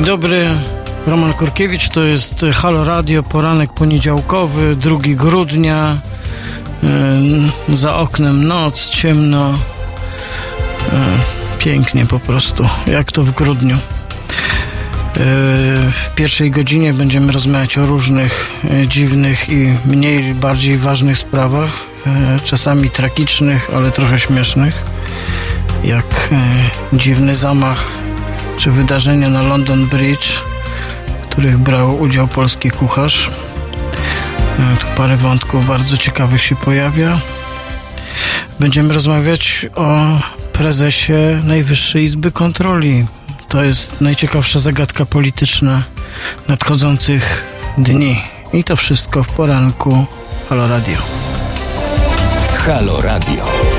[0.00, 0.48] Dzień dobry.
[1.06, 6.00] Roman Kurkiewicz, to jest Halo Radio, poranek poniedziałkowy, 2 grudnia.
[7.74, 9.58] Za oknem noc, ciemno.
[11.58, 13.76] Pięknie po prostu, jak to w grudniu.
[15.90, 18.50] W pierwszej godzinie będziemy rozmawiać o różnych
[18.86, 21.70] dziwnych i mniej, bardziej ważnych sprawach,
[22.44, 24.82] czasami tragicznych, ale trochę śmiesznych,
[25.84, 26.30] jak
[26.92, 27.99] dziwny zamach
[28.60, 30.28] czy wydarzenia na London Bridge,
[31.22, 33.30] w których brał udział polski kucharz.
[34.58, 37.18] E, tu parę wątków bardzo ciekawych się pojawia.
[38.60, 39.98] Będziemy rozmawiać o
[40.52, 41.12] prezesie
[41.44, 43.06] Najwyższej Izby Kontroli.
[43.48, 45.82] To jest najciekawsza zagadka polityczna
[46.48, 47.44] nadchodzących
[47.78, 48.22] dni.
[48.52, 50.06] I to wszystko w poranku
[50.48, 50.98] Halo Radio.
[52.54, 53.69] Halo Radio.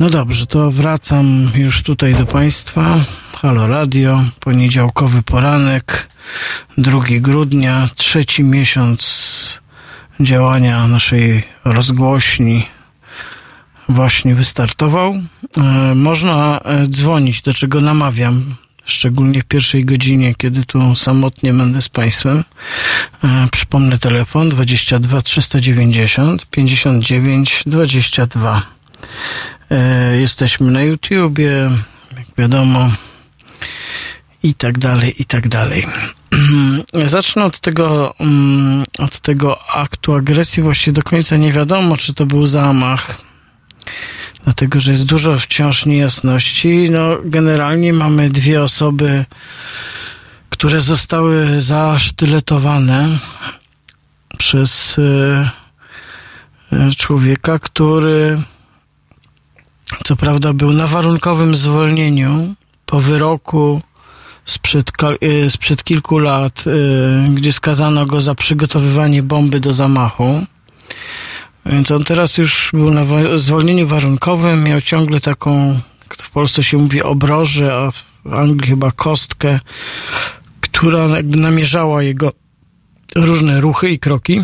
[0.00, 2.96] No dobrze, to wracam już tutaj do Państwa.
[3.42, 6.08] Halo Radio, poniedziałkowy poranek,
[6.78, 9.60] 2 grudnia, trzeci miesiąc
[10.20, 12.66] działania naszej rozgłośni
[13.88, 15.14] właśnie wystartował.
[15.58, 18.54] E, można e, dzwonić, do czego namawiam,
[18.84, 22.44] szczególnie w pierwszej godzinie, kiedy tu samotnie będę z Państwem.
[23.24, 28.79] E, przypomnę telefon 22 390 59 22.
[29.70, 31.70] E, jesteśmy na YouTubie,
[32.16, 32.90] jak wiadomo,
[34.42, 35.86] i tak dalej, i tak dalej.
[37.04, 40.62] Zacznę od tego, mm, od tego aktu agresji.
[40.62, 43.22] Właściwie do końca nie wiadomo, czy to był zamach,
[44.44, 46.90] dlatego że jest dużo wciąż niejasności.
[46.90, 49.24] No, generalnie mamy dwie osoby,
[50.50, 53.18] które zostały zasztyletowane
[54.38, 55.50] przez e,
[56.72, 58.38] e, człowieka, który
[60.04, 62.54] co prawda był na warunkowym zwolnieniu
[62.86, 63.82] po wyroku
[64.44, 64.92] sprzed,
[65.22, 70.46] y, sprzed kilku lat, y, gdzie skazano go za przygotowywanie bomby do zamachu.
[71.66, 73.04] Więc on teraz już był na
[73.38, 75.80] zwolnieniu warunkowym, miał ciągle taką,
[76.18, 79.60] w Polsce się mówi obrożę, a w Anglii chyba kostkę,
[80.60, 82.32] która jakby namierzała jego
[83.16, 84.40] różne ruchy i kroki.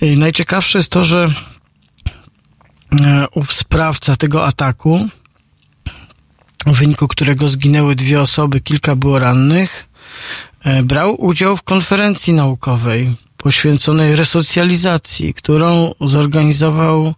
[0.00, 1.28] I najciekawsze jest to, że
[3.34, 5.08] ów sprawca tego ataku,
[6.66, 9.88] w wyniku którego zginęły dwie osoby, kilka było rannych,
[10.64, 17.14] e, brał udział w konferencji naukowej poświęconej resocjalizacji, którą zorganizował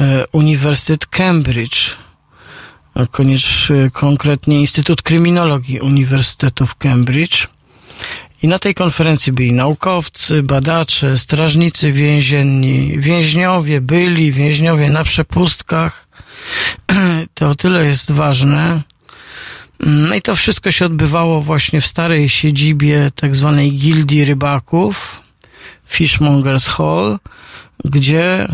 [0.00, 1.96] e, Uniwersytet Cambridge,
[3.10, 7.48] koniecznie konkretnie Instytut Kryminologii Uniwersytetu w Cambridge.
[8.42, 16.08] I na tej konferencji byli naukowcy, badacze, strażnicy więzienni, więźniowie byli, więźniowie na przepustkach.
[17.34, 18.82] To o tyle jest ważne.
[19.80, 25.20] No i to wszystko się odbywało właśnie w starej siedzibie tak zwanej gildii rybaków,
[25.86, 27.18] Fishmongers Hall,
[27.84, 28.48] gdzie,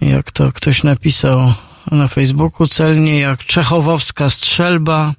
[0.00, 1.52] jak to ktoś napisał
[1.90, 5.14] na Facebooku, celnie jak czechowowska strzelba,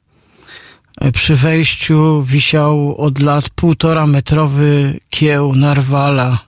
[1.13, 6.39] przy wejściu wisiał od lat półtora metrowy kieł narwala,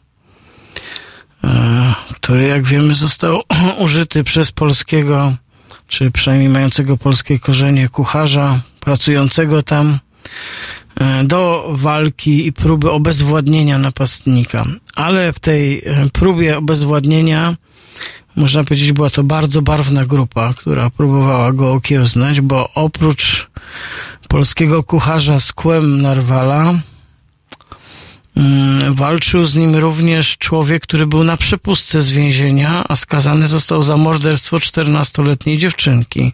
[1.44, 3.41] e, który jak wiemy został
[3.85, 5.34] użyty przez polskiego,
[5.88, 10.00] czy przynajmniej mającego polskie korzenie kucharza, pracującego tam
[10.95, 14.65] e, do walki i próby obezwładnienia napastnika.
[14.95, 17.56] Ale w tej e, próbie obezwładnienia
[18.36, 23.50] można powiedzieć, była to bardzo barwna grupa, która próbowała go okiełznać, bo oprócz
[24.31, 26.74] polskiego kucharza z kłem Narwala.
[28.38, 33.83] Mm, walczył z nim również człowiek, który był na przepustce z więzienia, a skazany został
[33.83, 36.33] za morderstwo 14-letniej dziewczynki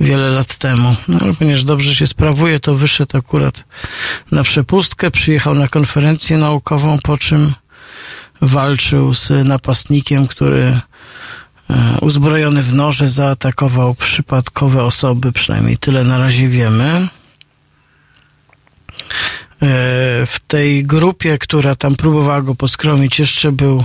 [0.00, 0.96] wiele lat temu.
[1.08, 3.64] No, ponieważ dobrze się sprawuje, to wyszedł akurat
[4.32, 7.54] na przepustkę, przyjechał na konferencję naukową, po czym
[8.40, 10.80] walczył z napastnikiem, który
[12.00, 16.84] uzbrojony w noże zaatakował przypadkowe osoby, przynajmniej tyle na razie wiemy.
[16.84, 17.08] E,
[20.26, 23.84] w tej grupie, która tam próbowała go poskromić, jeszcze był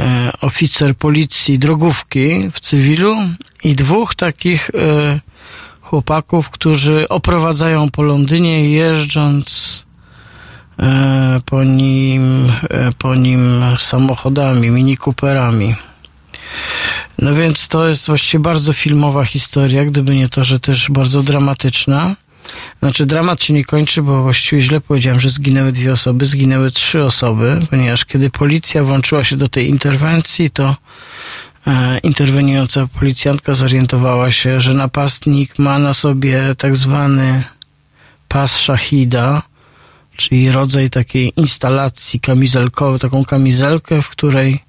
[0.00, 3.16] e, oficer policji drogówki w cywilu
[3.64, 4.70] i dwóch takich
[5.80, 9.86] chłopaków, którzy oprowadzają po Londynie, jeżdżąc
[10.78, 15.74] E, po nim, e, po nim samochodami, mini Cooperami.
[17.18, 22.16] No więc to jest właściwie bardzo filmowa historia, gdyby nie to, że też bardzo dramatyczna.
[22.78, 27.04] Znaczy dramat się nie kończy, bo właściwie źle powiedziałem, że zginęły dwie osoby, zginęły trzy
[27.04, 30.76] osoby, ponieważ kiedy policja włączyła się do tej interwencji, to
[31.66, 37.44] e, interweniująca policjantka zorientowała się, że napastnik ma na sobie tak zwany
[38.28, 39.42] pas szachida,
[40.16, 44.65] czyli rodzaj takiej instalacji kamizelkowej, taką kamizelkę, w której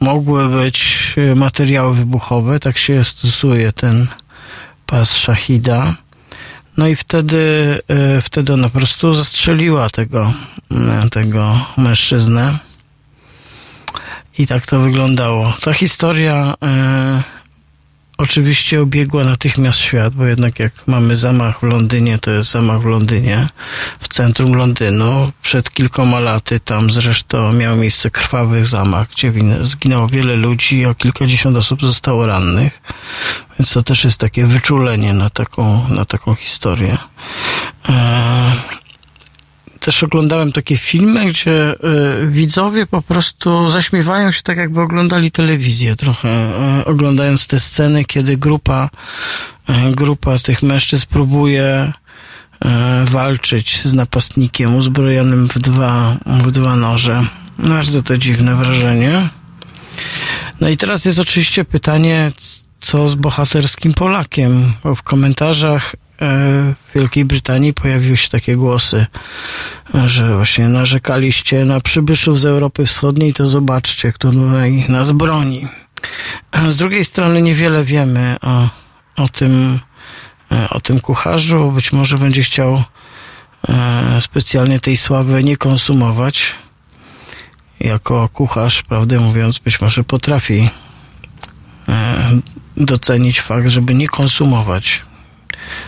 [0.00, 2.60] mogły być materiały wybuchowe.
[2.60, 4.06] Tak się stosuje ten
[4.86, 5.94] pas szachida.
[6.76, 10.32] No i wtedy, e, wtedy ona po prostu zastrzeliła tego,
[10.70, 12.58] e, tego mężczyznę.
[14.38, 15.54] I tak to wyglądało.
[15.60, 17.22] Ta historia e,
[18.24, 22.84] oczywiście obiegła natychmiast świat, bo jednak jak mamy zamach w Londynie, to jest zamach w
[22.84, 23.48] Londynie,
[24.00, 25.32] w centrum Londynu.
[25.42, 29.32] Przed kilkoma laty tam zresztą miał miejsce krwawy zamach, gdzie
[29.62, 32.82] zginęło wiele ludzi, a kilkadziesiąt osób zostało rannych.
[33.58, 36.98] Więc to też jest takie wyczulenie na taką, na taką historię.
[37.88, 38.52] E,
[39.84, 41.76] też oglądałem takie filmy, gdzie y,
[42.26, 46.28] widzowie po prostu zaśmiewają się tak, jakby oglądali telewizję trochę,
[46.80, 48.90] y, oglądając te sceny, kiedy grupa,
[49.70, 51.92] y, grupa tych mężczyzn próbuje
[53.04, 57.24] walczyć z napastnikiem uzbrojonym w dwa, w dwa noże.
[57.58, 59.28] Bardzo to dziwne wrażenie.
[60.60, 62.32] No i teraz jest oczywiście pytanie,
[62.80, 69.06] co z bohaterskim Polakiem, bo w komentarzach E, w Wielkiej Brytanii pojawiły się takie głosy,
[70.06, 75.68] że właśnie narzekaliście na przybyszów z Europy Wschodniej, to zobaczcie, kto tutaj nas broni.
[76.68, 78.68] Z drugiej strony niewiele wiemy o,
[79.16, 79.80] o tym,
[80.52, 81.72] e, o tym kucharzu.
[81.72, 82.82] Być może będzie chciał
[83.68, 86.52] e, specjalnie tej sławy nie konsumować.
[87.80, 90.70] Jako kucharz, prawdę mówiąc, być może potrafi
[92.76, 95.02] docenić fakt, żeby nie konsumować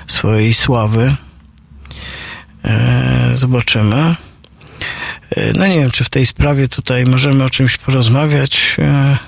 [0.06, 1.16] swojej sławy.
[2.64, 4.14] E, zobaczymy.
[5.30, 8.76] E, no nie wiem, czy w tej sprawie tutaj możemy o czymś porozmawiać.
[8.78, 9.18] E,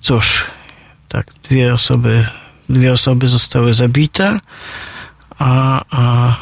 [0.00, 0.46] cóż,
[1.08, 2.26] tak, dwie osoby,
[2.68, 4.40] dwie osoby zostały zabite,
[5.38, 6.36] a, a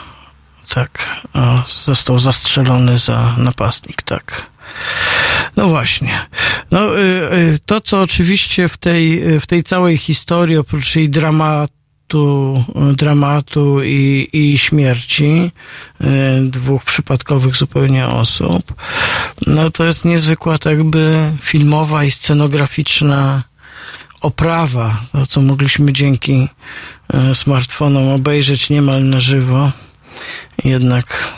[0.68, 4.46] tak, a został zastrzelony za napastnik, tak.
[5.56, 6.26] No właśnie.
[6.70, 7.02] No, y,
[7.54, 11.80] y, to, co oczywiście w tej, w tej całej historii, oprócz jej dramatu,
[12.10, 12.64] dramatu,
[12.96, 15.52] dramatu i, i śmierci
[16.00, 16.06] e,
[16.42, 18.74] dwóch przypadkowych zupełnie osób,
[19.46, 23.42] no to jest niezwykła jakby filmowa i scenograficzna
[24.20, 26.48] oprawa, to co mogliśmy dzięki
[27.12, 29.70] e, smartfonom obejrzeć niemal na żywo.
[30.64, 31.34] Jednak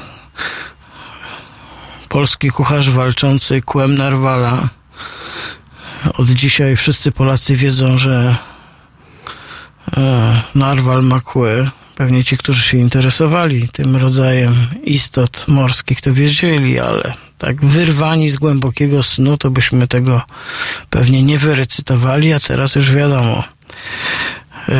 [2.08, 4.68] polski kucharz walczący kłem Narwala
[6.18, 8.51] od dzisiaj wszyscy Polacy wiedzą, że E,
[10.54, 11.70] narwal makły.
[11.94, 18.36] Pewnie ci, którzy się interesowali tym rodzajem istot morskich, to wiedzieli, ale tak wyrwani z
[18.36, 20.22] głębokiego snu, to byśmy tego
[20.90, 23.44] pewnie nie wyrecytowali, a teraz już wiadomo.
[24.68, 24.74] E,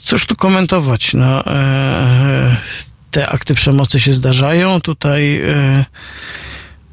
[0.00, 1.14] cóż tu komentować?
[1.14, 2.56] No, e,
[3.10, 4.80] te akty przemocy się zdarzają.
[4.80, 5.42] Tutaj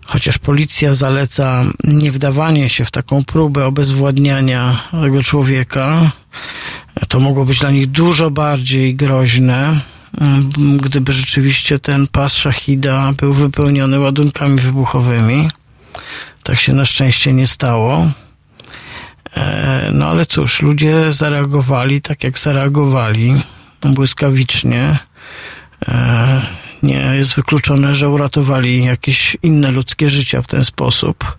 [0.05, 6.11] chociaż policja zaleca nie wdawanie się w taką próbę obezwładniania tego człowieka,
[7.07, 9.79] to mogło być dla nich dużo bardziej groźne,
[10.21, 15.49] mm, gdyby rzeczywiście ten pas szachida był wypełniony ładunkami wybuchowymi.
[16.43, 18.11] Tak się na szczęście nie stało.
[19.37, 23.33] E, no ale cóż, ludzie zareagowali tak, jak zareagowali,
[23.81, 24.97] błyskawicznie.
[25.87, 26.41] E,
[26.83, 31.37] nie jest wykluczone, że uratowali jakieś inne ludzkie życia w ten sposób.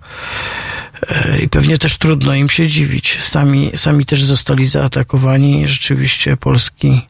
[1.09, 3.23] E, I pewnie też trudno im się dziwić.
[3.23, 5.69] Sami, sami też zostali zaatakowani.
[5.69, 7.01] Rzeczywiście polski,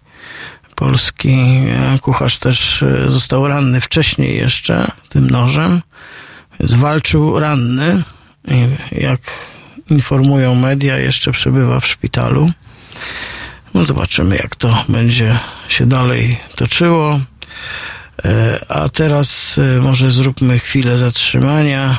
[0.74, 5.82] polski e, kucharz też e, został ranny wcześniej jeszcze tym nożem.
[6.60, 8.02] Więc walczył ranny.
[8.92, 9.20] Jak
[9.90, 12.50] informują media, jeszcze przebywa w szpitalu.
[13.74, 17.20] No zobaczymy, jak to będzie się dalej toczyło.
[18.68, 21.98] A teraz może zróbmy chwilę zatrzymania.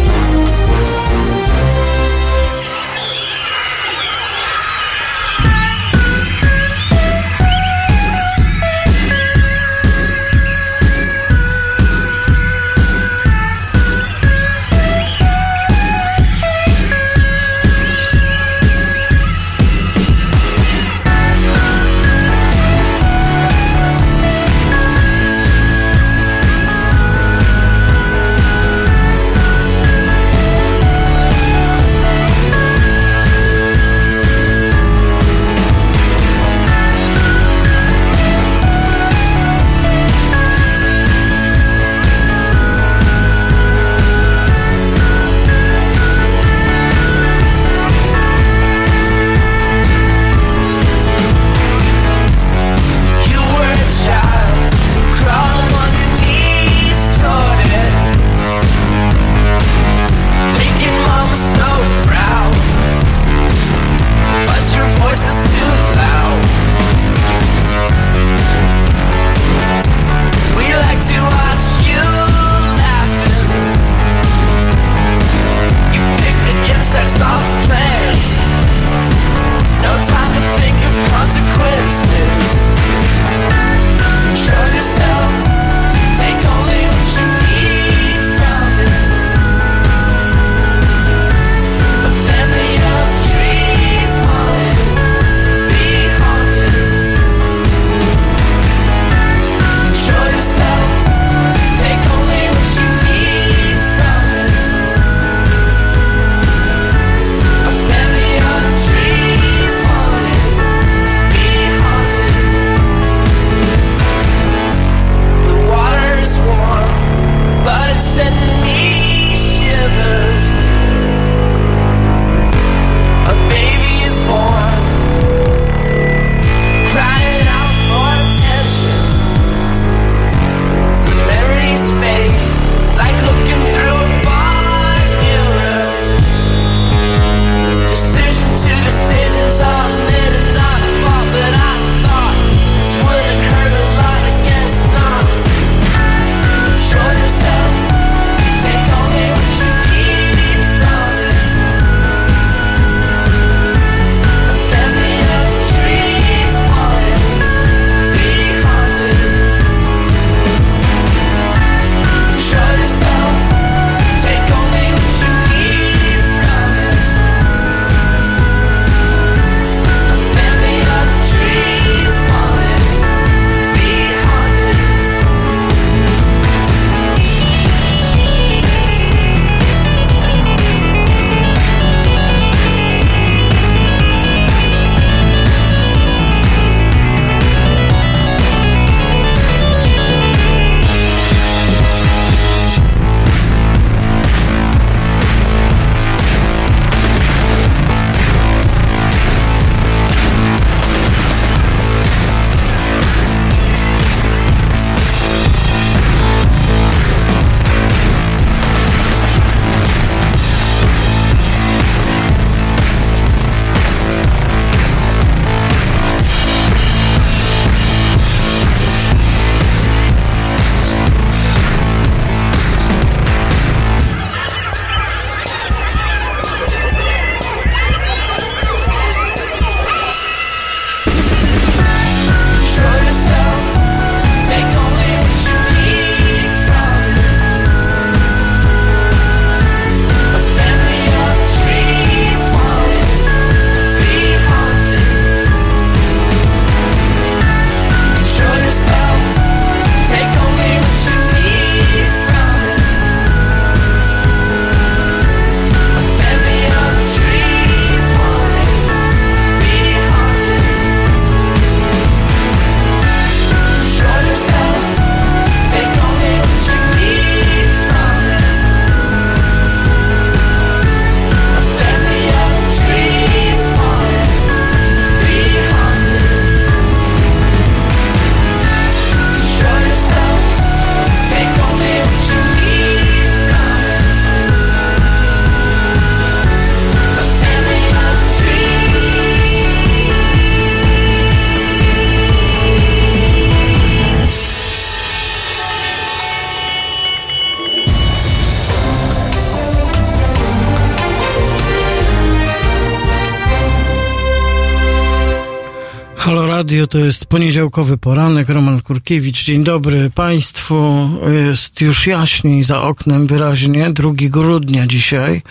[306.91, 308.49] To jest poniedziałkowy poranek.
[308.49, 311.09] Roman Kurkiewicz, dzień dobry Państwu.
[311.45, 313.91] Jest już jaśniej za oknem wyraźnie.
[313.93, 315.41] 2 grudnia dzisiaj,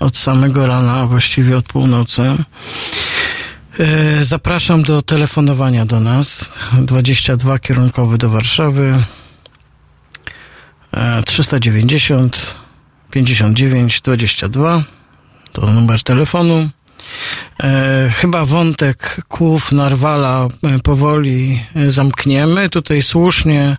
[0.00, 2.22] od samego rana, właściwie od północy.
[3.78, 6.52] E, zapraszam do telefonowania do nas.
[6.82, 8.94] 22 kierunkowy do Warszawy.
[11.24, 12.54] 390
[13.10, 14.84] 59 22
[15.52, 16.68] to numer telefonu.
[17.64, 22.70] E, chyba wątek kłów Narwala e, powoli e, zamkniemy.
[22.70, 23.76] Tutaj słusznie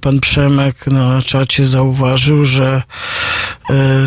[0.00, 2.82] pan Przemek na czacie zauważył, że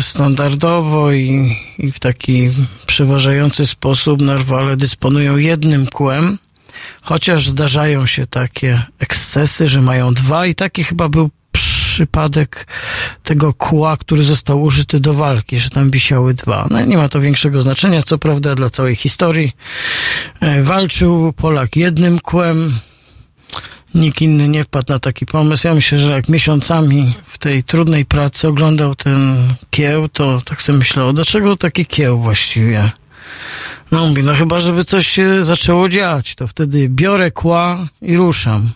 [0.00, 2.50] standardowo i, i w taki
[2.86, 6.38] przeważający sposób Narwale dysponują jednym kłem,
[7.02, 11.30] chociaż zdarzają się takie ekscesy, że mają dwa i taki chyba był
[11.90, 12.66] przypadek
[13.22, 16.66] tego kła, który został użyty do walki, że tam wisiały dwa.
[16.70, 19.52] No nie ma to większego znaczenia, co prawda dla całej historii.
[20.40, 22.78] E, walczył Polak jednym kłem,
[23.94, 25.66] nikt inny nie wpadł na taki pomysł.
[25.66, 29.36] Ja myślę, że jak miesiącami w tej trudnej pracy oglądał ten
[29.70, 32.90] kieł, to tak sobie myślał, dlaczego taki kieł właściwie?
[33.92, 38.70] No mówi, no chyba, żeby coś się zaczęło dziać, to wtedy biorę kła i ruszam.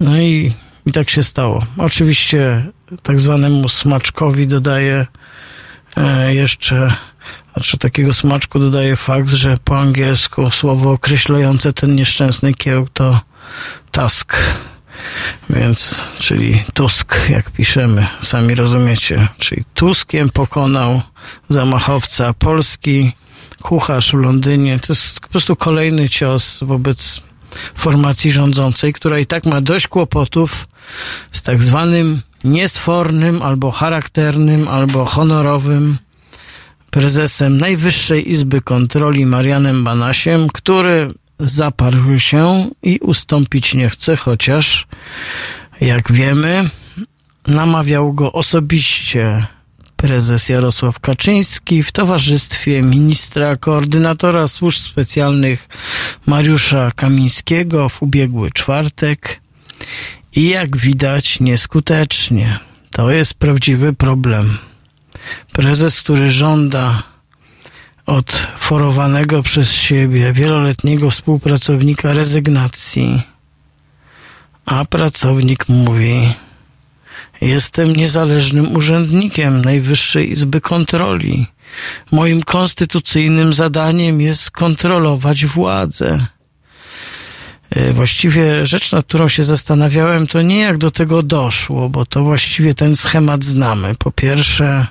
[0.00, 0.52] No i
[0.88, 1.66] i tak się stało.
[1.76, 2.66] Oczywiście
[3.02, 5.06] tak zwanemu smaczkowi dodaję
[5.96, 6.94] e, jeszcze,
[7.52, 13.20] znaczy takiego smaczku dodaje fakt, że po angielsku słowo określające ten nieszczęsny kieł to
[13.90, 14.36] task.
[15.50, 19.28] Więc, czyli Tusk, jak piszemy, sami rozumiecie.
[19.38, 21.02] Czyli Tuskiem pokonał
[21.48, 23.12] zamachowca polski,
[23.62, 24.78] kucharz w Londynie.
[24.78, 27.27] To jest po prostu kolejny cios wobec
[27.74, 30.68] formacji rządzącej, która i tak ma dość kłopotów
[31.32, 35.98] z tak zwanym niesfornym albo charakternym, albo honorowym
[36.90, 41.08] prezesem Najwyższej Izby Kontroli Marianem Banasiem, który
[41.40, 44.86] zaparł się i ustąpić nie chce, chociaż,
[45.80, 46.68] jak wiemy,
[47.46, 49.46] namawiał go osobiście
[49.98, 55.68] prezes Jarosław Kaczyński w towarzystwie ministra koordynatora służb specjalnych
[56.26, 59.40] Mariusza Kamińskiego w ubiegły czwartek
[60.34, 62.58] i jak widać nieskutecznie.
[62.90, 64.58] To jest prawdziwy problem.
[65.52, 67.02] Prezes, który żąda
[68.06, 73.22] od forowanego przez siebie wieloletniego współpracownika rezygnacji,
[74.66, 76.34] a pracownik mówi:
[77.40, 81.46] Jestem niezależnym urzędnikiem Najwyższej Izby Kontroli.
[82.12, 86.26] Moim konstytucyjnym zadaniem jest kontrolować władzę.
[87.70, 92.22] E, właściwie rzecz, nad którą się zastanawiałem, to nie jak do tego doszło, bo to
[92.22, 93.94] właściwie ten schemat znamy.
[93.94, 94.86] Po pierwsze,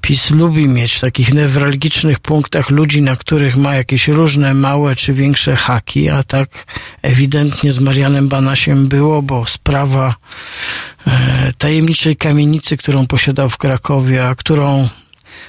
[0.00, 5.12] PiS lubi mieć w takich newralgicznych punktach ludzi, na których ma jakieś różne małe czy
[5.12, 6.66] większe haki, a tak
[7.02, 10.14] ewidentnie z Marianem Banasiem było, bo sprawa
[11.06, 14.88] e, tajemniczej kamienicy, którą posiadał w Krakowie, a którą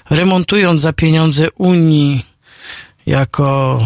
[0.09, 2.25] remontując za pieniądze Unii
[3.05, 3.79] jako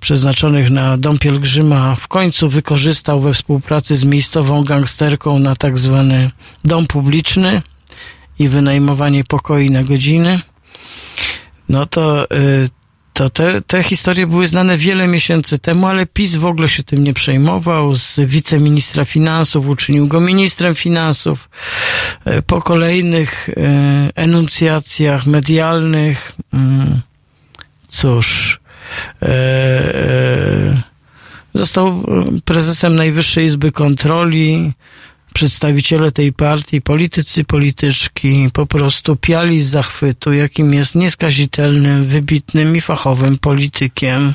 [0.00, 6.30] przeznaczonych na dom pielgrzyma w końcu wykorzystał we współpracy z miejscową gangsterką na tak zwany
[6.64, 7.62] dom publiczny
[8.38, 10.40] i wynajmowanie pokoi na godziny,
[11.68, 12.68] no to, y,
[13.12, 17.04] to te, te historie były znane wiele miesięcy temu, ale PiS w ogóle się tym
[17.04, 17.94] nie przejmował.
[17.94, 21.48] Z wiceministra finansów uczynił go ministrem finansów.
[22.26, 23.54] Y, po kolejnych y,
[24.14, 26.36] enuncjacjach medialnych,
[27.88, 28.60] cóż,
[31.54, 32.04] został
[32.44, 34.72] prezesem Najwyższej Izby Kontroli.
[35.38, 42.80] Przedstawiciele tej partii, politycy, polityczki po prostu piali z zachwytu, jakim jest nieskazitelnym, wybitnym i
[42.80, 44.34] fachowym politykiem.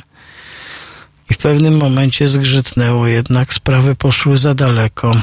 [1.30, 5.22] I w pewnym momencie zgrzytnęło, jednak sprawy poszły za daleko.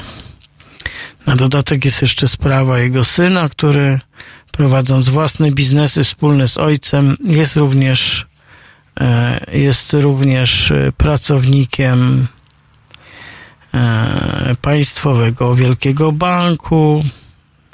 [1.25, 3.99] Na dodatek jest jeszcze sprawa jego syna, który
[4.51, 8.27] prowadząc własne biznesy wspólne z ojcem, jest również
[8.99, 12.27] E, jest również e, pracownikiem
[14.61, 17.03] państwowego wielkiego banku,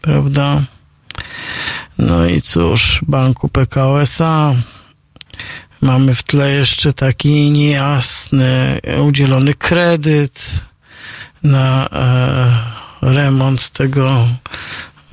[0.01, 0.61] prawda?
[1.97, 4.55] No i cóż, banku PKO SA.
[5.81, 10.61] Mamy w tle jeszcze taki niejasny, udzielony kredyt
[11.43, 11.89] na
[13.01, 14.27] remont tego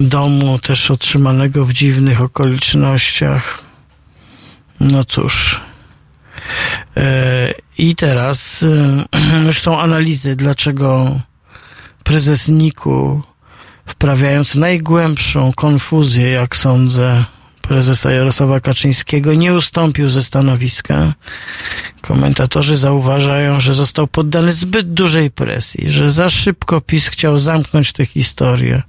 [0.01, 3.63] domu, też otrzymanego w dziwnych okolicznościach.
[4.81, 5.61] No cóż.
[7.79, 11.21] I teraz e, już są analizy, dlaczego
[12.05, 13.23] prezes Niku,
[13.87, 17.25] wprawiając najgłębszą konfuzję, jak sądzę,
[17.63, 21.15] prezesa Jarosława Kaczyńskiego nie ustąpił ze stanowiska.
[22.01, 28.07] Komentatorzy zauważają, że został poddany zbyt dużej presji, że za szybko PiS chciał zamknąć tę
[28.07, 28.83] historię.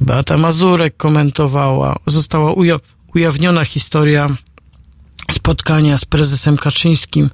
[0.00, 2.54] Beata Mazurek komentowała, została
[3.14, 4.28] ujawniona historia
[5.32, 7.30] spotkania z prezesem Kaczyńskim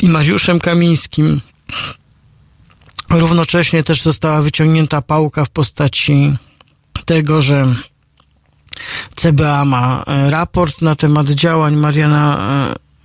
[0.00, 1.40] i Mariuszem Kamińskim.
[3.10, 6.36] Równocześnie też została wyciągnięta pałka w postaci
[7.04, 7.74] tego, że
[9.14, 12.38] CBA ma e, raport na temat działań Mariana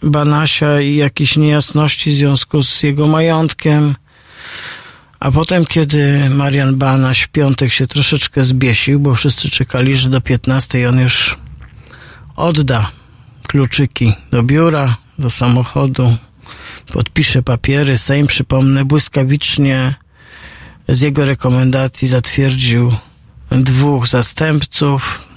[0.04, 3.96] e, Banasia i jakieś niejasności w związku z jego majątkiem.
[5.20, 10.22] A potem, kiedy Marian Banaś w piątek się troszeczkę zbiesił, bo wszyscy czekali, że do
[10.22, 11.38] 15 on już
[12.36, 12.92] odda
[13.48, 16.18] kluczyki do biura, do samochodu,
[16.94, 17.98] podpisze papiery.
[17.98, 19.96] Sejm, przypomnę, błyskawicznie
[20.90, 22.92] z jego rekomendacji zatwierdził
[23.52, 25.28] dwóch zastępców,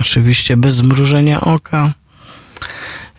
[0.00, 1.92] oczywiście bez zmrużenia oka.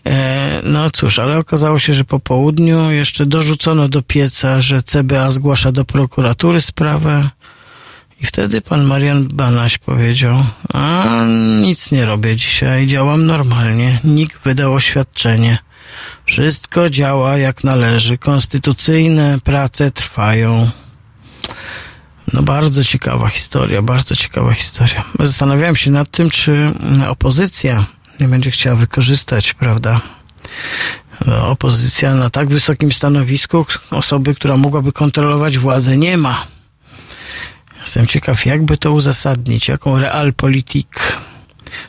[0.06, 5.32] E, no cóż, ale okazało się, że po południu jeszcze dorzucono do pieca, że CBA
[5.32, 7.30] zgłasza do prokuratury sprawę
[8.22, 11.06] i wtedy pan Marian Banaś powiedział, a
[11.62, 14.00] nic nie robię dzisiaj, działam normalnie.
[14.04, 15.58] NIK wydał oświadczenie.
[16.26, 18.18] Wszystko działa jak należy.
[18.18, 20.70] Konstytucyjne prace trwają.
[22.34, 25.04] No bardzo ciekawa historia, bardzo ciekawa historia.
[25.20, 26.72] Zastanawiałem się nad tym, czy
[27.08, 27.86] opozycja
[28.20, 30.02] nie będzie chciała wykorzystać, prawda,
[31.42, 36.55] opozycja na tak wysokim stanowisku osoby, która mogłaby kontrolować władzę, nie ma.
[37.86, 41.18] Jestem ciekaw, jakby to uzasadnić, jaką realpolitik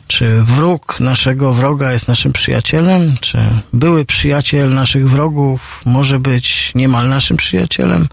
[0.07, 3.15] czy wróg naszego wroga jest naszym przyjacielem?
[3.21, 3.37] Czy
[3.73, 8.07] były przyjaciel naszych wrogów może być niemal naszym przyjacielem?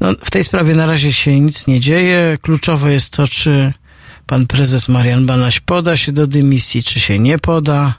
[0.00, 2.38] No, w tej sprawie na razie się nic nie dzieje.
[2.42, 3.72] Kluczowe jest to, czy
[4.26, 7.94] pan prezes Marian Banaś poda się do dymisji, czy się nie poda.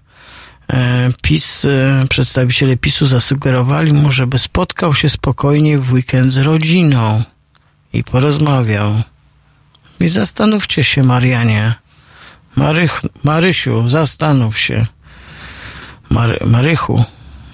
[0.73, 7.23] E, PiS, e, przedstawiciele PiSu zasugerowali mu, żeby spotkał się spokojnie w weekend z rodziną
[7.93, 9.03] i porozmawiał.
[9.99, 11.73] I zastanówcie się, Marianie,
[12.56, 14.88] Marych, Marysiu, zastanów się.
[16.10, 17.06] Mary, Marychu,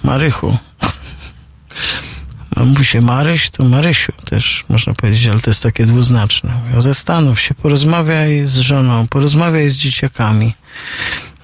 [0.03, 0.57] Marychu.
[2.57, 6.53] Mówi się Maryś, to Marysiu też można powiedzieć, ale to jest takie dwuznaczne.
[6.79, 10.53] Zastanów się, porozmawiaj z żoną, porozmawiaj z dzieciakami.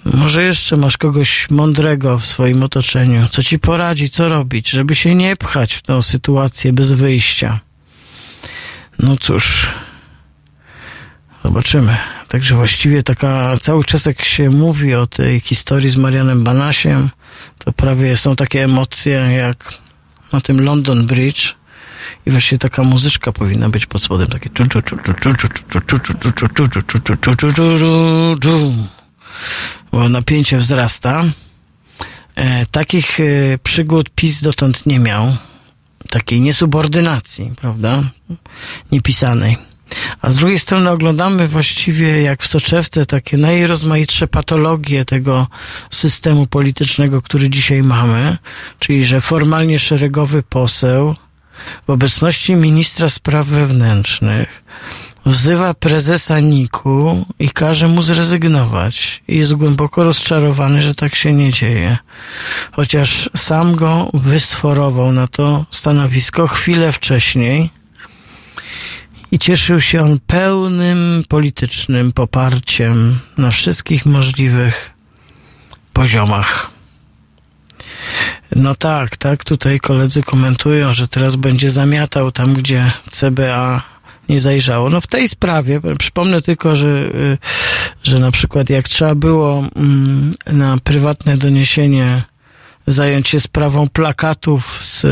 [0.05, 5.15] Może jeszcze masz kogoś mądrego w swoim otoczeniu, co ci poradzi, co robić, żeby się
[5.15, 7.59] nie pchać w tą sytuację bez wyjścia.
[8.99, 9.67] No cóż,
[11.45, 11.97] zobaczymy.
[12.27, 17.09] Także właściwie taka, cały czas jak się mówi o tej historii z Marianem Banasiem,
[17.57, 19.73] to prawie są takie emocje jak
[20.31, 21.55] na tym London Bridge
[22.25, 24.49] i właśnie taka muzyczka powinna być pod spodem, takie
[29.91, 31.23] bo napięcie wzrasta.
[32.71, 33.17] Takich
[33.63, 35.35] przygód PiS dotąd nie miał.
[36.09, 38.03] Takiej niesubordynacji, prawda?
[38.91, 39.74] Niepisanej.
[40.21, 45.47] A z drugiej strony oglądamy właściwie jak w soczewce takie najrozmaitsze patologie tego
[45.91, 48.37] systemu politycznego, który dzisiaj mamy,
[48.79, 51.15] czyli że formalnie szeregowy poseł
[51.87, 54.63] w obecności ministra spraw wewnętrznych
[55.25, 59.23] wzywa prezesa Niku i każe mu zrezygnować.
[59.27, 61.97] I jest głęboko rozczarowany, że tak się nie dzieje.
[62.71, 67.69] Chociaż sam go wysforował na to stanowisko chwilę wcześniej,
[69.35, 74.93] i cieszył się on pełnym politycznym poparciem na wszystkich możliwych
[75.93, 76.71] poziomach.
[78.55, 83.83] No tak, tak, tutaj koledzy komentują, że teraz będzie zamiatał tam, gdzie CBA
[84.29, 84.89] nie zajrzało.
[84.89, 87.37] No w tej sprawie, przypomnę tylko, że, y,
[88.03, 92.23] że na przykład jak trzeba było mm, na prywatne doniesienie
[92.87, 95.05] zająć się sprawą plakatów z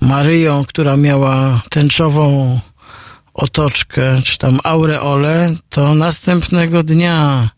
[0.00, 2.60] Maryją, która miała tęczową
[3.38, 7.50] otoczkę, czy tam aureole, to następnego dnia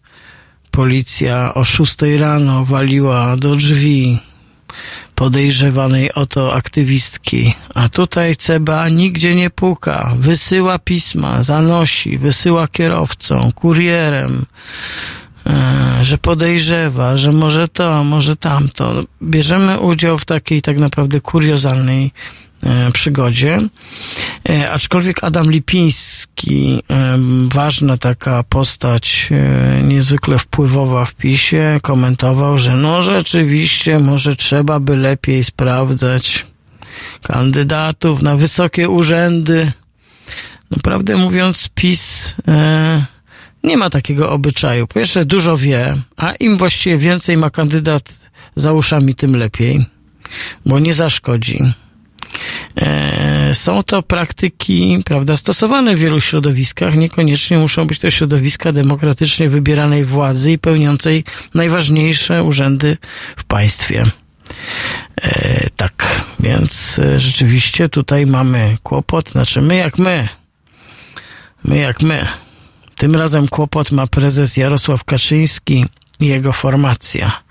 [0.70, 4.18] policja o 6 rano waliła do drzwi
[5.14, 7.54] podejrzewanej o to aktywistki.
[7.74, 10.14] A tutaj CBA nigdzie nie puka.
[10.18, 14.46] Wysyła pisma, zanosi, wysyła kierowcą, kurierem,
[15.46, 19.02] e, że podejrzewa, że może to, może tamto.
[19.22, 22.12] Bierzemy udział w takiej tak naprawdę kuriozalnej
[22.92, 23.60] przygodzie.
[24.48, 27.18] E, aczkolwiek Adam Lipiński, e,
[27.48, 29.30] ważna taka postać,
[29.82, 36.46] niezwykle wpływowa w PiSie, komentował, że no rzeczywiście może trzeba by lepiej sprawdzać
[37.22, 39.72] kandydatów na wysokie urzędy.
[40.70, 42.34] No prawdę mówiąc, PiS
[43.64, 44.86] nie ma takiego obyczaju.
[44.86, 48.02] Po pierwsze, dużo wie, a im właściwie więcej ma kandydat
[48.56, 49.86] za uszami, tym lepiej,
[50.66, 51.58] bo nie zaszkodzi.
[52.76, 56.96] E, są to praktyki, prawda, stosowane w wielu środowiskach.
[56.96, 62.96] Niekoniecznie muszą być to środowiska demokratycznie wybieranej władzy i pełniącej najważniejsze urzędy
[63.36, 64.04] w państwie.
[65.22, 69.30] E, tak, więc e, rzeczywiście tutaj mamy kłopot.
[69.30, 70.28] Znaczy, my jak my.
[71.64, 72.26] My jak my.
[72.96, 75.86] Tym razem kłopot ma prezes Jarosław Kaczyński
[76.20, 77.42] jego formacja.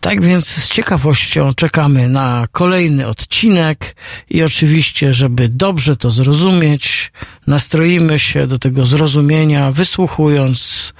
[0.00, 3.96] Tak więc z ciekawością czekamy na kolejny odcinek
[4.30, 7.12] i oczywiście, żeby dobrze to zrozumieć,
[7.46, 10.92] nastroimy się do tego zrozumienia, wysłuchując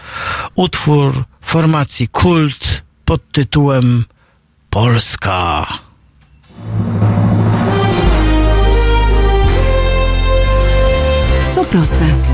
[0.55, 4.05] utwór formacji Kult pod tytułem
[4.71, 5.67] Polska.
[11.55, 12.34] To proste.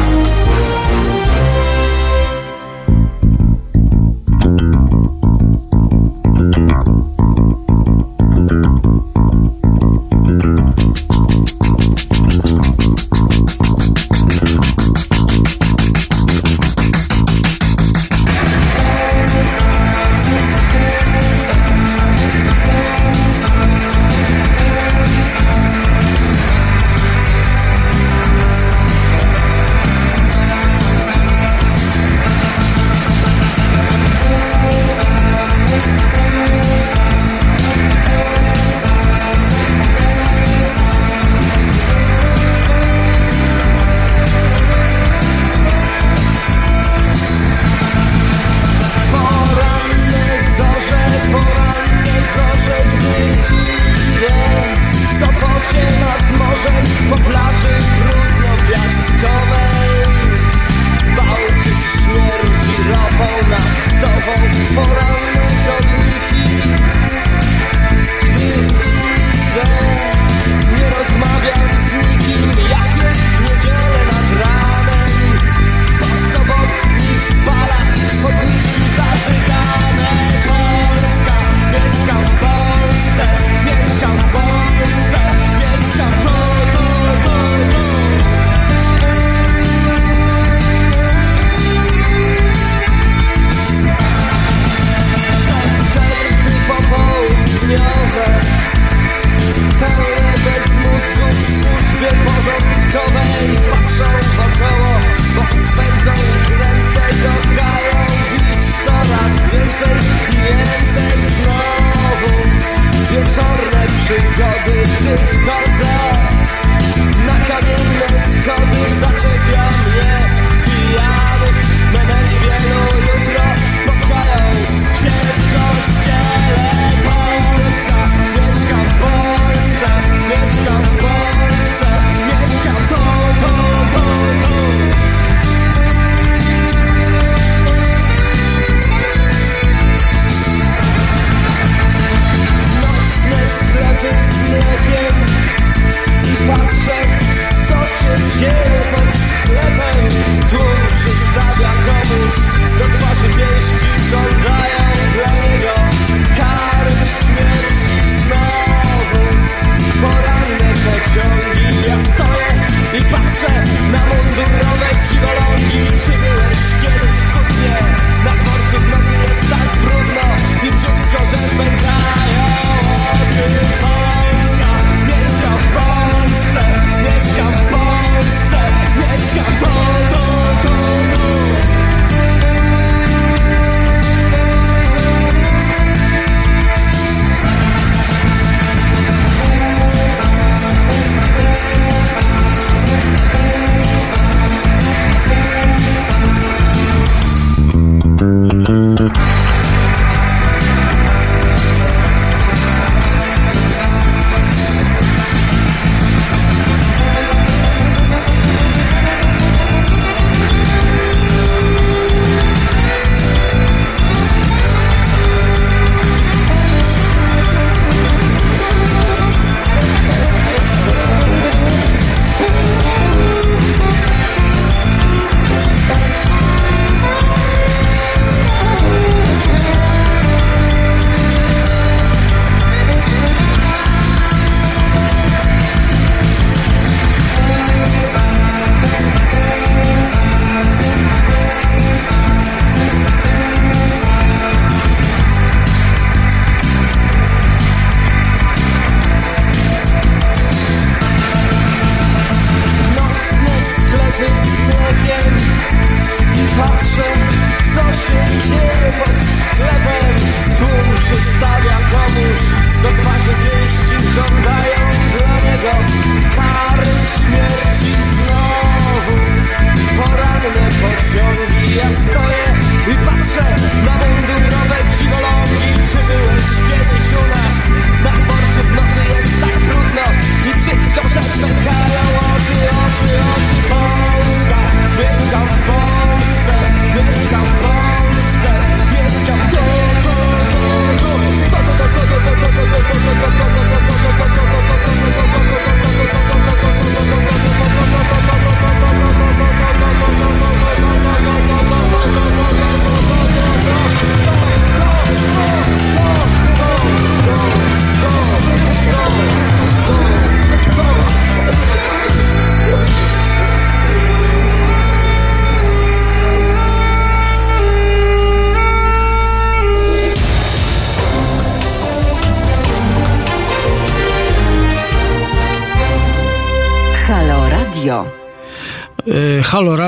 [8.51, 8.83] Thank
[10.81, 10.90] you.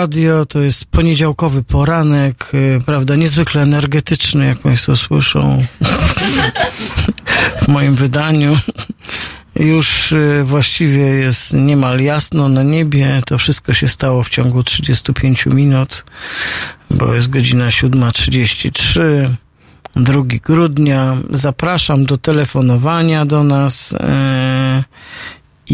[0.03, 5.65] Radio to jest poniedziałkowy poranek, y, prawda, niezwykle energetyczny, jak Państwo słyszą
[7.61, 8.57] w moim wydaniu.
[9.55, 13.21] Już y, właściwie jest niemal jasno na niebie.
[13.25, 16.05] To wszystko się stało w ciągu 35 minut,
[16.89, 19.29] bo jest godzina 7.33.
[19.95, 21.17] 2 grudnia.
[21.29, 23.95] Zapraszam do telefonowania do nas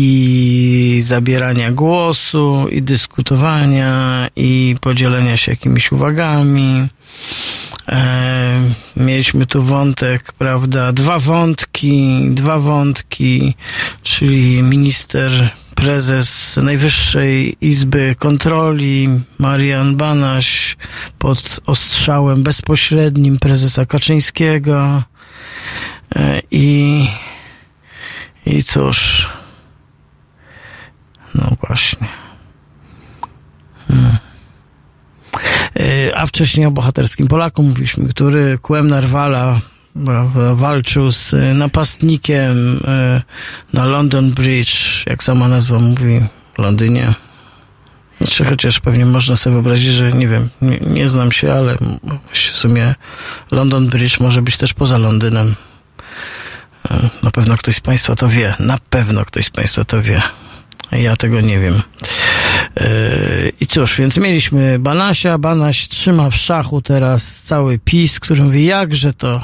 [0.02, 6.88] i zabierania głosu, i dyskutowania, i podzielenia się jakimiś uwagami.
[7.88, 8.60] E,
[8.98, 13.56] mieliśmy tu wątek, prawda, dwa wątki, dwa wątki,
[14.04, 15.32] czyli minister,
[15.76, 20.78] prezes Najwyższej Izby Kontroli, Marian Banaś,
[21.18, 25.04] pod ostrzałem bezpośrednim prezesa Kaczyńskiego.
[26.16, 27.08] E, I,
[28.46, 29.28] i cóż,
[31.36, 32.08] no właśnie.
[33.88, 34.18] Hmm.
[35.80, 39.62] E, a wcześniej o bohaterskim Polaku mówiliśmy, który kłem Narwala
[40.54, 43.22] walczył z napastnikiem e,
[43.74, 46.22] na London Bridge, jak sama nazwa mówi,
[46.54, 47.14] w Londynie.
[48.18, 51.78] Znaczy, chociaż pewnie można sobie wyobrazić, że nie wiem, nie, nie znam się, ale
[52.32, 52.96] w sumie
[53.52, 55.56] London Bridge może być też poza Londynem.
[56.92, 58.56] E, na pewno ktoś z Państwa to wie.
[58.60, 60.22] Na pewno ktoś z Państwa to wie.
[60.92, 61.82] Ja tego nie wiem.
[62.76, 65.38] Yy, I cóż, więc mieliśmy Banasia.
[65.38, 69.44] Banaś trzyma w szachu teraz cały PiS, który mówi, jakże to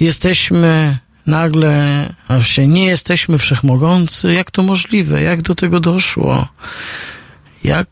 [0.00, 4.34] jesteśmy nagle, a się nie jesteśmy wszechmogący.
[4.34, 5.22] Jak to możliwe?
[5.22, 6.48] Jak do tego doszło?
[7.64, 7.88] Jak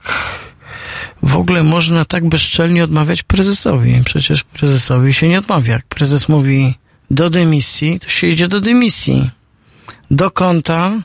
[1.22, 4.02] w ogóle można tak bezczelnie odmawiać prezesowi?
[4.04, 5.72] Przecież prezesowi się nie odmawia.
[5.72, 6.74] Jak prezes mówi
[7.10, 9.30] do dymisji, to się idzie do dymisji.
[10.10, 11.00] Do E,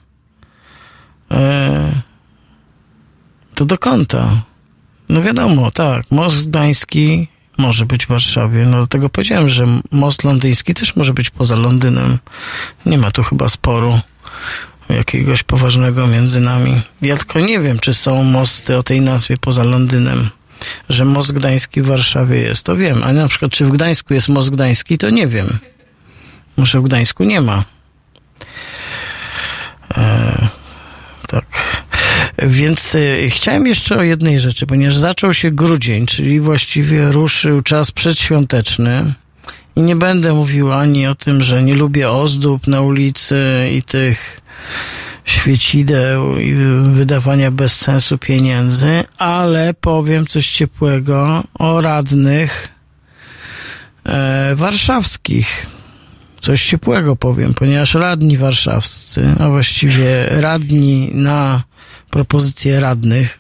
[3.56, 4.42] to do kąta.
[5.10, 8.66] No wiadomo, tak, most gdański może być w Warszawie.
[8.66, 12.18] No dlatego powiedziałem, że most londyński też może być poza Londynem.
[12.86, 14.00] Nie ma tu chyba sporu
[14.90, 16.82] jakiegoś poważnego między nami.
[17.02, 20.30] Ja tylko nie wiem, czy są mosty o tej nazwie poza Londynem.
[20.90, 23.04] Że most gdański w Warszawie jest, to wiem.
[23.04, 25.60] A na przykład, czy w Gdańsku jest most gdański, to nie wiem.
[26.58, 27.64] Może w Gdańsku nie ma.
[29.96, 30.48] Eee,
[31.28, 31.46] tak.
[32.38, 37.92] Więc y, chciałem jeszcze o jednej rzeczy, ponieważ zaczął się grudzień, czyli właściwie ruszył czas
[37.92, 39.14] przedświąteczny.
[39.76, 44.42] I nie będę mówił ani o tym, że nie lubię ozdób na ulicy i tych
[45.26, 46.54] świecideł i
[46.84, 52.68] wydawania bez sensu pieniędzy, ale powiem coś ciepłego o radnych
[54.06, 55.75] e, warszawskich
[56.46, 61.64] coś ciepłego powiem, ponieważ radni warszawscy, a właściwie radni na
[62.10, 63.40] propozycje radnych,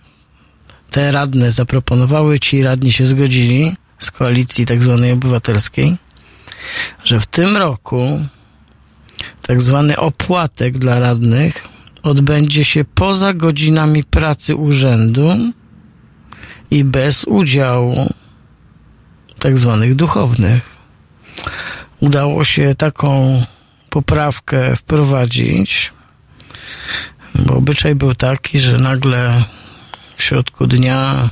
[0.91, 5.95] te radne zaproponowały, ci radni się zgodzili z koalicji tak zwanej obywatelskiej,
[7.03, 8.20] że w tym roku
[9.41, 11.68] tak zwany opłatek dla radnych
[12.03, 15.51] odbędzie się poza godzinami pracy urzędu
[16.72, 18.14] i bez udziału
[19.39, 20.76] tak zwanych duchownych
[22.06, 23.41] udało się taką
[23.89, 25.93] poprawkę wprowadzić,
[27.36, 29.43] bo obyczaj był taki, że nagle
[30.18, 31.30] w środku dnia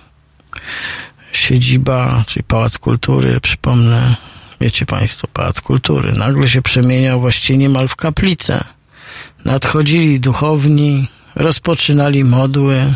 [1.32, 4.16] siedziba, czyli Pałac Kultury, przypomnę,
[4.62, 8.64] wiecie Państwo, Pałac Kultury, nagle się przemieniał właściwie niemal w kaplicę.
[9.46, 12.96] Nadchodzili duchowni, rozpoczynali modły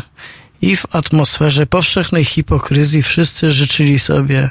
[0.62, 4.50] i w atmosferze powszechnej hipokryzji wszyscy życzyli sobie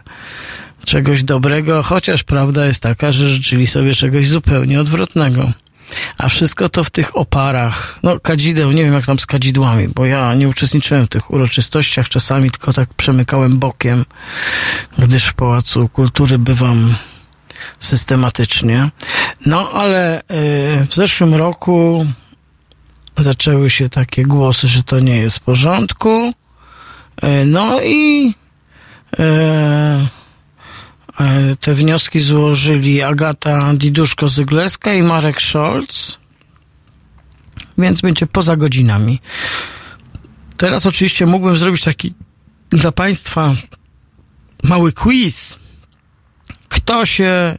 [0.87, 5.51] czegoś dobrego, chociaż prawda jest taka, że życzyli sobie czegoś zupełnie odwrotnego.
[6.17, 10.05] A wszystko to w tych oparach, no kadzideł, nie wiem jak tam z kadzidłami, bo
[10.05, 14.05] ja nie uczestniczyłem w tych uroczystościach, czasami tylko tak przemykałem bokiem,
[14.97, 16.95] gdyż w Pałacu Kultury bywam
[17.79, 18.89] systematycznie.
[19.45, 20.23] No ale y,
[20.89, 22.05] w zeszłym roku
[23.17, 26.33] zaczęły się takie głosy, że to nie jest w porządku.
[27.23, 28.33] Y, no i
[29.19, 30.17] y,
[31.59, 36.17] te wnioski złożyli Agata Diduszko-Zygleska i Marek Scholz,
[37.77, 39.19] więc będzie poza godzinami.
[40.57, 42.13] Teraz oczywiście mógłbym zrobić taki
[42.69, 43.55] dla Państwa
[44.63, 45.57] mały quiz.
[46.69, 47.57] Kto się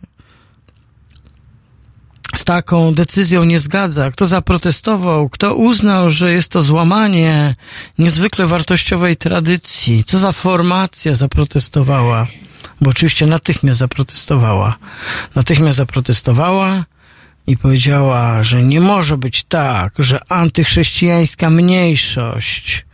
[2.34, 7.54] z taką decyzją nie zgadza, kto zaprotestował, kto uznał, że jest to złamanie
[7.98, 12.26] niezwykle wartościowej tradycji, co za formacja zaprotestowała
[12.80, 14.76] bo oczywiście natychmiast zaprotestowała.
[15.34, 16.84] Natychmiast zaprotestowała
[17.46, 22.86] i powiedziała, że nie może być tak, że antychrześcijańska mniejszość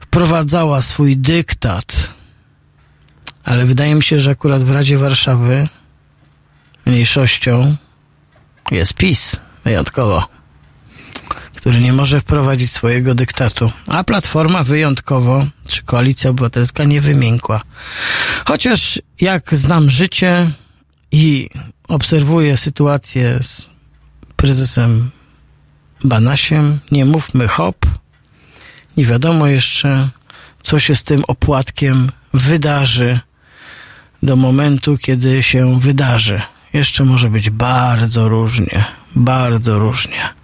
[0.00, 2.08] wprowadzała swój dyktat,
[3.44, 5.68] ale wydaje mi się, że akurat w Radzie Warszawy
[6.86, 7.76] mniejszością
[8.70, 10.28] jest PiS wyjątkowo,
[11.62, 17.60] który nie może wprowadzić swojego dyktatu, a Platforma wyjątkowo, czy Koalicja Obywatelska nie wymiękła.
[18.44, 20.50] Chociaż jak znam życie
[21.12, 21.50] i
[21.88, 23.70] obserwuję sytuację z
[24.36, 25.10] prezesem
[26.04, 27.86] Banasiem, nie mówmy hop,
[28.96, 30.08] nie wiadomo jeszcze,
[30.62, 33.20] co się z tym opłatkiem wydarzy
[34.22, 36.42] do momentu, kiedy się wydarzy.
[36.72, 38.84] Jeszcze może być bardzo różnie,
[39.16, 40.41] bardzo różnie.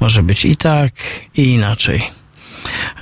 [0.00, 0.92] Może być i tak,
[1.36, 2.10] i inaczej.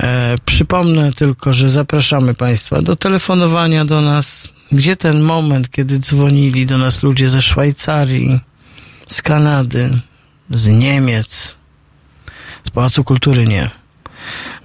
[0.00, 4.48] E, przypomnę tylko, że zapraszamy Państwa do telefonowania do nas.
[4.72, 8.40] Gdzie ten moment, kiedy dzwonili do nas ludzie ze Szwajcarii,
[9.08, 10.00] z Kanady,
[10.50, 11.58] z Niemiec,
[12.64, 13.70] z Pałacu Kultury nie.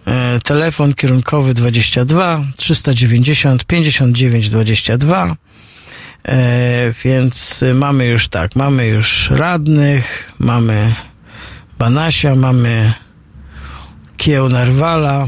[0.08, 5.36] E, telefon kierunkowy 22 390 59 22.
[6.26, 10.96] E, więc mamy już tak, mamy już radnych, mamy
[11.84, 12.94] Banasia, mamy
[14.18, 15.28] Kieł Narwala.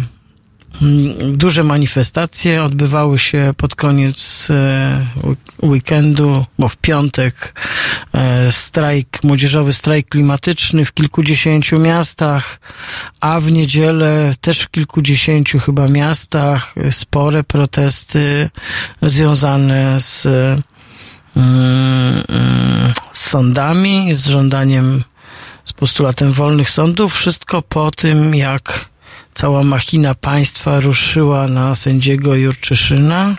[0.82, 5.06] Mm, duże manifestacje odbywały się pod koniec e,
[5.64, 7.62] weekendu, bo w piątek
[8.14, 12.60] e, strajk, młodzieżowy strajk klimatyczny w kilkudziesięciu miastach,
[13.20, 18.50] a w niedzielę też w kilkudziesięciu chyba miastach spore protesty
[19.02, 20.26] związane z,
[21.36, 22.24] mm,
[23.12, 25.04] z sądami, z żądaniem
[25.76, 27.16] postulatem wolnych sądów.
[27.16, 28.90] Wszystko po tym, jak
[29.34, 33.36] cała machina państwa ruszyła na sędziego Jurczyszyna,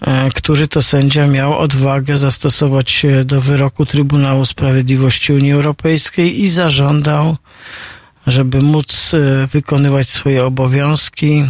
[0.00, 6.48] e, który to sędzia miał odwagę zastosować się do wyroku Trybunału Sprawiedliwości Unii Europejskiej i
[6.48, 7.36] zażądał,
[8.26, 11.44] żeby móc e, wykonywać swoje obowiązki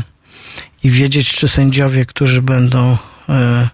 [0.84, 2.96] i wiedzieć, czy sędziowie, którzy będą
[3.28, 3.68] e,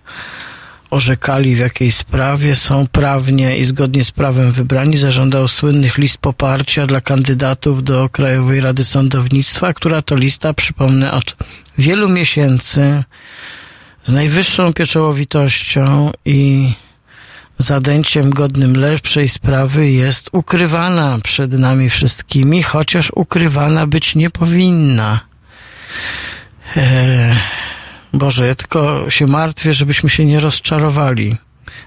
[0.91, 6.87] orzekali w jakiej sprawie, są prawnie i zgodnie z prawem wybrani, zażądał słynnych list poparcia
[6.87, 11.37] dla kandydatów do Krajowej Rady Sądownictwa, która to lista, przypomnę, od
[11.79, 13.05] wielu miesięcy
[14.05, 16.73] z najwyższą pieczołowitością i
[17.59, 25.21] zadęciem godnym lepszej sprawy jest ukrywana przed nami wszystkimi, chociaż ukrywana być nie powinna.
[26.77, 27.37] Eee
[28.13, 31.37] Boże, ja tylko się martwię, żebyśmy się nie rozczarowali.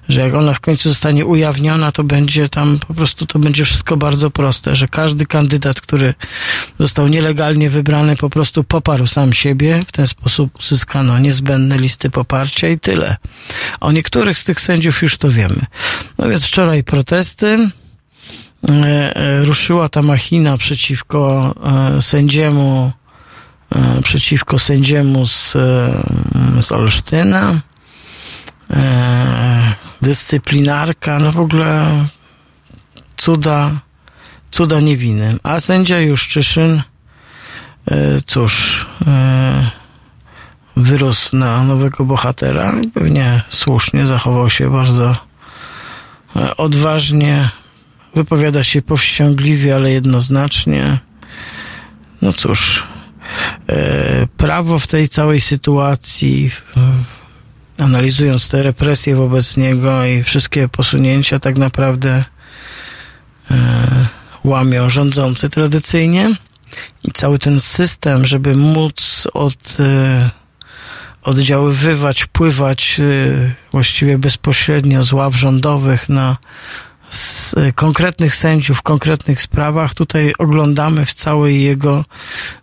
[0.09, 3.97] Że jak ona w końcu zostanie ujawniona, to będzie tam po prostu to będzie wszystko
[3.97, 6.13] bardzo proste, że każdy kandydat, który
[6.79, 12.67] został nielegalnie wybrany, po prostu poparł sam siebie, w ten sposób uzyskano niezbędne listy poparcia
[12.67, 13.17] i tyle.
[13.81, 15.65] O niektórych z tych sędziów już to wiemy.
[16.17, 17.69] No więc wczoraj protesty,
[18.69, 21.53] e, e, ruszyła ta machina przeciwko
[21.97, 22.91] e, sędziemu
[24.03, 27.59] przeciwko sędziemu z, e, z Olsztyna.
[28.71, 32.05] E, dyscyplinarka, no w ogóle
[33.17, 33.71] cuda,
[34.51, 35.39] cuda niewinnym.
[35.43, 36.81] A sędzia Juszczyszyn,
[38.25, 38.85] cóż,
[40.75, 45.15] wyrósł na nowego bohatera i pewnie słusznie zachował się bardzo
[46.57, 47.49] odważnie,
[48.15, 50.99] wypowiada się powściągliwie, ale jednoznacznie.
[52.21, 52.92] No cóż, E,
[54.37, 56.51] prawo w tej całej sytuacji,
[57.77, 62.23] analizując te represje wobec niego i wszystkie posunięcia, tak naprawdę
[63.51, 64.07] e,
[64.43, 66.35] łamią rządzący tradycyjnie.
[67.03, 70.29] I cały ten system, żeby móc od, e,
[71.23, 73.01] oddziaływywać, wpływać
[73.71, 76.37] właściwie bezpośrednio z ław rządowych na
[77.13, 82.05] z konkretnych sędziów w konkretnych sprawach tutaj oglądamy w całej jego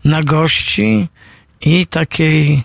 [0.05, 1.09] nagości
[1.61, 2.65] i takiej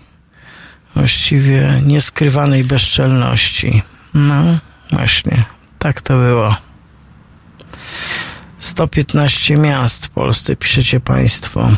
[0.94, 3.82] właściwie nieskrywanej bezczelności.
[4.14, 4.58] No,
[4.92, 5.44] właśnie,
[5.78, 6.56] tak to było.
[8.58, 11.70] 115 miast w Polsce, piszecie Państwo,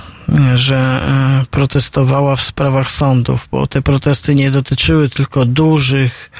[0.54, 6.30] że e, protestowała w sprawach sądów, bo te protesty nie dotyczyły tylko dużych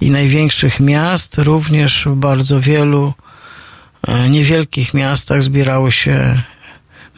[0.00, 3.12] i największych miast, również w bardzo wielu
[4.02, 6.42] e, niewielkich miastach zbierały się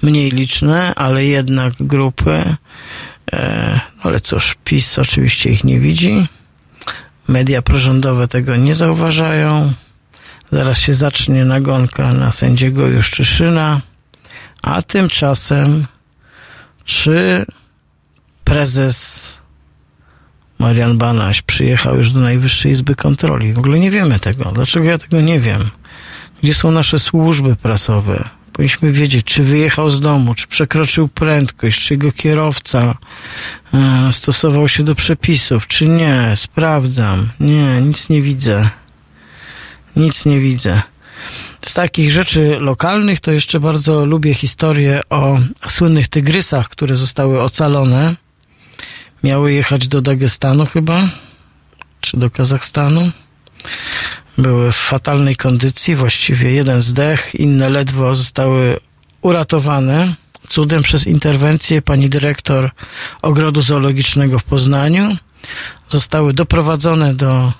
[0.03, 2.57] mniej liczne, ale jednak grupy.
[3.33, 6.27] E, ale cóż, PiS oczywiście ich nie widzi.
[7.29, 9.73] Media prorządowe tego nie zauważają.
[10.53, 13.81] Zaraz się zacznie nagonka na sędziego Juszczyszyna,
[14.63, 15.87] a tymczasem
[16.85, 17.47] czy
[18.45, 19.39] prezes
[20.59, 23.53] Marian Banaś przyjechał już do Najwyższej Izby Kontroli?
[23.53, 24.53] W ogóle nie wiemy tego.
[24.55, 25.71] Dlaczego ja tego nie wiem?
[26.43, 28.29] Gdzie są nasze służby prasowe?
[28.53, 32.97] Powinniśmy wiedzieć, czy wyjechał z domu, czy przekroczył prędkość, czy jego kierowca
[33.75, 36.33] e, stosował się do przepisów, czy nie.
[36.37, 37.31] Sprawdzam.
[37.41, 38.71] Nie, nic nie widzę.
[39.97, 40.83] Nic nie widzę.
[41.65, 45.39] Z takich rzeczy lokalnych to jeszcze bardzo lubię historię o
[45.69, 48.15] słynnych tygrysach, które zostały ocalone.
[49.23, 51.09] Miały jechać do Dagestanu chyba,
[52.01, 53.11] czy do Kazachstanu.
[54.39, 58.81] Były w fatalnej kondycji, właściwie jeden zdech, inne ledwo zostały
[59.23, 60.15] uratowane.
[60.49, 62.71] Cudem przez interwencję pani dyrektor
[63.23, 65.17] ogrodu zoologicznego w Poznaniu.
[65.89, 67.53] Zostały doprowadzone do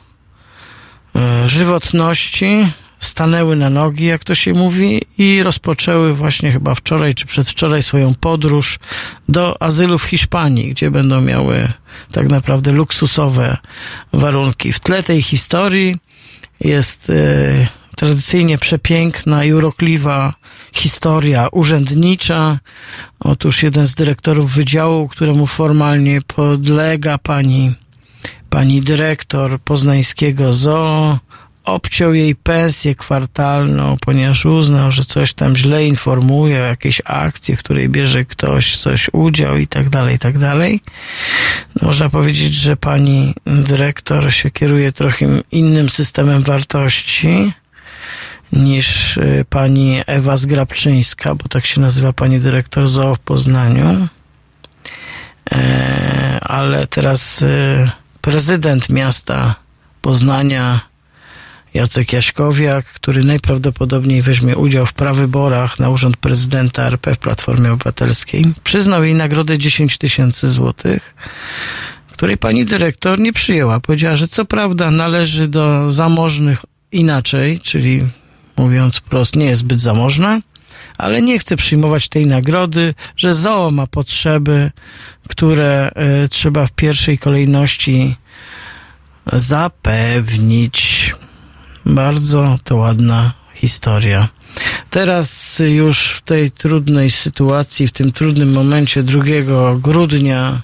[1.17, 2.67] e, żywotności,
[3.05, 8.15] stanęły na nogi, jak to się mówi, i rozpoczęły właśnie chyba wczoraj czy przedwczoraj swoją
[8.15, 8.79] podróż
[9.29, 11.73] do azylu w Hiszpanii, gdzie będą miały
[12.13, 13.57] tak naprawdę luksusowe
[14.13, 14.73] warunki.
[14.73, 15.97] W tle tej historii
[16.61, 20.35] jest e, tradycyjnie przepiękna i urokliwa
[20.73, 22.59] historia urzędnicza.
[23.21, 27.75] Otóż jeden z dyrektorów wydziału, któremu formalnie podlega pani,
[28.51, 31.19] pani dyrektor poznańskiego zoo,
[31.65, 37.59] obciął jej pensję kwartalną, ponieważ uznał, że coś tam źle informuje o jakiejś akcji, w
[37.59, 40.81] której bierze ktoś coś udział i tak dalej, i tak dalej.
[41.83, 47.53] Można powiedzieć, że pani dyrektor się kieruje trochę innym systemem wartości
[48.53, 54.09] niż y, pani Ewa Zgrabczyńska, bo tak się nazywa pani dyrektor ZOO w Poznaniu.
[55.53, 57.91] E, ale teraz y,
[58.21, 59.55] prezydent miasta
[60.01, 60.81] Poznania
[61.75, 68.45] Jacek Jaśkowiak, który najprawdopodobniej weźmie udział w prawyborach na urząd prezydenta RP w Platformie Obywatelskiej,
[68.65, 71.15] przyznał jej nagrodę 10 tysięcy złotych,
[72.13, 73.81] której pani dyrektor nie przyjęła.
[73.81, 78.03] Powiedziała, że co prawda należy do zamożnych inaczej, czyli
[78.57, 80.41] mówiąc wprost, nie jest zbyt zamożna,
[80.99, 84.71] ale nie chce przyjmować tej nagrody, że ZOO ma potrzeby,
[85.29, 85.91] które
[86.25, 88.17] y, trzeba w pierwszej kolejności
[89.33, 91.15] zapewnić.
[91.87, 94.29] Bardzo to ładna historia.
[94.91, 99.23] Teraz już w tej trudnej sytuacji, w tym trudnym momencie 2
[99.79, 100.61] grudnia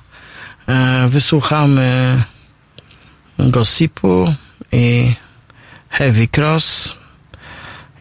[0.66, 2.22] e, wysłuchamy
[3.38, 4.34] Gossipu
[4.72, 5.14] i
[5.90, 6.94] Heavy Cross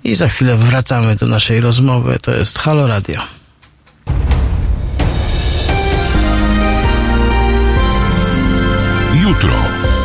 [0.04, 2.20] i za chwilę wracamy do naszej rozmowy.
[2.22, 3.22] To jest Halo Radio.
[9.14, 9.89] Jutro.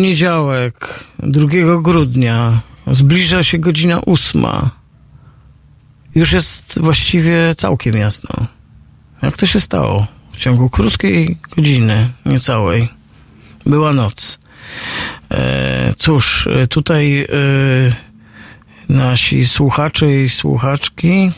[0.00, 1.48] Poniedziałek, 2
[1.82, 4.70] grudnia, zbliża się godzina ósma.
[6.14, 8.46] Już jest właściwie całkiem jasno.
[9.22, 10.06] Jak to się stało?
[10.32, 12.88] W ciągu krótkiej godziny, niecałej,
[13.66, 14.38] była noc.
[15.30, 17.26] E, cóż, tutaj e,
[18.88, 21.32] nasi słuchacze i słuchaczki,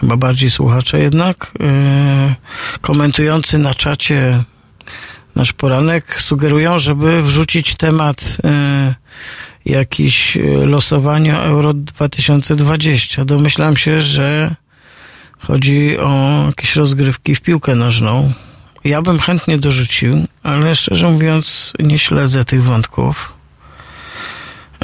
[0.00, 2.34] chyba bardziej słuchacze jednak, e,
[2.80, 4.44] komentujący na czacie
[5.36, 8.94] nasz poranek sugerują, żeby wrzucić temat e,
[9.64, 13.24] jakiś e, losowania Euro 2020.
[13.24, 14.54] Domyślam się, że
[15.38, 18.32] chodzi o jakieś rozgrywki w piłkę nożną.
[18.84, 23.32] Ja bym chętnie dorzucił, ale szczerze mówiąc nie śledzę tych wątków.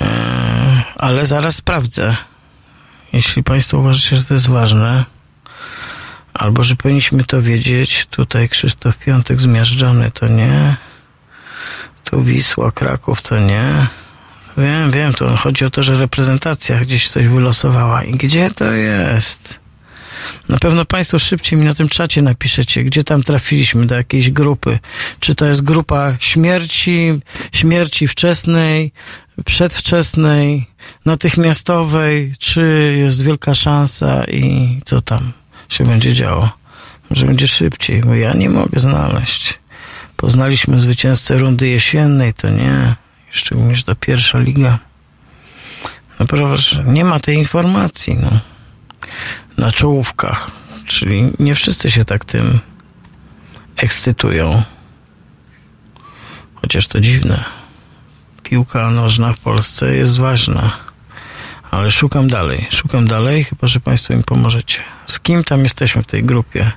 [0.01, 2.17] E, ale zaraz sprawdzę.
[3.13, 5.05] Jeśli Państwo uważacie, że to jest ważne,
[6.49, 10.77] albo że powinniśmy to wiedzieć, tutaj Krzysztof Piątek zmiażdżony to nie,
[12.05, 13.87] tu Wisła, Kraków to nie.
[14.59, 18.05] Wiem, wiem, to chodzi o to, że reprezentacja gdzieś coś wylosowała.
[18.05, 19.59] I gdzie to jest?
[20.49, 24.79] Na pewno Państwo szybciej mi na tym czacie napiszecie, gdzie tam trafiliśmy, do jakiejś grupy.
[25.21, 27.21] Czy to jest grupa śmierci,
[27.53, 28.93] śmierci wczesnej,
[29.45, 30.67] przedwczesnej,
[31.05, 35.33] natychmiastowej, czy jest wielka szansa i co tam
[35.69, 36.51] się będzie działo?
[37.11, 39.59] Może będzie szybciej, bo ja nie mogę znaleźć.
[40.17, 42.95] Poznaliśmy zwycięzcę rundy jesiennej, to nie.
[43.31, 44.79] Szczególnie, że to pierwsza liga.
[46.21, 48.41] No proszę, nie ma tej informacji, no.
[49.59, 50.51] Na czołówkach.
[50.87, 52.61] Czyli nie wszyscy się tak tym
[53.77, 54.63] ekscytują.
[56.55, 57.45] Chociaż to dziwne.
[58.43, 60.88] Piłka nożna w Polsce jest ważna.
[61.71, 64.81] Ale szukam dalej, szukam dalej, chyba że Państwo mi pomożecie.
[65.07, 66.73] Z kim tam jesteśmy w tej grupie?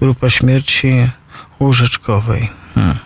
[0.00, 1.08] Grupa śmierci
[1.60, 2.50] łóżeczkowej.
[2.74, 2.98] Hmm.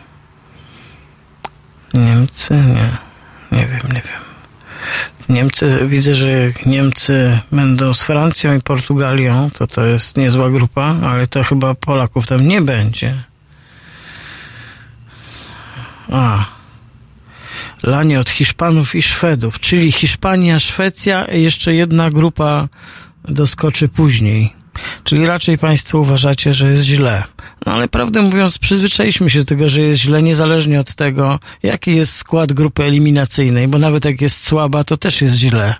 [1.95, 2.55] Niemcy?
[2.55, 3.07] Nie.
[3.59, 4.27] Nie wiem, nie wiem.
[5.29, 10.95] Niemcy, widzę, że jak Niemcy będą z Francją i Portugalią, to to jest niezła grupa,
[11.05, 13.23] ale to chyba Polaków tam nie będzie.
[16.13, 16.56] A.
[17.83, 22.69] Lanie od Hiszpanów i Szwedów, czyli Hiszpania, Szwecja jeszcze jedna grupa
[23.25, 24.53] doskoczy później.
[25.05, 27.25] Czyli raczej Państwo uważacie, że jest źle.
[27.67, 31.97] No ale prawdę mówiąc, przyzwyczailiśmy się do tego, że jest źle, niezależnie od tego, jaki
[31.97, 35.75] jest skład grupy eliminacyjnej, bo nawet jak jest słaba, to też jest źle.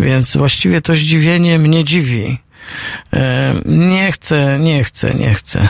[0.00, 2.38] Więc właściwie to zdziwienie mnie dziwi.
[3.12, 5.68] E, nie chcę, nie chcę, nie chcę.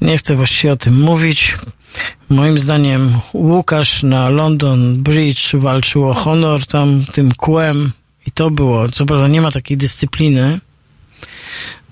[0.00, 1.58] Nie chcę właściwie o tym mówić.
[2.28, 7.92] Moim zdaniem Łukasz na London Bridge walczył o honor tam tym kłem
[8.26, 10.60] i to było, co prawda nie ma takiej dyscypliny,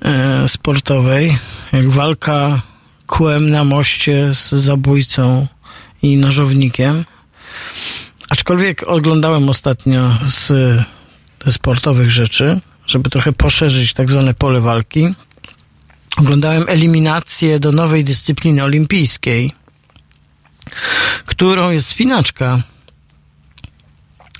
[0.02, 1.38] e, sportowej,
[1.72, 2.62] jak walka
[3.06, 5.46] kłem na moście z zabójcą
[6.02, 7.04] i nożownikiem.
[8.30, 10.52] Aczkolwiek oglądałem ostatnio z,
[11.48, 15.14] sportowych rzeczy, żeby trochę poszerzyć tak zwane pole walki.
[16.16, 19.52] Oglądałem eliminację do nowej dyscypliny olimpijskiej,
[21.26, 22.60] którą jest spinaczka.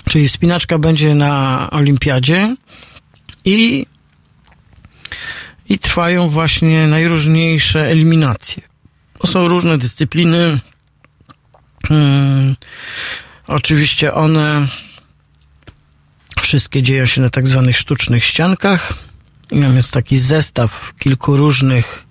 [0.09, 2.55] Czyli spinaczka będzie na olimpiadzie
[3.45, 3.85] i
[5.69, 8.63] i trwają właśnie najróżniejsze eliminacje.
[9.25, 10.59] Są różne dyscypliny.
[11.87, 12.55] Hmm,
[13.47, 14.67] oczywiście one
[16.41, 18.93] wszystkie dzieją się na tak zwanych sztucznych ściankach.
[19.51, 22.05] I tam taki zestaw kilku różnych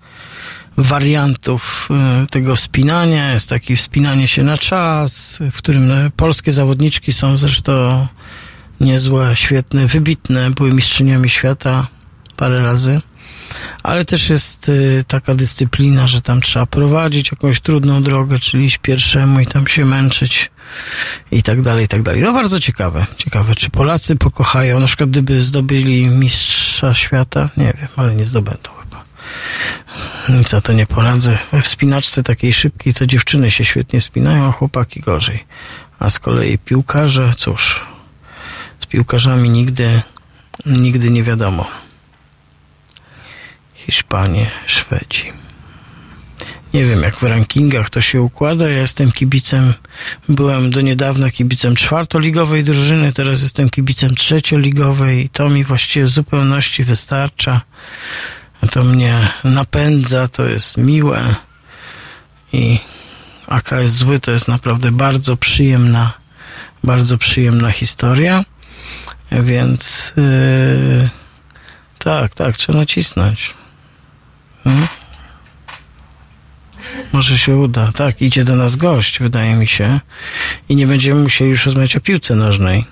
[0.78, 3.32] wariantów e, tego wspinania.
[3.32, 8.06] Jest taki wspinanie się na czas, w którym e, polskie zawodniczki są zresztą
[8.80, 10.50] niezłe, świetne, wybitne.
[10.50, 11.86] Były mistrzyniami świata
[12.36, 13.00] parę razy.
[13.82, 18.78] Ale też jest y, taka dyscyplina, że tam trzeba prowadzić jakąś trudną drogę, czyli iść
[18.78, 20.50] pierwszemu i tam się męczyć
[21.32, 22.22] i tak dalej, i tak dalej.
[22.22, 23.06] No bardzo ciekawe.
[23.16, 28.77] Ciekawe, czy Polacy pokochają, na przykład gdyby zdobyli mistrza świata, nie wiem, ale nie zdobędą.
[30.28, 31.38] Nic za to nie poradzę.
[31.52, 35.44] We wspinaczce takiej szybkiej to dziewczyny się świetnie wspinają, a chłopaki gorzej.
[35.98, 37.86] A z kolei piłkarze, cóż,
[38.80, 40.02] z piłkarzami nigdy,
[40.66, 41.68] nigdy nie wiadomo.
[43.74, 45.32] Hiszpanie, Szwedzi.
[46.74, 48.68] Nie wiem, jak w rankingach to się układa.
[48.68, 49.74] Ja jestem kibicem,
[50.28, 56.10] byłem do niedawna kibicem czwartoligowej drużyny, teraz jestem kibicem trzecioligowej i to mi właściwie w
[56.10, 57.60] zupełności wystarcza.
[58.70, 61.34] To mnie napędza, to jest miłe
[62.52, 62.78] i
[63.46, 66.12] AKS zły to jest naprawdę bardzo przyjemna,
[66.84, 68.44] bardzo przyjemna historia,
[69.32, 71.08] więc yy,
[71.98, 73.54] tak, tak, trzeba nacisnąć.
[74.64, 74.88] Hmm?
[77.12, 77.92] Może się uda.
[77.92, 80.00] Tak, idzie do nas gość, wydaje mi się.
[80.68, 82.84] I nie będziemy musieli już rozmawiać o piłce nożnej.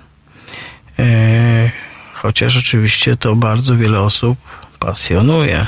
[0.98, 1.70] E,
[2.14, 4.38] chociaż oczywiście to bardzo wiele osób
[4.78, 5.66] pasjonuje.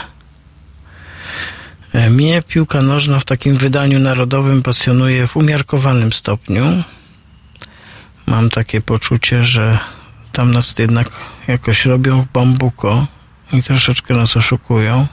[1.92, 6.64] E, mnie piłka nożna w takim wydaniu narodowym pasjonuje w umiarkowanym stopniu.
[8.26, 9.78] Mam takie poczucie, że
[10.32, 11.10] tam nas jednak
[11.48, 13.06] jakoś robią w bambuko
[13.52, 15.06] i troszeczkę nas oszukują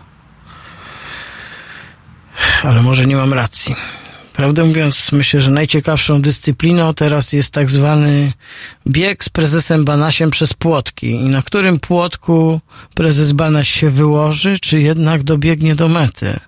[2.64, 3.76] ale może nie mam racji.
[4.36, 8.33] Prawdę mówiąc, myślę, że najciekawszą dyscypliną teraz jest tak zwany
[8.88, 11.11] bieg z prezesem Banasiem przez płotki.
[11.11, 12.61] I na którym płotku
[12.93, 16.39] prezes Banaś się wyłoży, czy jednak dobiegnie do mety.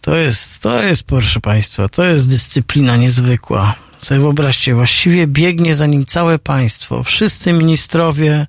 [0.00, 3.74] To jest, to jest, proszę Państwa, to jest dyscyplina niezwykła.
[3.98, 7.02] Sobie wyobraźcie, właściwie biegnie za nim całe państwo.
[7.02, 8.46] Wszyscy ministrowie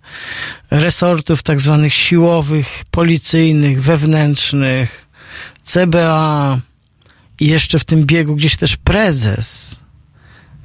[0.72, 5.06] resortów tak zwanych siłowych, policyjnych, wewnętrznych,
[5.64, 6.58] CBA
[7.42, 9.80] i jeszcze w tym biegu gdzieś też prezes.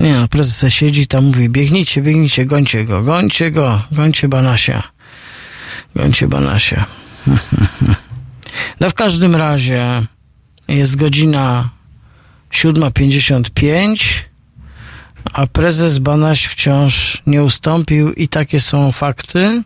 [0.01, 4.83] Nie no, prezes siedzi tam mówi, biegnijcie, biegnijcie, gońcie go, gońcie go, gońcie Banasia.
[5.95, 6.87] Gońcie Banasia.
[8.81, 10.03] No w każdym razie
[10.68, 11.70] jest godzina
[12.53, 14.22] 7.55,
[15.33, 19.62] a prezes Banaś wciąż nie ustąpił i takie są fakty.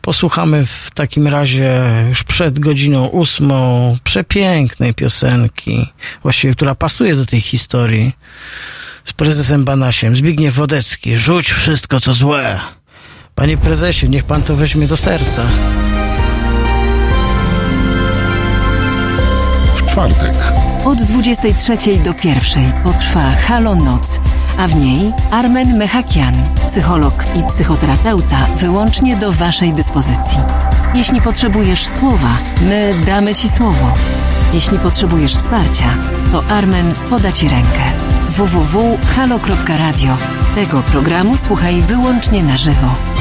[0.00, 7.40] Posłuchamy w takim razie już przed godziną ósmą przepięknej piosenki, właściwie która pasuje do tej
[7.40, 8.12] historii,
[9.04, 10.16] z prezesem Banasiem.
[10.16, 12.60] Zbigniew Wodecki, rzuć wszystko co złe.
[13.34, 15.46] Panie prezesie, niech pan to weźmie do serca.
[19.76, 20.34] W czwartek
[20.84, 24.20] Od 23 do 1 potrwa Halo Noc,
[24.58, 26.34] a w niej Armen Mechakian,
[26.68, 30.38] psycholog i psychoterapeuta, wyłącznie do Waszej dyspozycji.
[30.94, 32.38] Jeśli potrzebujesz słowa,
[32.68, 33.86] my damy Ci słowo.
[34.54, 35.94] Jeśli potrzebujesz wsparcia,
[36.32, 37.82] to Armen poda Ci rękę.
[38.28, 40.16] www.halo.radio.
[40.54, 43.11] Tego programu słuchaj wyłącznie na żywo.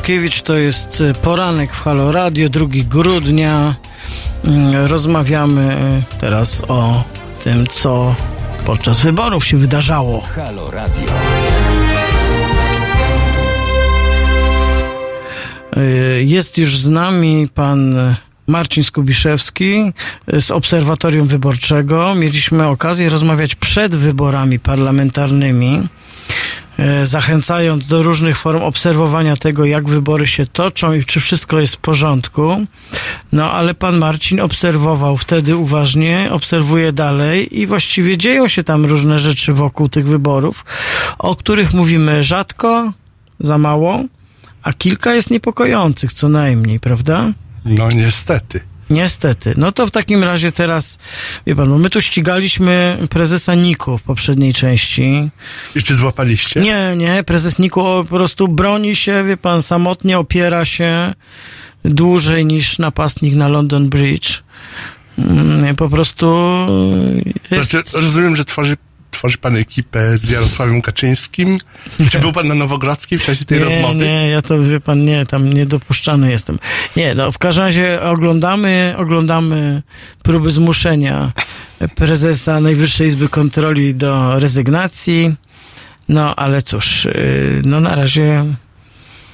[0.00, 3.74] Roman Kurkiewicz, to jest e, poranek w Halo Radio, 2 grudnia.
[4.44, 7.04] Mm, Rozmawiamy e, teraz o
[7.44, 8.14] tym, co
[8.66, 10.20] podczas wyborów się wydarzało.
[10.20, 11.12] Halo Radio.
[15.76, 15.82] E,
[16.22, 17.94] Jest już z nami pan
[18.46, 19.92] Marcin Skubiszewski
[20.38, 22.14] z Obserwatorium Wyborczego.
[22.14, 25.88] Mieliśmy okazję rozmawiać przed wyborami parlamentarnymi,
[27.04, 31.78] zachęcając do różnych form obserwowania tego, jak wybory się toczą i czy wszystko jest w
[31.78, 32.66] porządku.
[33.32, 39.18] No ale pan Marcin obserwował wtedy uważnie, obserwuje dalej i właściwie dzieją się tam różne
[39.18, 40.64] rzeczy wokół tych wyborów,
[41.18, 42.92] o których mówimy rzadko,
[43.40, 44.04] za mało,
[44.62, 47.32] a kilka jest niepokojących co najmniej, prawda?
[47.64, 48.69] No niestety.
[48.90, 49.54] Niestety.
[49.56, 50.98] No to w takim razie teraz,
[51.46, 55.30] wie pan, no my tu ścigaliśmy prezesa Niku w poprzedniej części.
[55.84, 56.60] Czy złapaliście?
[56.60, 61.14] Nie, nie, prezes Niku po prostu broni się, wie pan, samotnie opiera się
[61.84, 64.42] dłużej niż napastnik na London Bridge.
[65.18, 66.50] Mm, Po prostu
[67.50, 67.70] jest...
[67.70, 68.76] Znaczy, rozumiem, że tworzy,
[69.20, 71.58] tworzy pan ekipę z Jarosławem Kaczyńskim.
[72.10, 74.04] Czy był pan na Nowogrodzkiej w czasie tej nie, rozmowy?
[74.04, 76.58] Nie, ja to wie pan, nie, tam niedopuszczany jestem.
[76.96, 79.82] Nie, no w każdym razie oglądamy, oglądamy
[80.22, 81.32] próby zmuszenia
[81.94, 85.34] prezesa Najwyższej Izby Kontroli do rezygnacji.
[86.08, 88.44] No ale cóż, yy, no na razie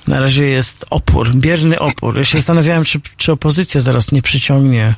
[0.08, 2.18] na razie jest opór, bierny opór.
[2.18, 4.94] Ja się zastanawiałem, czy, czy opozycja zaraz nie przyciągnie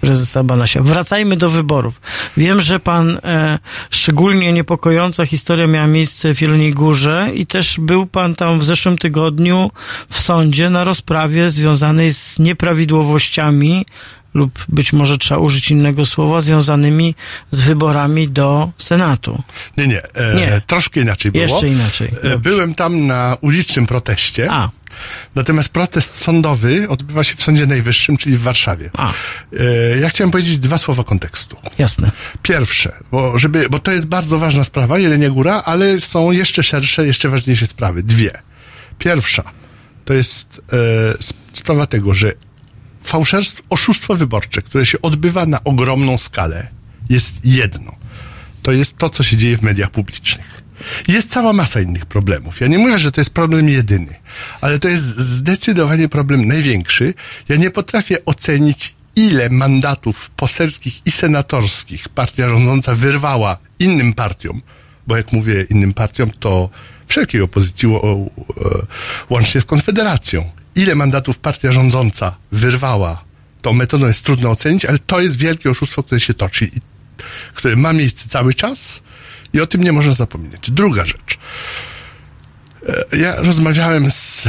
[0.00, 0.82] prezesa Banasia.
[0.82, 2.00] Wracajmy do wyborów.
[2.36, 3.58] Wiem, że pan, e,
[3.90, 8.98] szczególnie niepokojąca historia miała miejsce w Jeleniej Górze i też był pan tam w zeszłym
[8.98, 9.70] tygodniu
[10.08, 13.86] w sądzie na rozprawie związanej z nieprawidłowościami
[14.34, 17.14] lub być może trzeba użyć innego słowa, związanymi
[17.50, 19.42] z wyborami do Senatu.
[19.76, 20.02] Nie, nie.
[20.14, 20.60] E, Nie.
[20.66, 21.42] Troszkę inaczej było.
[21.44, 22.08] Jeszcze inaczej.
[22.22, 22.38] Dobrze.
[22.38, 24.48] Byłem tam na ulicznym proteście.
[24.50, 24.70] A,
[25.34, 28.90] Natomiast protest sądowy odbywa się w Sądzie Najwyższym, czyli w Warszawie.
[28.96, 31.56] a, E, ja chciałem powiedzieć dwa słowa kontekstu.
[31.78, 32.10] jasne.
[32.42, 37.06] Pierwsze, bo, żeby, bo to jest bardzo ważna sprawa, Jelenia Góra, ale są jeszcze szersze,
[37.06, 38.02] jeszcze ważniejsze sprawy.
[38.02, 38.42] Dwie.
[38.98, 39.42] Pierwsza
[40.04, 42.32] to jest e, sp- sprawa tego, że
[43.02, 46.68] fałszerstwo, oszustwo wyborcze, które się odbywa na ogromną skalę,
[47.10, 47.96] jest jedno.
[48.62, 50.58] To jest to, co się dzieje w mediach publicznych.
[51.08, 52.60] Jest cała masa innych problemów.
[52.60, 54.14] Ja nie mówię, że to jest problem jedyny,
[54.60, 57.14] ale to jest zdecydowanie problem największy.
[57.48, 64.62] Ja nie potrafię ocenić, ile mandatów poselskich i senatorskich partia rządząca wyrwała innym partiom,
[65.06, 66.70] bo jak mówię innym partiom, to
[67.06, 68.26] wszelkiej opozycji, e,
[69.30, 70.50] łącznie z Konfederacją.
[70.78, 73.24] Ile mandatów partia rządząca wyrwała,
[73.62, 76.70] tą metodą jest trudno ocenić, ale to jest wielkie oszustwo, które się toczy
[77.54, 79.00] które ma miejsce cały czas
[79.52, 80.70] i o tym nie można zapominać.
[80.70, 81.38] Druga rzecz.
[83.12, 84.44] E, Ja rozmawiałem z,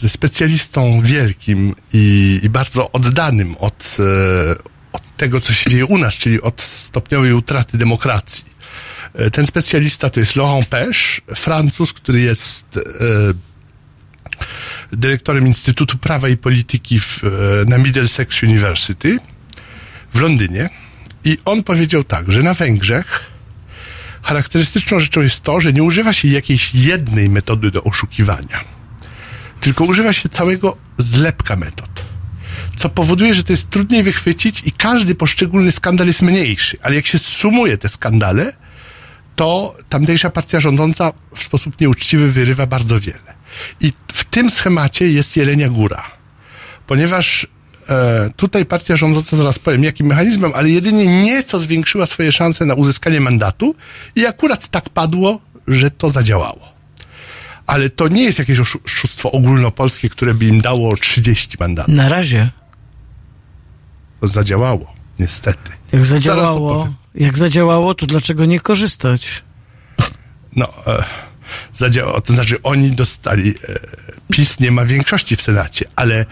[0.00, 4.54] ze specjalistą wielkim i, i bardzo oddanym od, e,
[4.92, 8.44] od tego, co się dzieje u nas, czyli od stopniowej utraty demokracji.
[9.14, 10.96] E, Ten specjalista to jest Laurent Pech,
[11.34, 12.78] Francuz, który jest
[14.92, 17.28] dyrektorem Instytutu Prawa i Polityki w, e,
[17.70, 19.18] na Middlesex University
[20.14, 20.70] w Londynie.
[21.24, 23.32] I on powiedział tak, że na Węgrzech
[24.22, 28.64] charakterystyczną rzeczą jest to, że nie używa się jakiejś jednej metody do oszukiwania,
[29.60, 32.04] tylko używa się całego zlepka metod.
[32.76, 36.78] Co powoduje, że to jest trudniej wychwycić i każdy poszczególny skandal jest mniejszy.
[36.82, 38.52] Ale jak się sumuje te skandale,
[39.36, 43.41] to tamtejsza partia rządząca w sposób nieuczciwy wyrywa bardzo wiele.
[43.80, 46.02] I w tym schemacie jest Jelenia Góra.
[46.86, 47.46] Ponieważ
[47.88, 52.74] e, tutaj partia rządząca, zaraz powiem jakim mechanizmem, ale jedynie nieco zwiększyła swoje szanse na
[52.74, 53.74] uzyskanie mandatu
[54.16, 56.72] i akurat tak padło, że to zadziałało.
[57.66, 61.94] Ale to nie jest jakieś oszu- oszustwo ogólnopolskie, które by im dało 30 mandatów.
[61.94, 62.50] Na razie,
[64.20, 65.70] To zadziałało, niestety.
[65.92, 69.42] jak zadziałało, jak zadziałało, to dlaczego nie korzystać?
[70.56, 71.04] No, e,
[71.74, 72.20] zadziałało.
[72.20, 73.78] To znaczy oni dostali, e,
[74.32, 76.26] PiS nie ma większości w Senacie, ale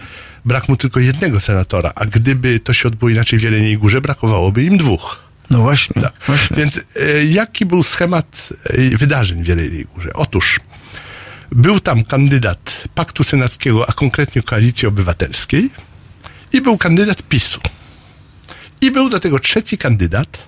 [0.45, 4.63] brak mu tylko jednego senatora, a gdyby to się odbyło inaczej w Jeleniej Górze, brakowałoby
[4.63, 5.19] im dwóch.
[5.49, 6.13] No właśnie, Tak.
[6.27, 6.57] właśnie.
[6.57, 10.13] Więc e, jaki był schemat e, wydarzeń w Jeleniej Górze?
[10.13, 10.59] Otóż
[11.51, 15.69] był tam kandydat Paktu Senackiego, a konkretnie Koalicji Obywatelskiej
[16.53, 17.61] i był kandydat PiSu.
[18.81, 20.47] I był do tego trzeci kandydat,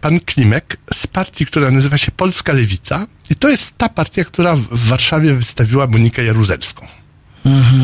[0.00, 3.06] pan Klimek, z partii, która nazywa się Polska Lewica.
[3.30, 6.86] I to jest ta partia, która w Warszawie wystawiła Monikę Jaruzelską.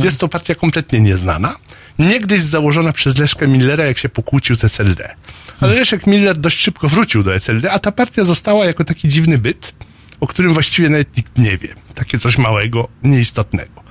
[0.04, 1.56] Jest to partia kompletnie nieznana.
[1.98, 5.14] Niegdyś założona przez Leszka Millera, jak się pokłócił z SLD.
[5.60, 9.38] Ale Leszek Miller dość szybko wrócił do SLD, a ta partia została jako taki dziwny
[9.38, 9.74] byt,
[10.20, 11.74] o którym właściwie nawet nikt nie wie.
[11.94, 13.82] Takie coś małego, nieistotnego.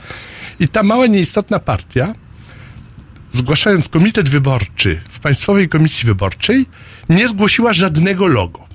[0.60, 2.16] I ta mała, nieistotna partia,
[3.32, 6.66] zgłaszając komitet wyborczy w Państwowej Komisji Wyborczej,
[7.10, 8.68] nie zgłosiła żadnego logo.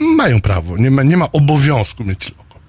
[0.00, 2.60] Mają prawo, nie ma, nie ma obowiązku mieć logo.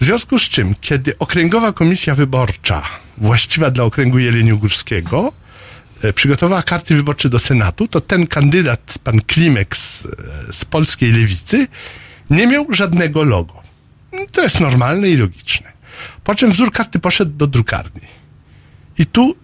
[0.00, 2.82] W związku z czym, kiedy Okręgowa Komisja Wyborcza,
[3.18, 5.32] właściwa dla okręgu Jeleniogórskiego,
[6.02, 10.08] e, przygotowała karty wyborcze do Senatu, to ten kandydat, pan Klimek z, e,
[10.52, 11.66] z polskiej lewicy,
[12.30, 13.62] nie miał żadnego logo.
[14.32, 15.72] To jest normalne i logiczne.
[16.24, 18.08] Po czym wzór karty poszedł do drukarni.
[18.98, 19.36] I tu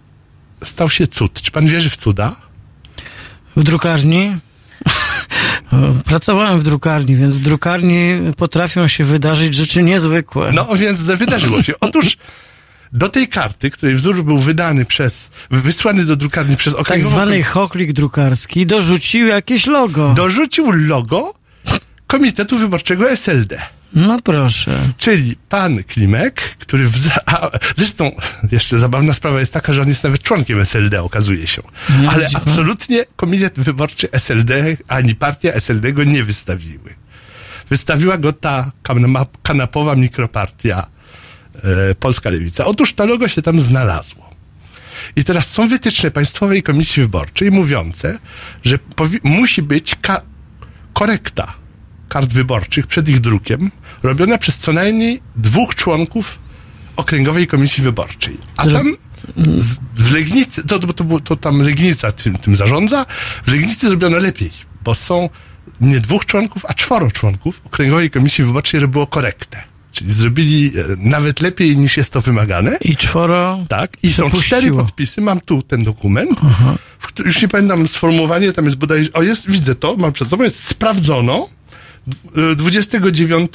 [0.65, 1.43] stał się cud.
[1.43, 2.48] Czy pan wierzy w cuda?
[3.59, 4.37] W drukarni?
[6.05, 10.53] Pracowałem w drukarni, więc w drukarni potrafią się wydarzyć rzeczy niezwykłe.
[10.55, 11.73] No więc wydarzyło się.
[11.81, 12.17] Otóż
[12.93, 17.43] do tej karty, której wzór był wydany przez, wysłany do drukarni przez tak okręgową zwany
[17.43, 20.15] choklik drukarski dorzucił jakieś logo.
[20.17, 21.35] dorzucił logo
[22.09, 23.59] Komitetu Wyborczego SLD.
[23.93, 24.93] No proszę.
[24.97, 27.21] Czyli pan Klimek, który w za...
[27.77, 28.13] Zresztą
[28.53, 31.63] jeszcze zabawna sprawa jest taka, że on jest nawet członkiem SLD, okazuje się.
[32.11, 36.95] Ale absolutnie Komitet Wyborczy SLD ani partia SLD go nie wystawiły.
[37.71, 38.73] Wystawiła go ta
[39.43, 40.87] kanapowa mikropartia
[41.55, 42.65] e, Polska Lewica.
[42.65, 44.31] Otóż to logo się tam znalazło.
[45.17, 48.19] I teraz są wytyczne Państwowej Komisji Wyborczej mówiące,
[48.65, 48.79] że
[49.23, 49.97] musi być
[50.93, 51.55] korekta
[52.09, 53.71] kart wyborczych przed ich drukiem
[54.03, 56.39] robiona przez co najmniej dwóch członków
[56.97, 58.37] Okręgowej Komisji Wyborczej.
[58.57, 58.97] A tam
[59.97, 63.07] w Legnicy, to, to, to, to tam Legnica tym, tym zarządza,
[63.47, 64.51] w Legnicy zrobiono lepiej,
[64.85, 65.29] bo są
[65.81, 69.63] nie dwóch członków, a czworo członków Okręgowej Komisji Wyborczej robiło korektę.
[69.93, 72.79] Czyli zrobili e, nawet lepiej niż jest to wymagane.
[72.81, 73.65] I czworo.
[73.69, 74.61] Tak, i są Przepuściło.
[74.61, 75.21] cztery podpisy.
[75.21, 76.41] Mam tu ten dokument.
[77.01, 79.09] W, już nie pamiętam sformułowanie, tam jest bodaj.
[79.13, 81.49] O, jest, widzę to, mam przed sobą, jest sprawdzono.
[82.09, 83.53] Dw- y, 29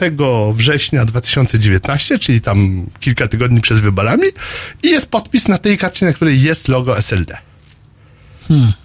[0.53, 4.27] września 2019, czyli tam kilka tygodni przed wyborami,
[4.83, 7.37] i jest podpis na tej karcie, na której jest logo SLD.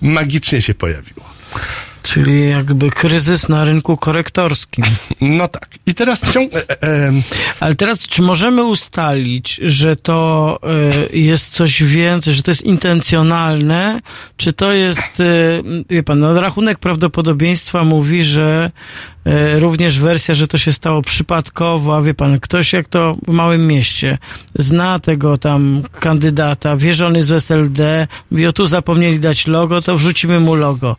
[0.02, 1.28] Magicznie się pojawiło.
[2.12, 4.84] Czyli jakby kryzys na rynku korektorskim.
[5.20, 5.68] No tak.
[5.86, 6.54] I teraz ciąg...
[6.54, 7.12] E, e, e,
[7.60, 10.58] Ale teraz, czy możemy ustalić, że to
[11.12, 14.00] y, jest coś więcej, że to jest intencjonalne,
[14.36, 18.70] czy to jest, y, wie pan, no, rachunek prawdopodobieństwa mówi, że
[19.58, 23.66] również wersja, że to się stało przypadkowo, a wie pan, ktoś jak to w małym
[23.66, 24.18] mieście
[24.54, 29.46] zna tego tam kandydata, wie, że on jest z SLD, mówi, o tu zapomnieli dać
[29.46, 30.96] logo, to wrzucimy mu logo.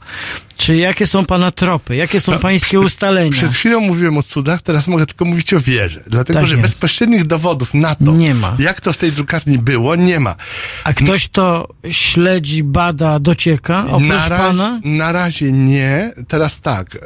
[0.59, 1.95] Czy jakie są pana tropy?
[1.95, 3.31] Jakie są No, pańskie przy- ustalenia?
[3.31, 6.03] Przed chwilą mówiłem o cudach, teraz mogę tylko mówić o wierze.
[6.07, 6.69] Dlatego, Tak że jest.
[6.69, 8.55] bezpośrednich dowodów na to, Nie ma.
[8.59, 10.35] jak to w tej drukarni było, nie ma.
[10.83, 14.79] A ktoś to śledzi, bada, docieka, oprócz na, razie, pana?
[14.85, 16.13] na razie nie.
[16.27, 16.97] Teraz tak.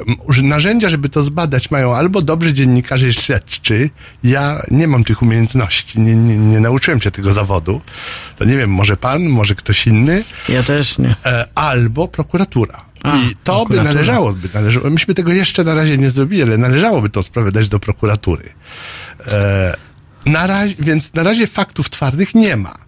[0.42, 3.90] Narzędzia, żeby to zbadać, mają albo dobrzy dziennikarze i śledczy.
[4.24, 6.00] Ja nie mam tych umiejętności.
[6.00, 7.80] Nie, nie, nie nauczyłem się tego zawodu.
[8.38, 10.24] To nie wiem, może pan, może ktoś inny.
[10.48, 11.16] Ja też nie.
[11.26, 12.83] E, albo prokuratura.
[13.04, 14.48] A, I to by należałoby.
[14.54, 18.48] Należało, myśmy tego jeszcze na razie nie zrobili, ale należałoby tą sprawę dać do prokuratury.
[19.32, 19.74] E,
[20.26, 22.78] Na razie, więc na razie faktów twardych nie ma.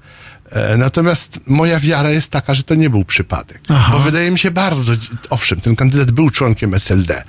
[0.50, 3.60] E, Natomiast moja wiara jest taka, że to nie był przypadek.
[3.68, 3.92] Aha.
[3.92, 4.92] Bo wydaje mi się bardzo,
[5.30, 7.24] owszem, ten kandydat był członkiem SLD,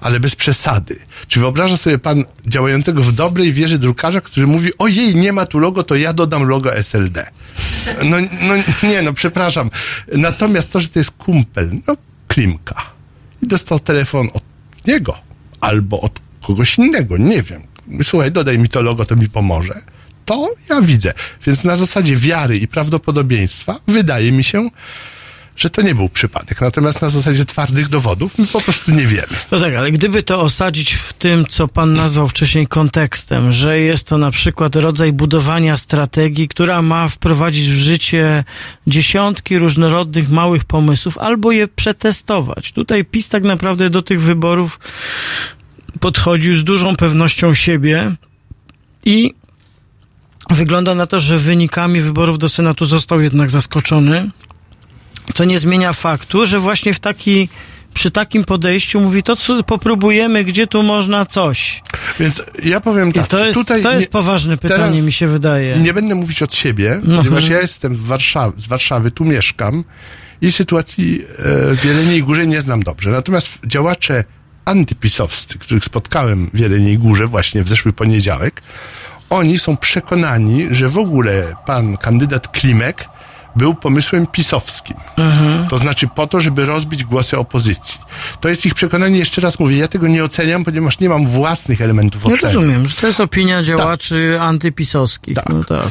[0.00, 0.98] ale bez przesady.
[1.28, 5.58] Czy wyobraża sobie pan działającego w dobrej wierze drukarza, który mówi, ojej, nie ma tu
[5.58, 7.26] logo, to ja dodam logo SLD.
[8.04, 8.54] No, no
[8.88, 9.70] nie, no przepraszam.
[10.12, 11.96] Natomiast to, że to jest kumpel, no
[12.30, 12.74] Klimka.
[13.42, 14.42] I dostał telefon od
[14.86, 15.14] niego
[15.60, 17.62] albo od kogoś innego, nie wiem.
[18.02, 19.82] Słuchaj, dodaj mi to logo, to mi pomoże.
[20.24, 21.12] To ja widzę.
[21.46, 24.70] Więc na zasadzie wiary i prawdopodobieństwa wydaje mi się,
[25.56, 26.60] że to nie był przypadek.
[26.60, 29.28] Natomiast na zasadzie twardych dowodów my po prostu nie wiemy.
[29.50, 34.06] No tak, ale gdyby to osadzić w tym, co pan nazwał wcześniej kontekstem, że jest
[34.06, 38.44] to na przykład rodzaj budowania strategii, która ma wprowadzić w życie
[38.86, 42.72] dziesiątki różnorodnych małych pomysłów, albo je przetestować.
[42.72, 44.80] Tutaj PiS tak naprawdę do tych wyborów
[46.00, 48.12] podchodził z dużą pewnością siebie
[49.04, 49.34] i
[50.50, 54.30] wygląda na to, że wynikami wyborów do Senatu został jednak zaskoczony
[55.34, 57.48] co nie zmienia faktu, że właśnie w taki,
[57.94, 61.82] przy takim podejściu mówi to, co popróbujemy, gdzie tu można coś.
[62.20, 63.26] Więc ja powiem I tak.
[63.26, 65.76] to jest, tutaj to jest nie- poważne pytanie, mi się wydaje.
[65.76, 67.16] Nie będę mówić od siebie, Mhm.
[67.18, 69.84] ponieważ ja jestem w Warszawy, z Warszawy, tu mieszkam
[70.42, 73.10] i sytuacji e, w Jeleniej Górze nie znam dobrze.
[73.10, 74.24] Natomiast działacze
[74.64, 78.62] antypisowscy, których spotkałem w Jeleniej Górze właśnie w zeszły poniedziałek,
[79.30, 83.04] oni są przekonani, że w ogóle pan kandydat Klimek
[83.56, 84.96] był pomysłem pisowskim.
[85.16, 85.68] Mhm.
[85.68, 88.00] To znaczy po to, żeby rozbić głosy opozycji.
[88.40, 91.80] To jest ich przekonanie, jeszcze raz mówię, ja tego nie oceniam, ponieważ nie mam własnych
[91.80, 92.52] elementów no oceny.
[92.52, 94.48] Nie rozumiem, że to jest opinia działaczy tak.
[94.48, 95.34] antypisowskich.
[95.34, 95.48] Tak.
[95.48, 95.86] No tak.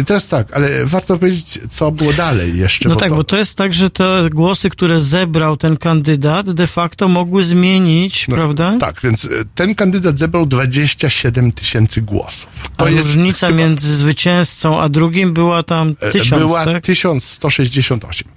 [0.00, 2.88] E, teraz tak, ale warto powiedzieć, co było dalej jeszcze.
[2.88, 3.14] No tak, to.
[3.14, 8.28] bo to jest tak, że te głosy, które zebrał ten kandydat, de facto mogły zmienić,
[8.28, 8.76] no, prawda?
[8.80, 12.46] Tak, więc e, ten kandydat zebrał 27 tysięcy głosów.
[12.76, 13.58] To A jest różnica chyba...
[13.58, 16.82] między zwycięzcą a drugim była tam e, tysiąc 1000, była tak?
[16.82, 18.28] 1168.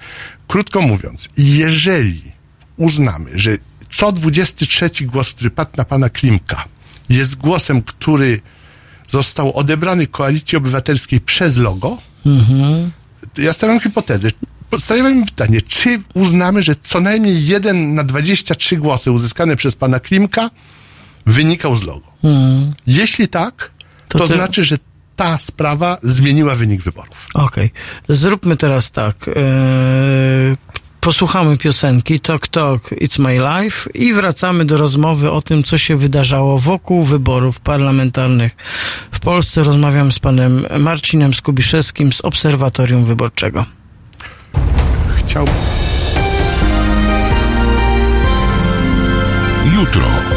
[0.47, 2.21] Krótko mówiąc, jeżeli
[2.77, 3.57] uznamy, że
[3.91, 6.65] co 23 głos, który padł na pana Klimka,
[7.09, 8.41] jest głosem, który
[9.09, 12.91] został odebrany koalicji obywatelskiej przez logo, mhm.
[13.37, 14.27] ja stawiam hipotezę.
[14.79, 19.99] Stawiamy mi pytanie, czy uznamy, że co najmniej jeden na 23 głosy uzyskane przez pana
[19.99, 20.49] Klimka
[21.25, 22.07] wynikał z logo?
[22.23, 22.73] Mhm.
[22.87, 23.71] Jeśli tak,
[24.07, 24.33] to, to ty...
[24.33, 24.77] znaczy, że
[25.17, 27.27] ta sprawa zmieniła wynik wyborów.
[27.33, 27.71] Okej.
[28.09, 29.27] Zróbmy teraz tak.
[29.27, 29.35] Eee,
[31.01, 35.95] posłuchamy piosenki Talk Talk It's My Life i wracamy do rozmowy o tym, co się
[35.95, 38.55] wydarzało wokół wyborów parlamentarnych
[39.11, 39.63] w Polsce.
[39.63, 43.65] Rozmawiam z panem Marcinem Skubiszewskim z Obserwatorium Wyborczego.
[45.17, 45.53] Chciałbym.
[49.75, 50.36] Jutro.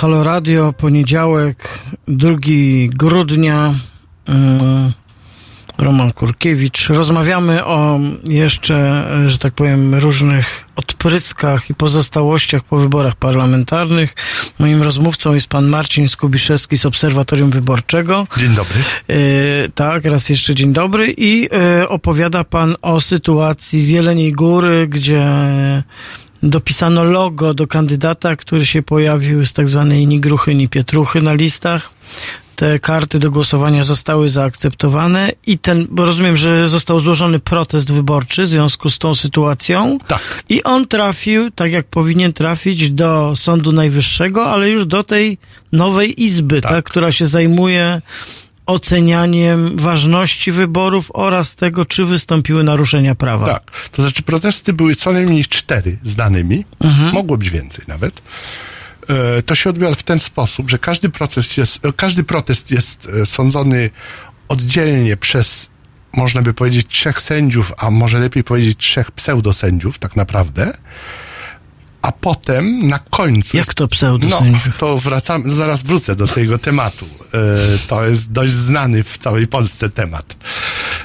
[0.00, 1.78] Halo Radio, poniedziałek,
[2.08, 2.30] 2
[2.88, 3.74] grudnia.
[4.28, 4.92] Ym,
[5.78, 6.88] Roman Kurkiewicz.
[6.88, 14.14] Rozmawiamy o jeszcze, że tak powiem, różnych odpryskach i pozostałościach po wyborach parlamentarnych.
[14.58, 18.26] Moim rozmówcą jest pan Marcin Skubiszewski z Obserwatorium Wyborczego.
[18.36, 18.80] Dzień dobry.
[19.08, 19.14] E,
[19.74, 21.14] tak, raz jeszcze dzień dobry.
[21.16, 25.22] I e, opowiada pan o sytuacji z Jeleniej Góry, gdzie
[26.42, 31.34] dopisano logo do kandydata, który się pojawił z tak zwanej ni gruchy, ni pietruchy na
[31.34, 31.90] listach.
[32.56, 38.42] Te karty do głosowania zostały zaakceptowane i ten, bo rozumiem, że został złożony protest wyborczy
[38.42, 39.98] w związku z tą sytuacją.
[40.08, 40.42] Tak.
[40.48, 45.38] I on trafił, tak jak powinien trafić, do Sądu Najwyższego, ale już do tej
[45.72, 46.84] nowej izby, tak, Tak.
[46.84, 48.02] która się zajmuje
[48.70, 53.46] ocenianiem ważności wyborów oraz tego, czy wystąpiły naruszenia prawa.
[53.46, 53.70] Tak.
[53.92, 56.64] To znaczy protesty były co najmniej cztery z danymi.
[57.12, 58.22] Mogło być więcej nawet.
[59.08, 63.08] E, To się odbywa w ten sposób, że każdy proces jest, e, każdy protest jest
[63.22, 63.90] e, sądzony
[64.48, 65.70] oddzielnie przez,
[66.12, 70.72] można by powiedzieć, trzech sędziów, a może lepiej powiedzieć trzech pseudosędziów tak naprawdę.
[72.02, 73.56] A potem na końcu.
[73.56, 74.76] Jak to No, pseudosędziów?
[74.78, 77.06] to wracam, zaraz wrócę do tego tematu.
[77.06, 77.38] E,
[77.88, 80.36] To jest dość znany w całej Polsce temat.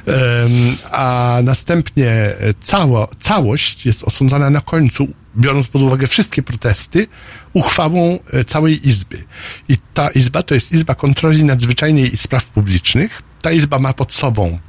[0.07, 5.07] Em, A następnie cało, całość jest osądzana na końcu,
[5.37, 7.07] biorąc pod uwagę wszystkie protesty,
[7.53, 9.23] uchwałą e, całej Izby.
[9.69, 13.21] I ta Izba to jest Izba Kontroli Nadzwyczajnej i Spraw Publicznych.
[13.41, 14.59] Ta Izba ma pod sobą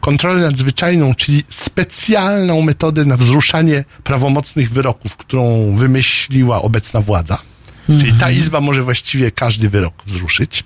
[0.00, 7.38] kontrolę nadzwyczajną, czyli specjalną metodę na wzruszanie prawomocnych wyroków, którą wymyśliła obecna władza.
[7.86, 10.64] Czyli ta izba może właściwie każdy wyrok wzruszyć.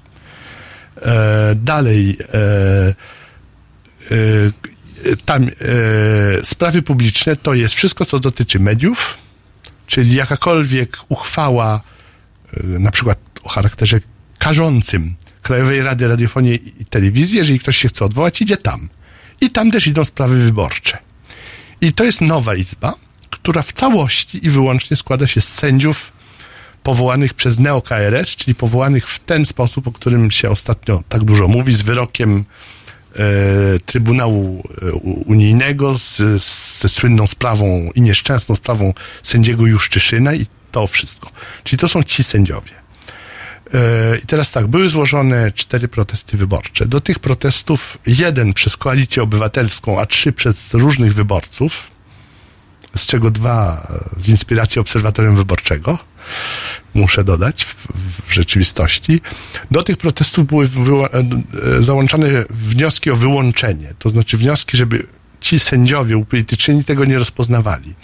[1.02, 2.38] E, dalej, e,
[4.10, 5.48] e, tam e,
[6.44, 9.18] sprawy publiczne to jest wszystko, co dotyczy mediów,
[9.86, 11.80] czyli jakakolwiek uchwała,
[12.56, 14.00] e, na przykład o charakterze
[14.38, 18.88] karzącym Krajowej Rady Radiofonii i Telewizji, jeżeli ktoś się chce odwołać, idzie tam.
[19.42, 20.98] I tam też idą sprawy wyborcze.
[21.80, 22.94] I to jest nowa izba,
[23.30, 26.12] która w całości i wyłącznie składa się z sędziów
[26.82, 31.74] powołanych przez NeoKRS, czyli powołanych w ten sposób, o którym się ostatnio tak dużo mówi,
[31.74, 32.44] z wyrokiem
[33.16, 33.24] e,
[33.86, 34.92] Trybunału e,
[35.26, 36.16] Unijnego, z,
[36.80, 41.30] ze słynną sprawą i nieszczęsną sprawą sędziego Juszczyszyna i to wszystko.
[41.64, 42.81] Czyli to są ci sędziowie.
[43.74, 46.86] E, I teraz tak, były złożone cztery protesty wyborcze.
[46.86, 51.90] Do tych protestów jeden przez Koalicję Obywatelską, a trzy przez różnych wyborców,
[52.96, 53.86] z czego dwa
[54.16, 55.98] z inspiracji Obserwatorium Wyborczego,
[56.94, 57.74] muszę dodać, w,
[58.28, 59.20] w rzeczywistości.
[59.70, 61.08] Do tych protestów były e,
[61.78, 65.06] e, załączane wnioski o wyłączenie, to znaczy wnioski, żeby
[65.40, 67.94] ci sędziowie upolitycznieni tego nie rozpoznawali.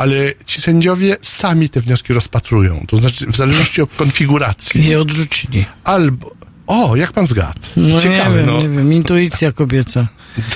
[0.00, 4.86] Ale ci sędziowie sami te wnioski rozpatrują, to znaczy w zależności od konfiguracji.
[4.86, 5.64] Je odrzucili.
[5.84, 6.34] Albo.
[6.66, 7.60] O, jak pan zgadł?
[7.76, 8.62] No Ciekawe, nie wiem, no.
[8.62, 10.06] nie wiem, intuicja kobieca.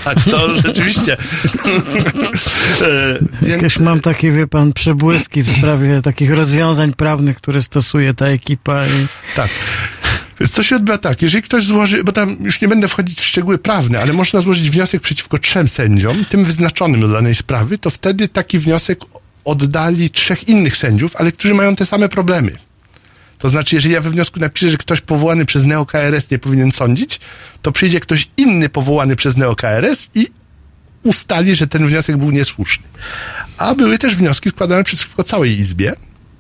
[0.05, 1.17] Tak, to rzeczywiście.
[2.83, 8.15] E, Więc Jakieś mam takie, wie pan, przebłyski w sprawie takich rozwiązań prawnych, które stosuje
[8.15, 8.87] ta ekipa.
[8.87, 9.07] I...
[9.37, 9.51] tak.
[10.51, 13.59] Co się odbywa tak, jeżeli ktoś złoży, bo tam już nie będę wchodzić w szczegóły
[13.59, 18.29] prawne, ale można złożyć wniosek przeciwko trzem sędziom, tym wyznaczonym do danej sprawy, to wtedy
[18.29, 18.99] taki wniosek
[19.45, 22.59] oddali trzech innych sędziów, ale którzy mają te same problemy.
[23.39, 27.21] To znaczy, jeżeli ja we wniosku napiszę, że ktoś powołany przez NeoKRS nie powinien sądzić,
[27.63, 30.29] to przyjdzie ktoś inny powołany przez NeoKRS i
[31.03, 32.87] ustali, że ten wniosek był niesłuszny.
[33.59, 35.93] A były też wnioski składane przeciwko całej Izbie.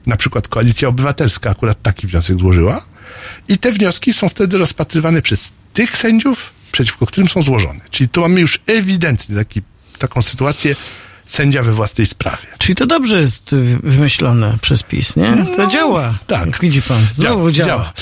[0.06, 2.84] Na przykład Koalicja Obywatelska akurat taki wniosek złożyła.
[3.48, 7.80] I te wnioski są wtedy rozpatrywane przez tych sędziów, przeciwko którym są złożone.
[7.90, 9.62] Czyli tu mamy już ewidentnie taki,
[9.98, 10.76] taką sytuację
[11.26, 12.46] sędzia we własnej sprawie.
[12.58, 15.32] Czyli to dobrze jest wymyślone przez PiS, nie?
[15.56, 16.14] To No, działa.
[16.26, 16.60] tak.
[16.60, 17.92] Widzi pan, znowu działa.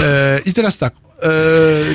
[0.00, 1.28] E, I teraz tak, e,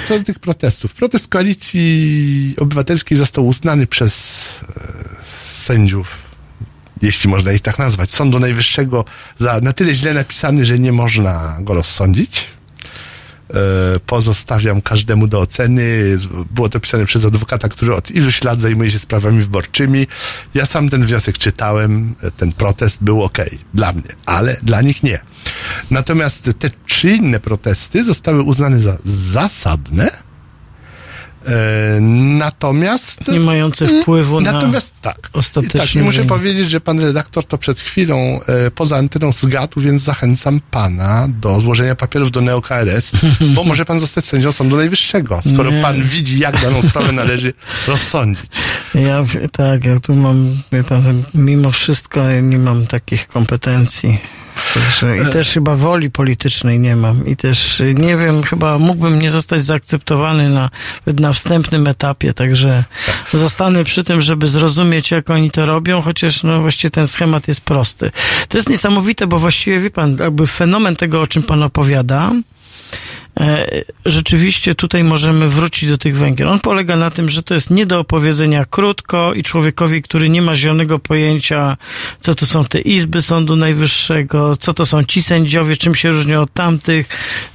[0.07, 0.93] co do tych protestów.
[0.93, 4.81] Protest Koalicji Obywatelskiej został uznany przez e,
[5.45, 6.17] sędziów,
[7.01, 9.05] jeśli można ich tak nazwać, Sądu Najwyższego
[9.39, 12.45] za na tyle źle napisany, że nie można go rozsądzić.
[13.53, 16.15] E, pozostawiam każdemu do oceny.
[16.51, 20.07] Było to pisane przez adwokata, który od iluś lat zajmuje się sprawami wyborczymi.
[20.53, 23.37] Ja sam ten wniosek czytałem, ten protest był ok
[23.73, 25.19] dla mnie, ale dla nich nie.
[25.91, 30.26] Natomiast te trzy inne protesty zostały uznane za zasadne
[32.37, 33.27] natomiast...
[33.27, 35.29] Nie mające wpływu na Natomiast tak.
[35.33, 39.81] ostateczny tak, i muszę powiedzieć, że pan redaktor to przed chwilą e, poza anteną zgadł,
[39.81, 43.11] więc zachęcam pana do złożenia papierów do NeoKRS,
[43.55, 45.81] bo może pan zostać sędzią Sądu Najwyższego, skoro Nie.
[45.81, 47.53] pan widzi, jak daną sprawę należy
[47.87, 48.51] rozsądzić.
[48.93, 54.19] Ja tak, ja tu mam, wie pan, mimo wszystko ja nie mam takich kompetencji.
[54.73, 57.27] Także, I też chyba woli politycznej nie mam.
[57.27, 60.69] I też y, nie wiem, chyba mógłbym nie zostać zaakceptowany na,
[61.05, 62.83] na wstępnym etapie, także
[63.33, 67.61] zostanę przy tym, żeby zrozumieć, jak oni to robią, chociaż no właściwie ten schemat jest
[67.61, 68.11] prosty.
[68.49, 72.31] To jest niesamowite, bo właściwie wie pan, jakby fenomen tego, o czym pan opowiada,
[74.05, 76.47] rzeczywiście tutaj możemy wrócić do tych Węgier.
[76.47, 80.41] On polega na tym, że to jest nie do opowiedzenia krótko i człowiekowi, który nie
[80.41, 81.77] ma zielonego pojęcia,
[82.21, 86.41] co to są te izby Sądu Najwyższego, co to są ci sędziowie, czym się różnią
[86.41, 87.07] od tamtych,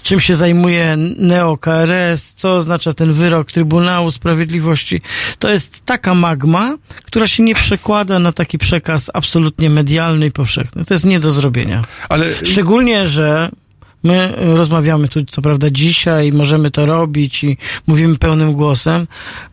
[0.03, 5.03] czym się zajmuje neo-KRS, co oznacza ten wyrok Trybunału Sprawiedliwości.
[5.39, 10.85] To jest taka magma, która się nie przekłada na taki przekaz absolutnie medialny i powszechny.
[10.85, 11.85] To jest nie do zrobienia.
[12.09, 13.51] Ale Szczególnie, że
[14.05, 17.57] my rozmawiamy tu, co prawda, dzisiaj, możemy to robić i
[17.87, 19.07] mówimy pełnym głosem,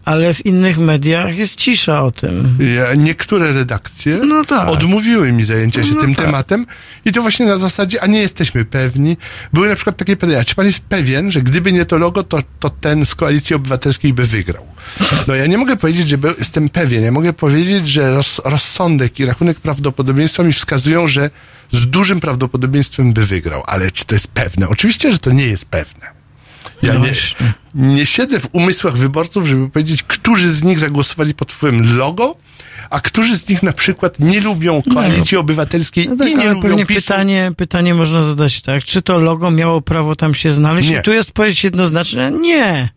[0.05, 2.57] ale w innych mediach jest cisza o tym.
[2.75, 4.67] Ja, niektóre redakcje No tak.
[4.67, 6.25] odmówiły mi zajęcia się No tym tak.
[6.25, 6.65] tematem
[7.05, 9.17] i to właśnie na zasadzie, a nie jesteśmy pewni.
[9.53, 12.39] Były na przykład takie pytania, czy pan jest pewien, że gdyby nie to logo, to,
[12.59, 14.65] to ten z Koalicji Obywatelskiej by wygrał?
[15.27, 17.03] No ja nie mogę powiedzieć, że by, jestem pewien.
[17.03, 21.29] Ja mogę powiedzieć, że roz, rozsądek i rachunek prawdopodobieństwa mi wskazują, że
[21.71, 23.63] z dużym prawdopodobieństwem by wygrał.
[23.65, 24.69] Ale czy to jest pewne?
[24.69, 26.19] Oczywiście, że to nie jest pewne.
[26.81, 27.13] Ja No nie,
[27.75, 32.35] nie siedzę w umysłach wyborców, żeby powiedzieć, którzy z nich zagłosowali pod wpływem logo,
[32.89, 36.61] a którzy z nich na przykład nie lubią Koalicji Obywatelskiej No tak, i nie lubią
[36.61, 37.01] pewnie PiSu.
[37.01, 40.89] pytanie, pytanie można zadać tak, czy to logo miało prawo tam się znaleźć?
[40.89, 40.97] Nie.
[40.97, 42.89] I tu jest odpowiedź jednoznaczna, nie.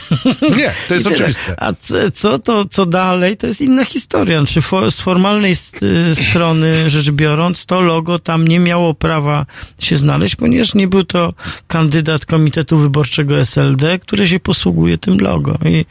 [0.56, 1.54] Nie, to jest oczywiste.
[1.62, 1.72] A
[2.14, 4.44] co to, co dalej, to jest inna historia.
[4.46, 4.60] Czy
[4.90, 5.72] z formalnej s-
[6.10, 9.46] y, strony rzecz biorąc, to logo tam nie miało prawa
[9.78, 11.34] się znaleźć, ponieważ nie był to
[11.68, 15.58] kandydat Komitetu Wyborczego SLD, który się posługuje tym logo.
[15.66, 15.84] I,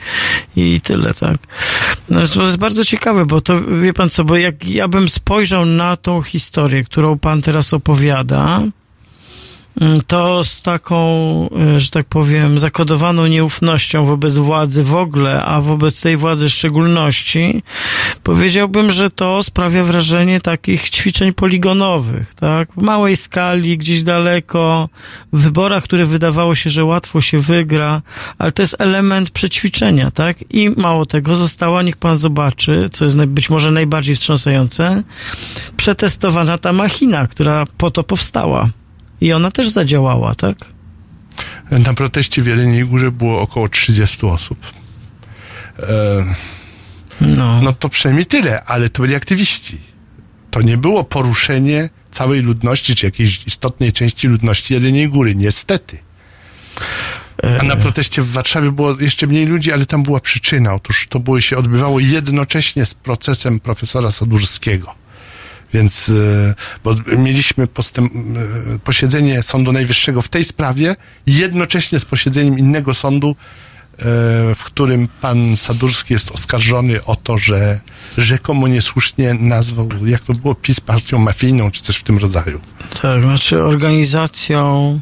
[0.55, 1.37] i tyle, tak.
[2.09, 3.48] No, to jest bardzo ciekawe, bo to,
[3.81, 8.61] wie pan co, bo jak ja bym spojrzał na tą historię, którą pan teraz opowiada,
[10.07, 10.99] to z taką,
[11.75, 16.53] e, że tak powiem, zakodowaną nieufnością wobec władzy w ogóle, a wobec tej władzy w
[16.53, 17.63] szczególności,
[18.23, 22.69] powiedziałbym, że to sprawia wrażenie takich ćwiczeń poligonowych, tak?
[22.77, 24.89] W małej skali, gdzieś daleko,
[25.33, 28.01] w wyborach, które wydawało się, że łatwo się wygra,
[28.37, 30.37] ale to jest element przećwiczenia, tak?
[30.49, 35.03] I mało tego, została, niech pan zobaczy, co jest być może najbardziej wstrząsające,
[35.77, 38.69] przetestowana ta machina, która po to powstała.
[39.21, 40.57] I ona też zadziałała, tak?
[41.71, 44.57] Na proteście w Jeleniej Górze było około 30 osób.
[45.79, 46.35] E,
[47.21, 47.61] No.
[47.61, 49.77] no to przynajmniej tyle, ale to byli aktywiści.
[50.51, 55.99] To nie było poruszenie całej ludności, czy jakiejś istotnej części ludności Jeleniej Góry, niestety.
[57.59, 60.73] A na proteście w Warszawie było jeszcze mniej ludzi, ale tam była przyczyna.
[60.73, 64.95] Otóż to było, się odbywało jednocześnie z procesem profesora Sadurskiego.
[65.73, 70.95] Więc, e, bo mieliśmy postęp, e, posiedzenie Sądu Najwyższego w tej sprawie,
[71.27, 73.35] jednocześnie z posiedzeniem innego sądu, e,
[74.55, 77.79] w którym pan Sadurski jest oskarżony o to, że
[78.17, 82.61] rzekomo niesłusznie nazwał, jak to było, PiS partią mafijną, czy coś w tym rodzaju.
[83.01, 84.99] Tak, znaczy organizacją,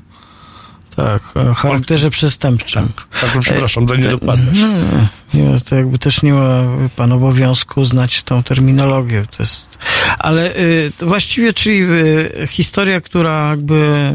[0.97, 2.89] tak, o charakterze przestępczym.
[3.21, 3.95] Tak, to przepraszam, za.
[3.95, 4.07] Nie,
[5.33, 6.63] nie, to jakby też nie ma
[6.95, 9.25] pan obowiązku znać tą terminologię.
[9.37, 9.77] To jest,
[10.19, 14.13] ale y, właściwie, czyli y, historia, która jakby,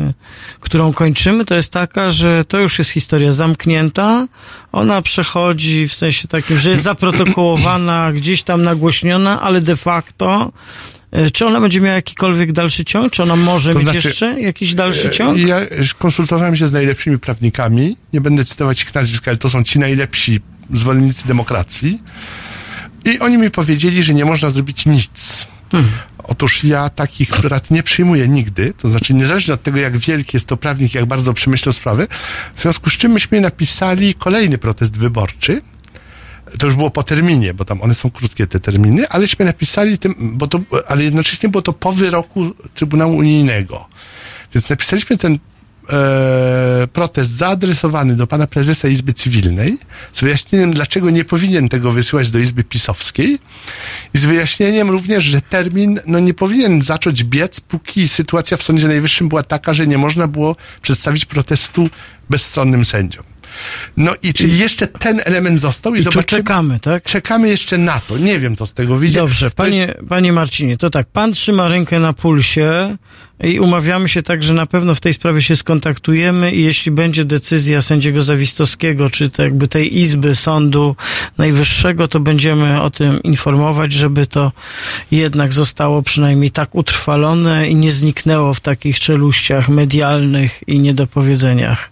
[0.60, 4.26] którą kończymy, to jest taka, że to już jest historia zamknięta.
[4.72, 10.52] Ona przechodzi w sensie takim, że jest zaprotokołowana, gdzieś tam nagłośniona, ale de facto
[11.32, 13.12] czy ona będzie miała jakikolwiek dalszy ciąg?
[13.12, 15.39] Czy ona może To mieć znaczy, jeszcze jakiś dalszy ciąg?
[15.39, 15.60] Ja
[15.98, 20.40] konsultowałem się z najlepszymi prawnikami, nie będę cytować ich nazwisk, ale to są ci najlepsi
[20.74, 22.02] zwolennicy demokracji.
[23.05, 25.47] I oni mi powiedzieli, że nie można zrobić nic.
[26.24, 30.47] Otóż ja takich rad nie przyjmuję nigdy, to znaczy niezależnie od tego, jak wielki jest
[30.47, 32.06] to prawnik, jak bardzo przemyślał sprawy,
[32.55, 35.62] w związku z czym myśmy napisali kolejny protest wyborczy,
[36.59, 40.15] to już było po terminie, bo tam one są krótkie te terminy, aleśmy napisali tym,
[40.19, 43.87] bo to, ale jednocześnie było to po wyroku Trybunału Unijnego.
[44.55, 45.39] Więc napisaliśmy ten
[45.93, 49.79] e, protest zaadresowany do pana prezesa Izby Cywilnej
[50.12, 53.39] z wyjaśnieniem, dlaczego nie powinien tego wysyłać do Izby Pisowskiej
[54.15, 58.89] i z wyjaśnieniem również, że termin no, nie powinien zacząć biec, póki sytuacja w Sądzie
[58.89, 61.89] Najwyższym była taka, że nie można było przedstawić protestu
[62.31, 63.31] bezstronnym sędziom.
[63.97, 66.43] No i czyli jeszcze ten element został i, I zobaczymy.
[66.43, 67.03] czekamy, tak?
[67.05, 68.19] Czekamy jeszcze na to.
[68.19, 69.20] Nie wiem, co z tego wyjdzie.
[69.20, 72.97] Dobrze, panie, jest- panie Marcinie, to tak, pan trzyma rękę na pulsie
[73.43, 77.24] i umawiamy się tak, że na pewno w tej sprawie się skontaktujemy i jeśli będzie
[77.24, 80.97] decyzja sędziego Zawistowskiego, czy to jakby tej izby Sądu
[81.39, 84.52] Najwyższego, to będziemy o tym informować, żeby to
[85.10, 91.90] jednak zostało przynajmniej tak utrwalone i nie zniknęło w takich czeluściach medialnych i niedopowiedzeniach.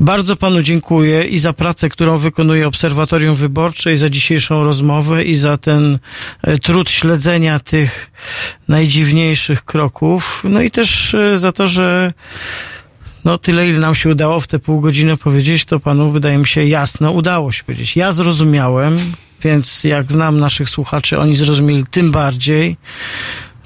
[0.00, 5.36] Bardzo panu dziękuję i za pracę, którą wykonuje Obserwatorium Wyborcze i za dzisiejszą rozmowę i
[5.36, 5.98] za ten
[6.42, 8.10] e, trud śledzenia tych
[8.72, 10.42] najdziwniejszych kroków.
[10.44, 12.12] No i też e, za to, że
[13.24, 16.46] no tyle, ile nam się udało w te pół godziny powiedzieć, to panu wydaje mi
[16.46, 17.96] się jasno udało się powiedzieć.
[17.96, 18.98] Ja zrozumiałem,
[19.42, 22.76] więc jak znam naszych słuchaczy, oni zrozumieli tym bardziej.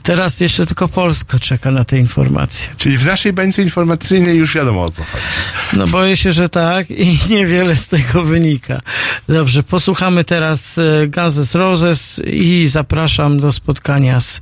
[0.07, 2.69] Teraz jeszcze tylko Polska czeka na te informacje.
[2.77, 5.25] Czyli w naszej bańce informacyjnej już wiadomo o co chodzi.
[5.73, 8.81] No boję się, że tak i niewiele z tego wynika.
[9.29, 14.41] Dobrze, posłuchamy teraz e, N' Roses i zapraszam do spotkania z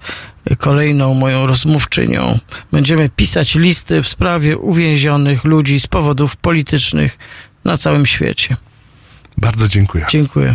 [0.59, 2.39] kolejną moją rozmówczynią.
[2.73, 7.19] Będziemy pisać listy w sprawie uwięzionych ludzi z powodów politycznych
[7.65, 8.57] na całym świecie.
[9.37, 10.07] Bardzo dziękuję.
[10.11, 10.55] Dziękuję.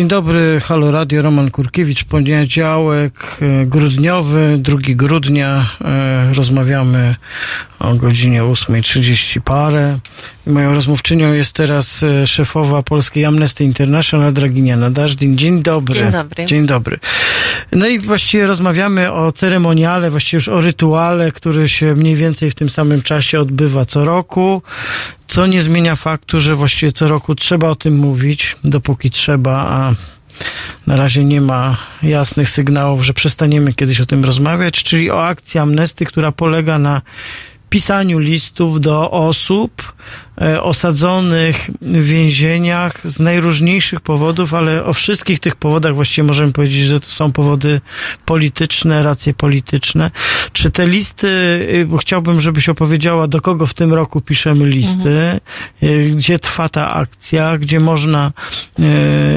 [0.00, 5.70] Dzień dobry, Halo Radio, Roman Kurkiewicz, poniedziałek e, grudniowy, 2 grudnia.
[5.84, 7.14] E, Rozmawiamy
[7.78, 9.98] o godzinie 8.30 parę.
[10.46, 15.38] Moją rozmówczynią jest teraz e, szefowa Polskiej Amnesty International, Draginiana Dażdin.
[15.38, 16.00] Dzień dobry.
[16.00, 16.46] Dzień dobry.
[16.46, 16.98] Dzień dobry.
[17.72, 22.54] No i właściwie rozmawiamy o ceremoniale, właściwie już o rytuale, który się mniej więcej w
[22.54, 24.62] tym samym czasie odbywa co roku,
[25.30, 29.94] co nie zmienia faktu, że właściwie co roku trzeba o tym mówić, dopóki trzeba, a
[30.86, 35.60] na razie nie ma jasnych sygnałów, że przestaniemy kiedyś o tym rozmawiać, czyli o akcji
[35.60, 37.02] amnesty, która polega na
[37.70, 39.92] pisaniu listów do osób
[40.40, 46.84] e, osadzonych w więzieniach z najróżniejszych powodów, ale o wszystkich tych powodach właściwie możemy powiedzieć,
[46.84, 47.80] że to są powody
[48.24, 50.10] polityczne, racje polityczne.
[50.52, 51.28] Czy te listy,
[51.74, 55.40] y, bo chciałbym, żebyś opowiedziała, do kogo w tym roku piszemy listy,
[55.82, 58.32] y, gdzie trwa ta akcja, gdzie można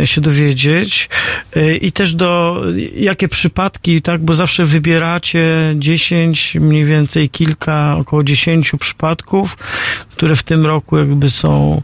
[0.04, 1.10] y, się dowiedzieć
[1.58, 2.62] y, i też do
[2.96, 9.58] jakie przypadki, tak, bo zawsze wybieracie 10, mniej więcej kilka, około 10 przypadków,
[10.12, 11.82] które w tym roku jakby są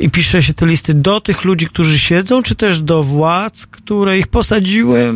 [0.00, 4.18] i pisze się te listy do tych ludzi, którzy siedzą, czy też do władz, które
[4.18, 5.14] ich posadziły?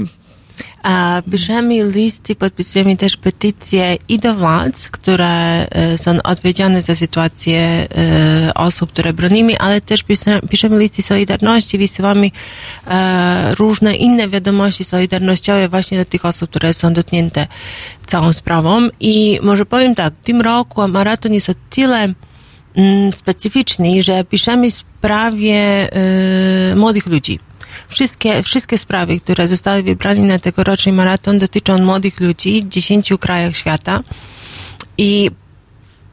[1.31, 8.55] Piszemy listy, podpisujemy też petycje i do władz, które e, są odpowiedzialne za sytuację e,
[8.55, 12.31] osób, które bronimy, ale też pisze- piszemy listy solidarności, wysyłamy
[12.86, 17.47] e, różne inne wiadomości solidarnościowe właśnie do tych osób, które są dotknięte
[18.06, 18.89] całą sprawą.
[19.01, 22.15] I może powiem tak, w tym roku maraton jest o tyle
[22.74, 27.39] mm, specyficzny, że piszemy sprawie e, młodych ludzi.
[27.89, 33.56] Wszystkie, wszystkie sprawy, które zostały wybrane na tegoroczny maraton dotyczą młodych ludzi w 10 krajach
[33.56, 34.02] świata
[34.98, 35.31] i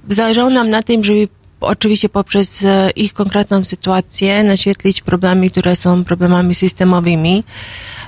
[0.10, 1.28] zależało nam na tym, żeby
[1.62, 7.44] oczywiście poprzez e, ich konkretną sytuację naświetlić problemy, które są problemami systemowymi.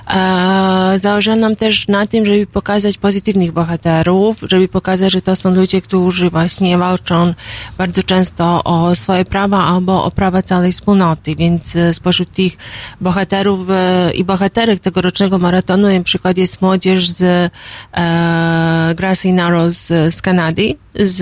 [0.08, 5.54] E, Zależało nam też na tym, żeby pokazać pozytywnych bohaterów, żeby pokazać, że to są
[5.54, 7.34] ludzie, którzy właśnie walczą
[7.78, 12.56] bardzo często o swoje prawa albo o prawa całej wspólnoty, więc e, spośród tych
[13.00, 20.14] bohaterów e, i bohaterek tegorocznego maratonu na przykład jest młodzież z e, Grassy Narrows z,
[20.14, 21.18] z Kanady, z,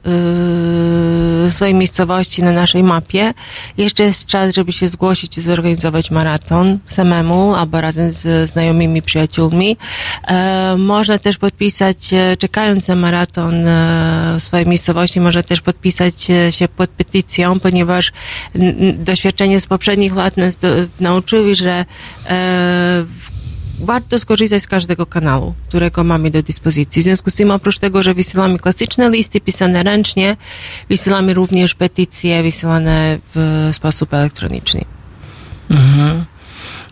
[1.46, 3.34] e, swojej miejscowości na naszej mapie,
[3.76, 9.76] jeszcze jest czas, żeby się zgłosić i zorganizować maraton samemu albo razem z znajomymi przyjaciółmi.
[10.28, 11.98] E, można też podpisać,
[12.38, 13.54] czekając na maraton
[14.38, 16.14] w swojej miejscowości, można też podpisać
[16.50, 18.12] się pod petycją, ponieważ
[18.94, 20.68] doświadczenie z poprzednich lat nas do,
[21.00, 21.84] nauczyły, że
[23.80, 27.02] warto skorzystać z każdego kanału, którego mamy do dyspozycji.
[27.02, 30.36] W związku z tym, oprócz tego, że wysyłamy klasyczne listy pisane ręcznie,
[30.88, 34.84] wysyłamy również petycje wysyłane w sposób elektroniczny.
[35.70, 36.24] Mhm.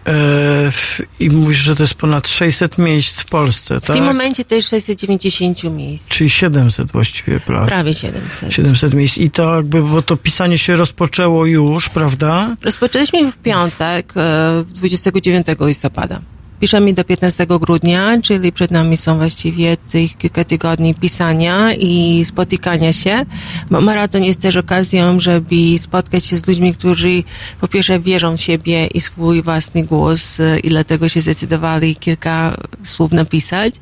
[0.06, 0.72] E,
[1.20, 3.96] I mówisz, że to jest ponad 600 miejsc w Polsce, W tak?
[3.96, 6.08] tym momencie to jest 690 miejsc.
[6.08, 7.66] Czyli 700 właściwie, prawda?
[7.66, 8.52] Prawie 700.
[8.52, 9.18] 700 miejsc.
[9.18, 12.56] I to jakby, bo to pisanie się rozpoczęło już, prawda?
[12.62, 16.20] Rozpoczęliśmy w piątek, e, 29 listopada.
[16.60, 22.92] Piszemy do 15 grudnia, czyli przed nami są właściwie tych kilka tygodni pisania i spotykania
[22.92, 23.24] się.
[23.70, 27.22] Bo Maraton jest też okazją, żeby spotkać się z ludźmi, którzy
[27.60, 33.12] po pierwsze wierzą w siebie i swój własny głos i dlatego się zdecydowali kilka słów
[33.12, 33.74] napisać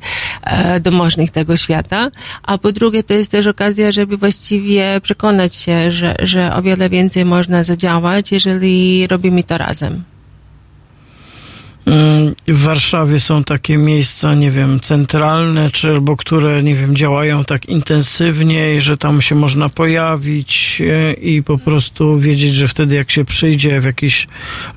[0.43, 2.11] e, do możnych tego świata.
[2.43, 6.89] A po drugie to jest też okazja, żeby właściwie przekonać się, że, że o wiele
[6.89, 10.14] więcej można zadziałać, jeżeli robimy to razem.
[11.85, 17.45] Mm, W Warszawie są takie miejsca, nie wiem, centralne, czy albo które, nie wiem, działają
[17.45, 23.11] tak intensywnie, że tam się można pojawić e, i po prostu wiedzieć, że wtedy jak
[23.11, 24.27] się przyjdzie w jakichś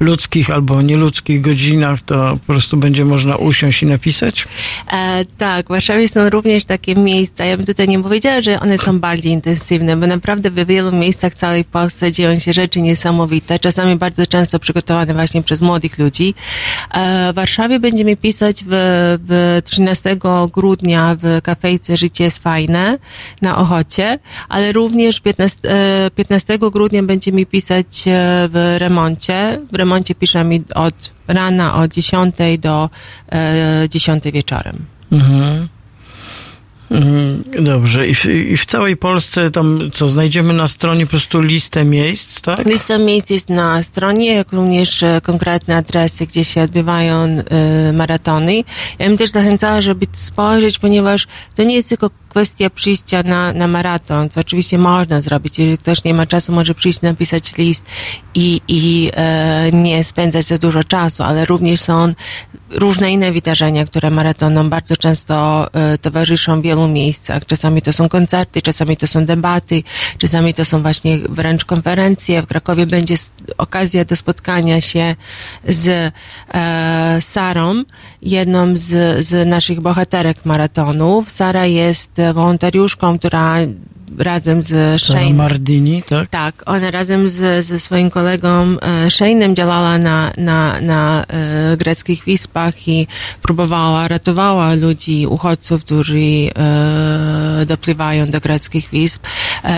[0.00, 4.48] ludzkich albo nieludzkich godzinach, to po prostu będzie można usiąść i napisać?
[4.92, 7.44] E, tak, w Warszawie są również takie miejsca.
[7.44, 11.34] Ja bym tutaj nie powiedziała, że one są bardziej intensywne, bo naprawdę w wielu miejscach
[11.34, 16.34] całej Polsce dzieją się rzeczy niesamowite, czasami bardzo często przygotowane właśnie przez młodych ludzi.
[16.98, 18.68] E, w Warszawie będziemy pisać w,
[19.28, 20.16] w 13
[20.52, 22.98] grudnia w kafejce Życie jest fajne
[23.42, 24.18] na Ochocie,
[24.48, 28.10] ale również 15, e, 15 grudnia będziemy pisać e,
[28.52, 29.60] w Remoncie.
[29.72, 32.90] W Remoncie piszemy od rana od 10 do
[33.32, 34.76] e, 10 wieczorem.
[35.12, 35.68] Mhm.
[36.90, 38.08] Mm, Dobrze.
[38.08, 42.40] I w, I w całej Polsce tam, co, znajdziemy na stronie po prostu listę miejsc,
[42.40, 42.66] tak?
[42.66, 48.64] Lista miejsc jest na stronie, jak również e, konkretne adresy, gdzie się odbywają e, maratony.
[48.98, 53.68] Ja bym też zachęcała, żeby spojrzeć, ponieważ to nie jest tylko kwestia przyjścia na, na
[53.68, 55.58] maraton, co oczywiście można zrobić.
[55.58, 57.84] Jeżeli ktoś nie ma czasu, może przyjść, napisać list
[58.34, 62.12] i, i e, nie spędzać za dużo czasu, ale również są
[62.70, 67.46] różne inne wydarzenia, które maratonom bardzo często e, towarzyszą w wielu miejscach.
[67.46, 69.82] Czasami to są koncerty, czasami to są debaty,
[70.18, 72.42] czasami to są właśnie wręcz konferencje.
[72.42, 73.14] W Krakowie będzie
[73.58, 75.16] okazja do spotkania się
[75.68, 76.12] z
[76.54, 77.84] e, Sarą,
[78.22, 81.30] jedną z, z naszych bohaterek maratonów.
[81.30, 83.56] Sara jest e, wolontariuszką, która
[84.18, 86.28] razem z Shane Mardini, tak?
[86.28, 92.24] tak, ona razem z, ze swoim kolegą e, Shane'em działała na, na, na e, greckich
[92.24, 93.06] wyspach i
[93.42, 99.26] próbowała, ratowała ludzi, uchodźców, którzy e, dopływają do greckich wysp.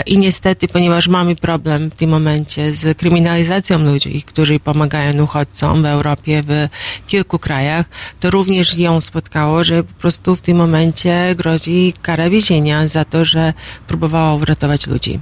[0.07, 5.87] I niestety, ponieważ mamy problem w tym momencie z kryminalizacją ludzi, którzy pomagają uchodźcom w
[5.87, 6.69] Europie, w
[7.07, 7.87] kilku krajach,
[8.21, 13.25] to również ją spotkało, że po prostu w tym momencie grozi kara więzienia za to,
[13.25, 13.53] że
[13.87, 15.21] próbowała uratować ludzi.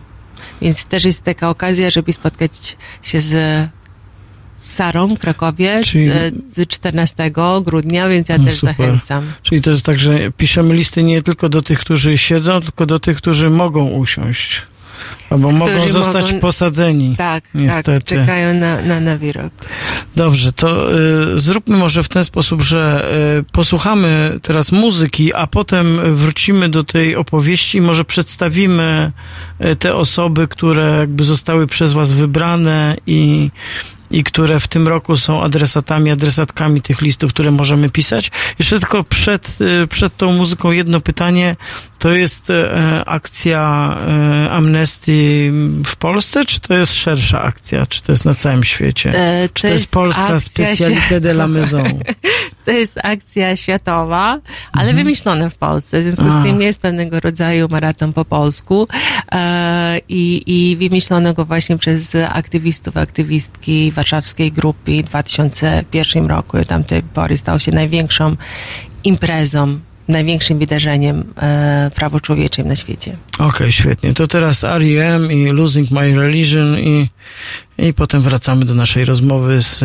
[0.62, 3.34] Więc też jest taka okazja, żeby spotkać się z
[4.66, 7.30] Sarą w Krakowie Czyli- e, z 14
[7.64, 8.74] grudnia, więc ja No też super.
[8.76, 9.32] zachęcam.
[9.42, 12.98] Czyli to jest tak, że piszemy listy nie tylko do tych, którzy siedzą, tylko do
[12.98, 14.62] tych, którzy mogą usiąść.
[15.30, 17.14] Albo mogą zostać mogą- posadzeni.
[17.16, 17.92] Tak, Niestety.
[17.92, 19.52] tak, czekają na, na, na wyrok.
[20.16, 20.92] Dobrze, to
[21.34, 23.08] y, zróbmy może w ten sposób, że
[23.40, 29.12] y, posłuchamy teraz muzyki, a potem wrócimy do tej opowieści i może przedstawimy
[29.64, 33.50] y, te osoby, które jakby zostały przez was wybrane i
[34.10, 38.30] i które w tym roku są adresatami, adresatkami tych listów, które możemy pisać.
[38.58, 41.56] Jeszcze tylko przed, y, przed tą muzyką jedno pytanie.
[41.98, 45.50] To jest e, akcja e, Amnesty
[45.86, 47.86] w Polsce, czy to jest szersza akcja?
[47.86, 49.10] Czy to jest na całym świecie?
[49.14, 51.86] E, czy to jest, polska akcja specjalité de la maison?
[52.68, 54.40] To jest akcja światowa,
[54.72, 54.96] ale Mhm.
[54.96, 56.00] wymyślona w Polsce.
[56.00, 58.88] W związku z tym jest pewnego rodzaju maraton po polsku
[59.32, 66.58] e, i, i wymyślono go właśnie przez aktywistów, aktywistki warszawskiej grupy w 2001 roku.
[66.58, 68.36] I tamtej pory stał się największą
[69.04, 69.78] imprezą,
[70.08, 73.16] największym wydarzeniem e, prawo człowieczym na świecie.
[73.38, 74.14] Okej, świetnie.
[74.14, 75.32] To teraz R.E.M.
[75.32, 77.08] i Losing My Religion i,
[77.78, 79.84] i potem wracamy do naszej rozmowy z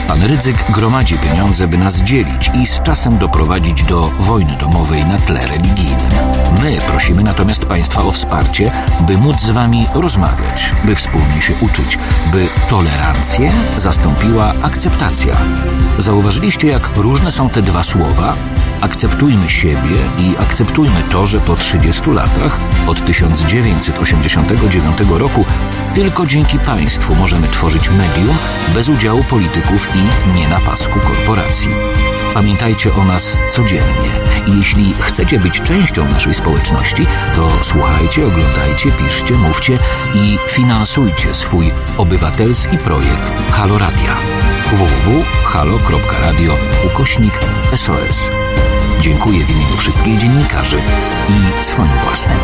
[0.11, 5.17] Pan Rydzyk gromadzi pieniądze, by nas dzielić i z czasem doprowadzić do wojny domowej na
[5.17, 6.11] tle religijnym.
[6.63, 8.71] My prosimy natomiast Państwa o wsparcie,
[9.07, 11.97] by móc z Wami rozmawiać, by wspólnie się uczyć,
[12.31, 15.37] by tolerancję zastąpiła akceptacja.
[15.97, 18.33] Zauważyliście, jak różne są te dwa słowa?
[18.81, 25.45] Akceptujmy siebie i akceptujmy to, że po 30 latach, od 1989 roku,
[25.93, 28.37] tylko dzięki państwu możemy tworzyć medium
[28.73, 31.69] bez udziału polityków i nie na pasku korporacji.
[32.33, 34.11] Pamiętajcie o nas codziennie
[34.47, 37.05] i jeśli chcecie być częścią naszej społeczności,
[37.35, 39.77] to słuchajcie, oglądajcie, piszcie, mówcie
[40.15, 44.15] i finansujcie swój obywatelski projekt Halo Radia
[44.71, 47.33] www.halo.radio ukośnik
[47.75, 48.31] SOS.
[49.01, 50.77] Dziękuję w imieniu wszystkich dziennikarzy
[51.29, 52.37] i swoim własnym.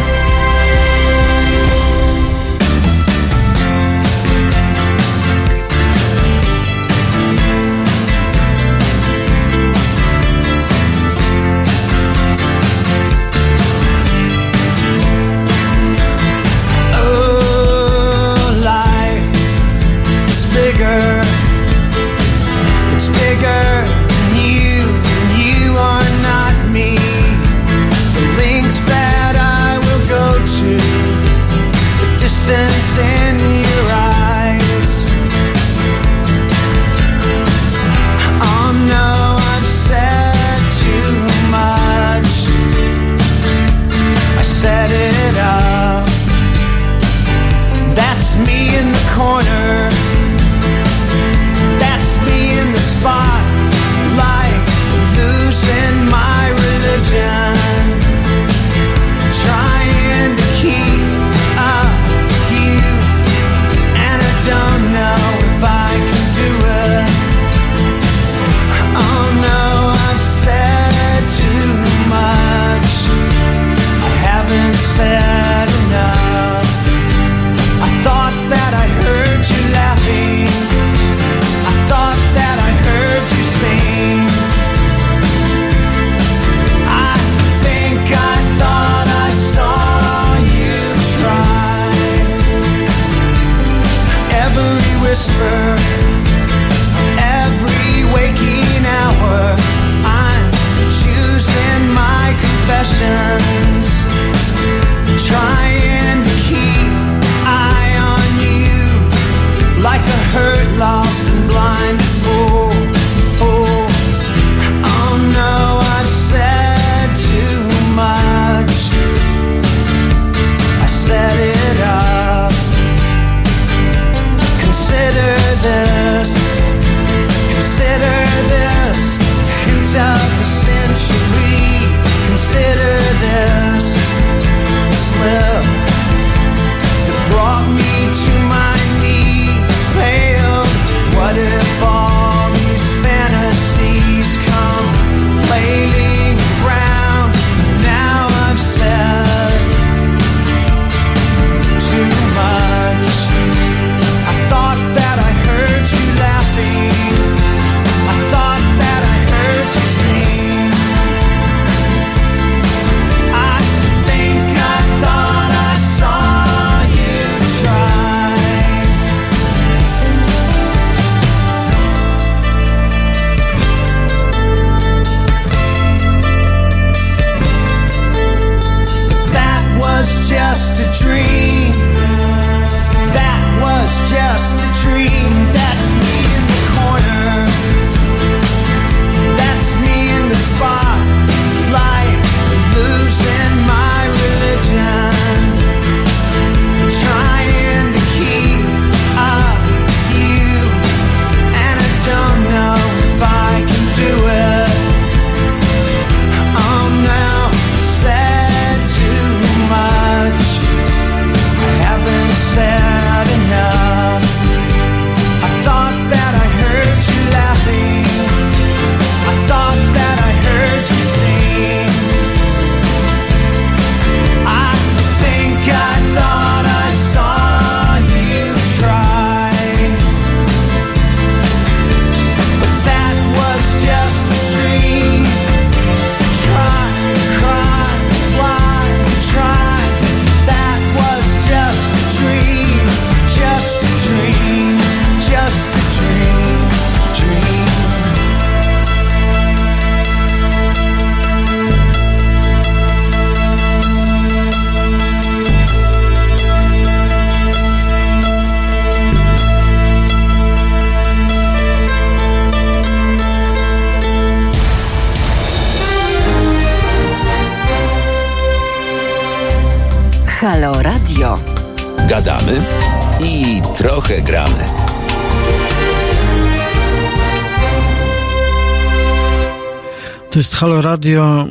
[280.38, 281.48] To jest Halo Radio,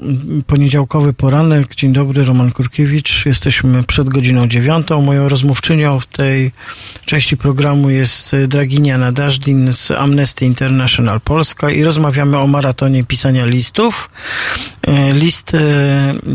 [0.46, 1.74] poniedziałkowy poranek.
[1.74, 3.26] Dzień dobry, Roman Kurkiewicz.
[3.26, 5.02] Jesteśmy przed godziną dziewiątą.
[5.02, 6.52] Moją rozmówczynią w tej
[7.04, 13.44] części programu jest e, Draginia Nadażdin z Amnesty International Polska i rozmawiamy o maratonie pisania
[13.44, 14.10] listów.
[14.86, 15.58] E, Listy,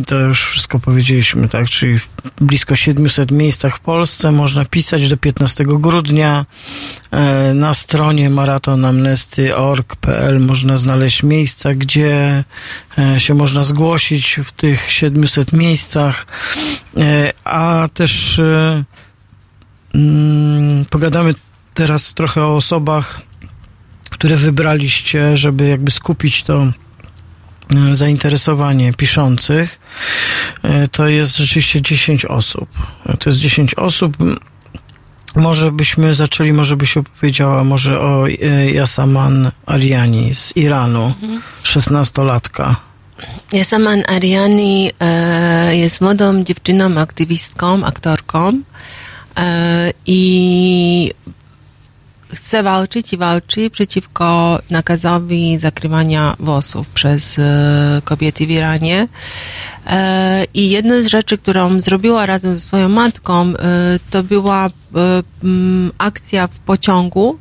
[0.08, 2.08] to już wszystko powiedzieliśmy, tak, czyli w
[2.42, 6.46] blisko 700 miejscach w Polsce można pisać do 15 grudnia.
[7.12, 12.41] E, Na stronie maratonamnesty.org.pl można znaleźć miejsca, gdzie e,
[13.18, 16.26] się można zgłosić w tych 700 miejscach,
[16.98, 18.84] E, a też e,
[19.96, 21.36] mm, pogadamy
[21.74, 23.22] teraz trochę o osobach,
[24.10, 29.80] które wybraliście, żeby jakby skupić to e, zainteresowanie piszących.
[30.64, 32.70] E, To jest rzeczywiście 10 osób.
[33.06, 34.18] E, To jest 10 osób.
[35.36, 38.32] Może byśmy zaczęli, może byś opowiedziała może o e,
[38.72, 41.14] Yasaman Ariani z Iranu,
[41.64, 42.76] 16-latka.
[43.54, 48.62] Yasaman Ariani e, jest młodą dziewczyną, aktywistką, aktorką
[49.38, 51.14] e, i
[52.52, 59.08] chce walczyć i walczy przeciwko nakazowi zakrywania włosów przez e, kobiety w Iranie.
[59.88, 63.54] E, I jedna z rzeczy, którą zrobiła razem ze swoją matką, e,
[64.10, 64.70] to była
[65.98, 67.40] akcja w pociągu,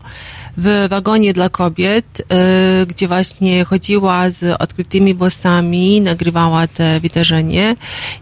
[0.56, 7.76] w wagonie dla kobiet, e, gdzie właśnie chodziła z odkrytymi włosami, nagrywała te wydarzenie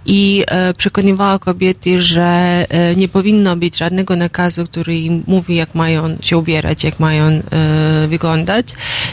[0.07, 5.75] i e, przekonywała kobiety, że e, nie powinno być żadnego nakazu, który im mówi, jak
[5.75, 7.43] mają się ubierać, jak mają
[8.09, 8.67] wyglądać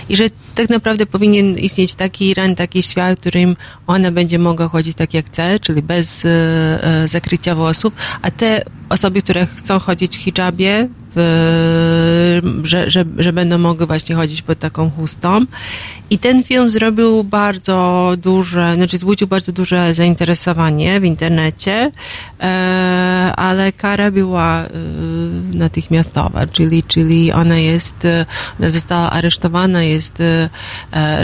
[0.10, 0.24] i że
[0.56, 3.56] tak naprawdę powinien istnieć taki Iran, taki świat, w którym
[3.88, 6.24] ona będzie mogła chodzić tak jak chce, czyli bez
[7.06, 10.90] zakrycia włosów, a te osoby, które chcą chodzić w hijabie,
[12.64, 15.46] że, że, że będą mogły właśnie chodzić pod taką chustą.
[16.10, 21.92] I ten film zrobił bardzo duże, znaczy wzbudził bardzo duże zainteresowanie w internecie,
[22.42, 24.70] e, ale kara była e,
[25.54, 28.08] natychmiastowa, czyli, czyli ona jest,
[28.60, 30.18] ona została aresztowana, jest,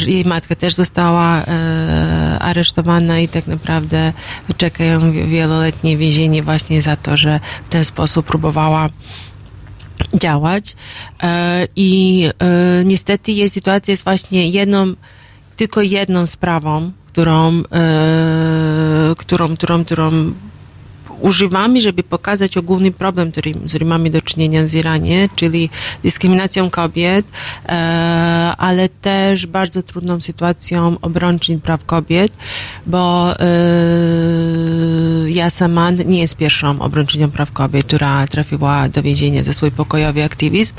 [0.06, 1.46] jej matka też została
[2.40, 4.14] aresztowana i tak naprawdę
[4.58, 8.90] czeka ją wieloletnie więzienie właśnie za to, że w ten sposób próbowała
[10.14, 10.76] działać.
[11.24, 14.94] E, i e, niestety jej sytuacja jest właśnie jedną,
[15.56, 20.34] tylko jedną sprawą, którą, e, którą, którą, którą
[21.22, 25.70] używamy, żeby pokazać ogólny problem, który, z którym mamy do czynienia w Iranie, czyli
[26.04, 27.26] dyskryminacją kobiet,
[27.66, 27.72] e,
[28.58, 32.34] ale też bardzo trudną sytuacją obrończyń praw kobiet,
[32.86, 33.46] bo e,
[35.30, 40.24] ja sama nie jest pierwszą obrończynią praw kobiet, która trafiła do więzienia za swój pokojowy
[40.24, 40.74] aktywizm,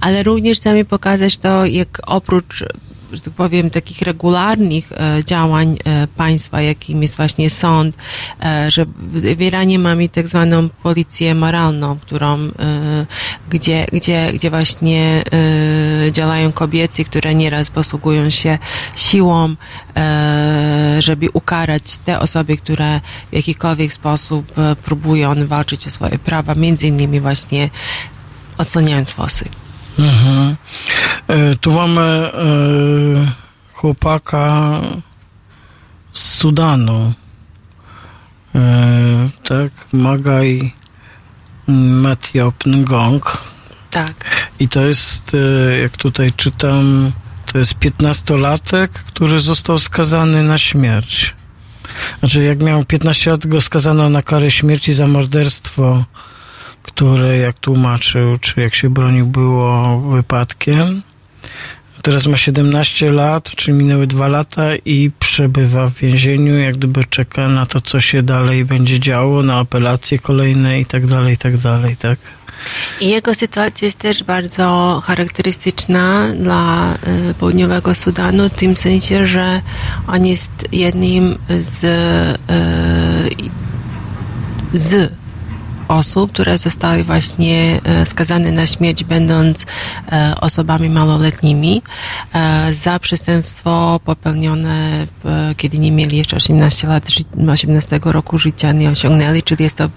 [0.00, 2.64] ale również chcemy pokazać to, jak oprócz
[3.12, 7.96] że tak powiem, takich regularnych e, działań e, państwa, jakim jest właśnie sąd,
[8.42, 12.38] e, że w Iranie mamy tak zwaną policję moralną, którą,
[13.50, 15.24] gdzie, gdzie, gdzie właśnie
[16.10, 18.58] działają kobiety, które nieraz posługują się
[18.96, 19.54] siłą,
[20.98, 24.52] żeby ukarać te osoby, które w jakikolwiek sposób
[24.84, 27.70] próbują walczyć o swoje prawa, między innymi właśnie
[28.58, 29.61] odsłaniając włosy.
[29.98, 30.56] Mhm.
[31.28, 32.32] E, Tu mamy e,
[33.72, 34.80] chłopaka
[36.12, 37.12] z Sudanu.
[38.54, 40.72] E, tak, Magaj
[41.66, 43.44] Matiop Ngong.
[43.90, 44.24] Tak.
[44.58, 45.36] I to jest,
[45.82, 47.12] jak tutaj czytam,
[47.46, 51.34] to jest 15-latek, który został skazany na śmierć.
[52.18, 56.04] Znaczy, jak miał 15 lat, go skazano na karę śmierci za morderstwo,
[56.82, 61.02] które, jak tłumaczył, czy jak się bronił, było wypadkiem.
[62.02, 67.48] Teraz ma 17 lat, czyli minęły dwa lata i przebywa w więzieniu, jak gdyby czeka
[67.48, 71.56] na to, co się dalej będzie działo, na apelacje kolejne i tak dalej, i tak
[71.58, 72.18] dalej, tak?
[73.00, 79.60] I jego sytuacja jest też bardzo charakterystyczna dla e, południowego Sudanu, w tym sensie, że
[80.08, 81.80] on jest jednym z,
[83.38, 83.50] i-
[84.74, 85.12] z
[85.88, 89.66] osób, które zostały właśnie e, skazane na śmierć, będąc
[90.12, 91.82] e, osobami małoletnimi
[92.32, 95.06] e, za przestępstwo popełnione,
[95.56, 99.88] kiedy nie mieli jeszcze 18 lat, ży- 18 roku życia, nie osiągnęli, czyli jest to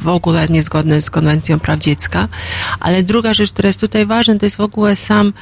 [0.00, 2.28] w ogóle niezgodne z konwencją praw dziecka.
[2.80, 5.32] Ale druga rzecz, która jest tutaj ważna, to jest w ogóle sam,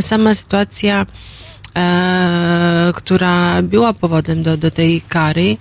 [0.00, 1.06] sama sytuacja
[1.76, 5.56] e, która była powodem do, do tej kary,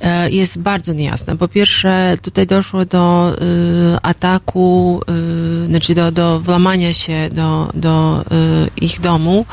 [0.00, 1.36] e, jest bardzo niejasna.
[1.36, 5.00] Po pierwsze, tutaj doszło do e, ataku,
[5.62, 8.24] e, znaczy do, do włamania się do, do e,
[8.76, 9.46] ich domu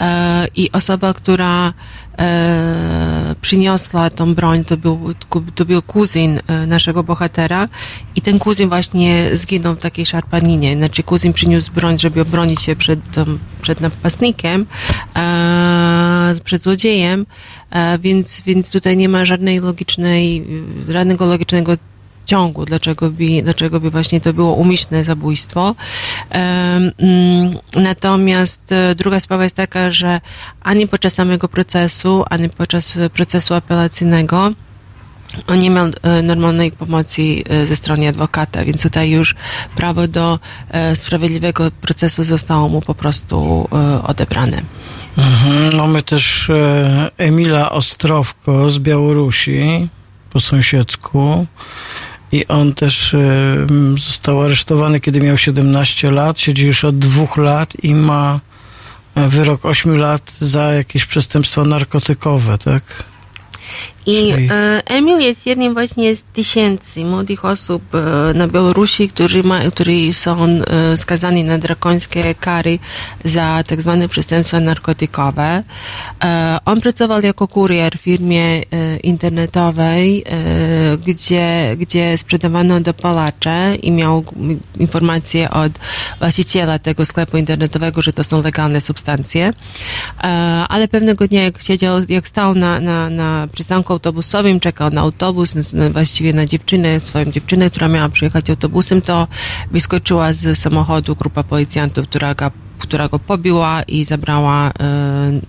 [0.00, 1.72] e, i osoba, która
[2.18, 5.14] e, przyniosła tą broń, to był,
[5.54, 7.68] to był kuzyn e, naszego bohatera
[8.16, 10.76] i ten kuzyn właśnie zginął w takiej szarpaninie.
[10.76, 13.00] Znaczy kuzyn przyniósł broń, żeby obronić się przed,
[13.62, 14.66] przed napastnikiem,
[15.16, 17.26] e, przed złodziejem,
[17.70, 20.46] e, więc, więc tutaj nie ma żadnej logicznej,
[20.88, 21.76] żadnego logicznego
[22.26, 25.74] ciągu, dlaczego by, dlaczego by właśnie to było umyślne zabójstwo.
[26.30, 30.20] Mm, Natomiast e, druga sprawa jest taka, że
[30.62, 34.50] ani podczas samego procesu, ani podczas e, procesu apelacyjnego
[35.46, 37.22] on nie miał e, normalnej pomocy
[37.64, 39.34] ze strony adwokata, więc tutaj już
[39.76, 40.38] prawo do
[40.94, 43.68] sprawiedliwego procesu zostało mu po prostu
[44.06, 44.62] odebrane.
[45.16, 45.76] Mhm.
[45.76, 46.50] Mamy też
[47.18, 49.88] Emila Ostrowko z Białorusi
[50.30, 51.46] po sąsiedzku
[52.34, 53.66] i on też e,
[53.98, 58.40] został aresztowany, kiedy miał 17 lat, siedzi już od dwóch lat i ma
[59.14, 63.04] e, wyrok 8 lat za jakieś przestępstwa narkotykowe, tak?
[64.06, 69.60] I e, Emil jest jednym właśnie z tysięcy młodych osób e, na Białorusi, którzy, ma,
[69.60, 72.78] którzy są e, skazani na drakońskie kary
[73.24, 75.62] za tak zwane przestępstwa narkotykowe.
[76.64, 78.62] On pracował jako kurier w firmie
[79.02, 80.24] internetowej,
[81.06, 84.24] gdzie, gdzie sprzedawano dopalacze i miał
[84.78, 85.72] informacje od
[86.18, 89.52] właściciela tego sklepu internetowego, że to są legalne substancje.
[90.68, 95.54] Ale pewnego dnia, jak siedział, jak stał na, na, na przystanku autobusowym, czekał na autobus,
[95.90, 99.28] właściwie na dziewczynę, swoją dziewczynę, która miała przyjechać autobusem, to
[99.70, 104.72] wyskoczyła z samochodu grupa policjantów, która go która go pobiła i zabrała e,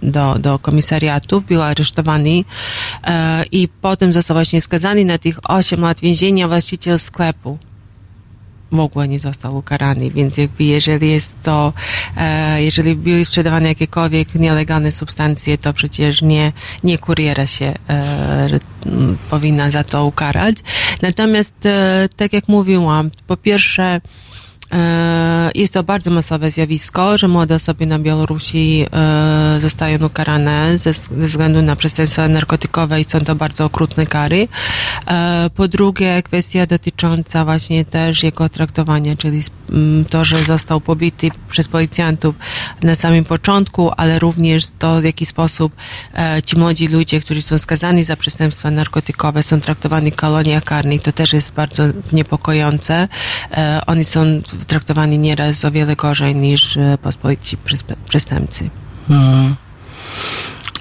[0.03, 2.43] do, do komisariatu, był aresztowany
[3.03, 7.57] e, i potem został właśnie skazany na tych 8 lat więzienia właściciel sklepu
[8.75, 11.73] w ogóle nie został ukarany, więc jakby jeżeli jest to,
[12.17, 16.51] e, jeżeli były sprzedawane jakiekolwiek nielegalne substancje, to przecież nie,
[16.83, 18.59] nie kuriera się e,
[19.29, 20.55] powinna za to ukarać.
[21.01, 24.01] Natomiast, e, tak jak mówiłam, po pierwsze,
[25.55, 31.61] Jest to bardzo masowe zjawisko, że młode osoby na Białorusi e, zostają ukarane ze, względu
[31.61, 34.47] na przestępstwa narkotykowe i są to bardzo okrutne kary.
[35.07, 39.41] E, Po drugie, kwestia dotycząca właśnie też jego traktowania, czyli
[40.09, 42.35] to, że został pobity przez policjantów
[42.83, 45.73] na samym początku, ale również to, w jaki sposób
[46.13, 51.01] e, ci młodzi ludzie, którzy są skazani za przestępstwa narkotykowe, są traktowani w koloniach karnych,
[51.01, 53.07] to też jest bardzo niepokojące.
[53.51, 57.57] E, Oni są traktowani nieraz o wiele gorzej niż e, pospolici
[58.09, 58.69] przestępcy.
[59.09, 59.55] Mhm.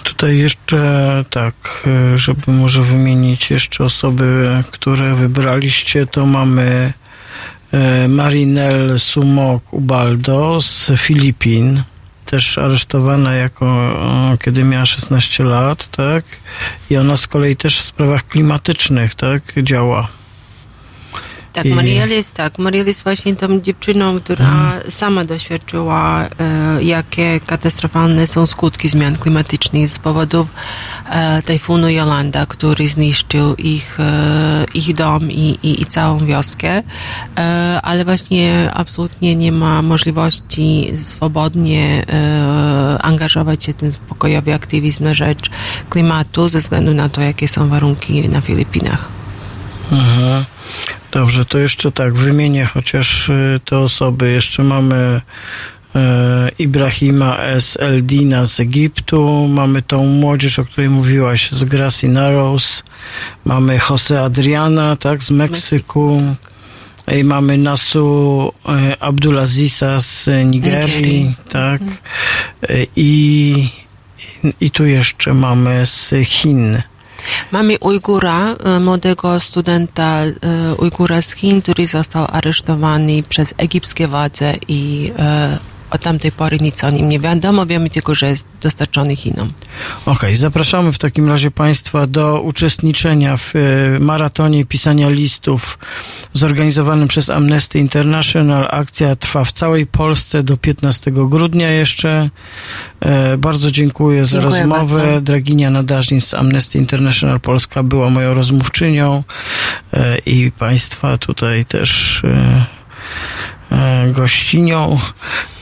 [0.03, 6.93] Tutaj jeszcze tak, e, żeby może wymienić jeszcze osoby, które wybraliście, to mamy
[7.73, 11.83] e, Marinel Sumok Ubaldo z Filipin,
[12.25, 13.91] też aresztowana jako,
[14.45, 16.25] kiedy miała 16 lat, tak?
[16.91, 20.09] I ona z kolei też w sprawach klimatycznych, tak, działa.
[21.55, 22.59] Tak, Mariel jest tak.
[22.59, 29.91] Mariel jest właśnie tą dziewczyną, która sama doświadczyła, e, jakie katastrofalne są skutki zmian klimatycznych
[29.91, 30.47] z powodów
[31.11, 36.83] e, tajfunu Jolanda, który zniszczył ich, e, ich dom i, i, i całą wioskę,
[37.37, 45.05] e, ale właśnie absolutnie nie ma możliwości swobodnie e, angażować się w ten pokojowy aktywizm
[45.05, 45.51] na rzecz
[45.91, 49.09] klimatu ze względu na to, jakie są warunki na Filipinach.
[49.93, 50.45] Mhm.
[51.13, 54.31] Dobrze, to jeszcze tak, wymienię chociaż y, te osoby.
[54.31, 55.21] Jeszcze mamy
[55.95, 57.79] e, Ibrahima S.
[57.81, 62.83] Eldina z Egiptu, mamy tą młodzież, o której mówiłaś, z Grassy Narrows,
[63.45, 66.23] mamy Jose Adriana, tak, z Meksyku,
[67.13, 71.35] i mamy Nasu e, Abdulazisa z Nigerii, Nigerii.
[71.49, 71.83] tak,
[72.69, 73.69] E, i,
[74.61, 76.83] i tu jeszcze mamy z Chin.
[77.53, 80.35] Mamy Ujgura, e, młodego studenta e,
[80.79, 85.59] Ujgura z Chin, który został aresztowany przez egipskie władze i e,
[85.95, 87.67] od tamtej pory nic o nim nie wiadomo.
[87.67, 89.49] Wiemy tylko, że jest dostarczony Chinom.
[90.07, 93.61] Okej, zapraszamy w takim razie Państwa do uczestniczenia w e,
[94.01, 95.79] maratonie pisania listów
[96.33, 98.69] zorganizowanym przez Amnesty International.
[98.71, 102.31] Akcja trwa w całej Polsce do 15 grudnia jeszcze.
[103.01, 104.97] E, bardzo dziękuję za Dziękuję rozmowę.
[105.03, 105.21] bardzo.
[105.21, 109.23] Draginia Nadażnin z Amnesty International Polska była moją rozmówczynią
[109.93, 112.23] e, i Państwa tutaj też
[114.13, 115.01] gościnią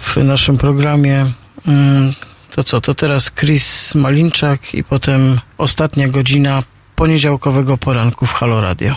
[0.01, 1.27] w naszym programie.
[1.67, 2.13] Mm,
[2.55, 6.63] To co, to teraz Chris Malinczak i potem ostatnia godzina
[6.97, 8.97] poniedziałkowego poranku w Halo Radio.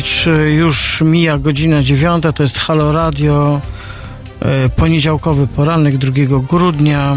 [0.00, 3.60] Roman Kurkiewicz, y, już mija godzina dziewiąta, to jest Halo Radio,
[4.66, 7.16] y, poniedziałkowy poranek 2 grudnia.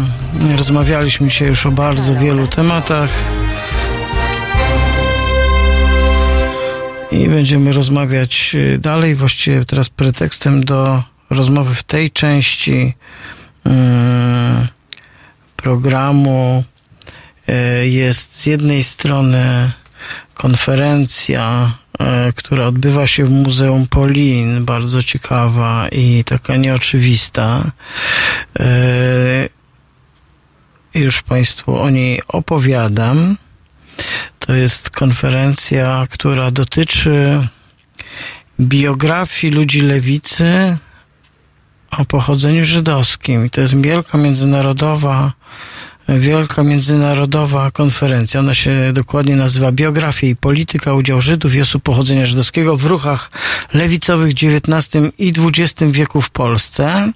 [0.56, 3.10] Rozmawialiśmy dzisiaj już o bardzo wielu tematach.
[7.10, 12.94] I będziemy rozmawiać y, dalej, właściwie teraz pretekstem do rozmowy w tej części
[13.64, 14.68] mm,
[15.56, 16.64] programu
[17.84, 19.72] jest z jednej strony
[20.34, 21.83] konferencja, e,
[22.36, 27.70] która odbywa się w Muzeum Polin, bardzo ciekawa i taka nieoczywista.
[28.60, 29.48] E,
[30.94, 33.36] Już Państwu o niej opowiadam.
[34.38, 37.40] To jest konferencja, która dotyczy
[38.60, 40.76] biografii ludzi lewicy
[41.98, 43.46] o pochodzeniu żydowskim.
[43.46, 45.32] I to jest wielka międzynarodowa
[46.08, 48.40] wielka międzynarodowa konferencja.
[48.40, 53.30] Ona się dokładnie nazywa Biografia i polityka, udział Żydów i osób pochodzenia żydowskiego w ruchach
[53.74, 57.12] lewicowych w XIX i XX wieku w Polsce.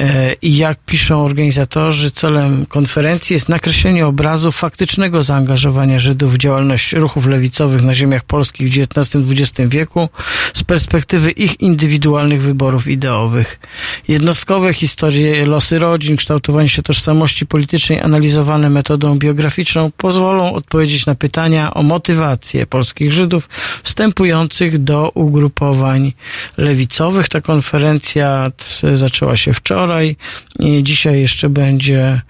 [0.00, 6.92] E, I jak piszą organizatorzy, celem konferencji jest nakreślenie obrazu faktycznego zaangażowania Żydów w działalność
[6.92, 10.08] ruchów lewicowych na ziemiach polskich w XIX-XX wieku
[10.54, 13.60] z perspektywy ich indywidualnych wyborów ideowych.
[14.08, 21.74] Jednostkowe historie, losy rodzin, kształtowanie się tożsamości politycznej analizowane metodą biograficzną pozwolą odpowiedzieć na pytania
[21.74, 23.48] o motywację polskich Żydów
[23.82, 26.12] wstępujących do ugrupowań
[26.56, 27.28] lewicowych.
[27.28, 28.50] Ta konferencja
[28.94, 30.16] zaczęła się się wczoraj
[30.58, 32.20] i dzisiaj jeszcze będzie,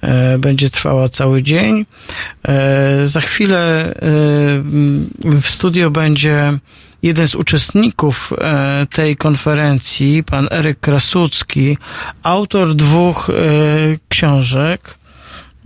[0.00, 1.86] e, będzie trwała cały dzień.
[2.48, 3.92] E, za chwilę e,
[5.40, 6.58] w studio będzie
[7.02, 8.32] jeden z uczestników
[8.90, 11.78] tej konferencji, pan Eryk Krasucki,
[12.22, 13.30] autor dwóch
[14.08, 14.98] książek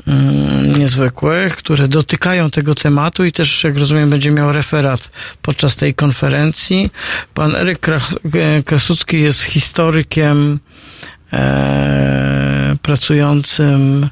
[0.06, 5.10] mm, niezwykłych, które dotykają tego tematu i też, jak rozumiem, będzie miał referat
[5.42, 6.90] podczas tej konferencji.
[7.34, 7.86] Pan Eryk
[8.64, 10.58] Krasucki jest historykiem
[11.32, 14.08] E, pracującym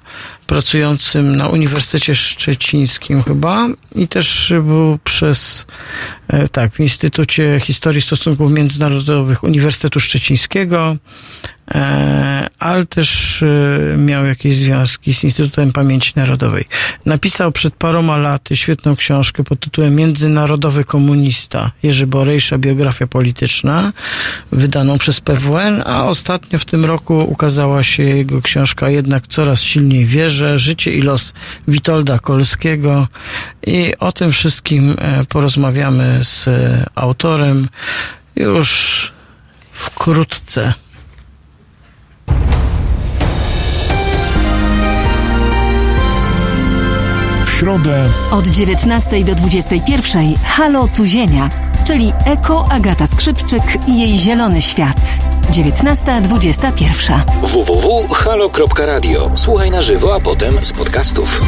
[0.49, 5.67] pracującym na Uniwersytecie Szczecińskim chyba i też był przez,
[6.29, 10.97] e, tak, w Instytucie Historii Stosunków Międzynarodowych Uniwersytetu Szczecińskiego,
[11.75, 16.65] e, ale też e, miał jakieś związki z Instytutem Pamięci Narodowej.
[17.07, 23.93] Napisał przed paroma laty świetną książkę pod tytułem Międzynarodowy Komunista Jerzy Borejsza, biografia polityczna,
[24.53, 30.07] wydaną przez PWN, a ostatnio w tym roku ukazała się jego książka Jednak coraz silniej
[30.07, 31.35] wierzy że życie i los
[31.69, 33.09] Witolda Kolskiego
[33.67, 37.69] i o tym wszystkim e, porozmawiamy z e, autorem
[38.37, 39.13] już
[39.73, 40.75] wkrótce.
[47.45, 51.49] W środę od 19 do 21 Halo Tu Ziemia,
[51.87, 55.18] czyli Eko Agata Skrzypczyk i jej Zielony Świat.
[55.51, 57.21] 19.21.
[57.43, 59.31] www.halo.radio.
[59.35, 61.41] Słuchaj na żywo, a potem z podcastów.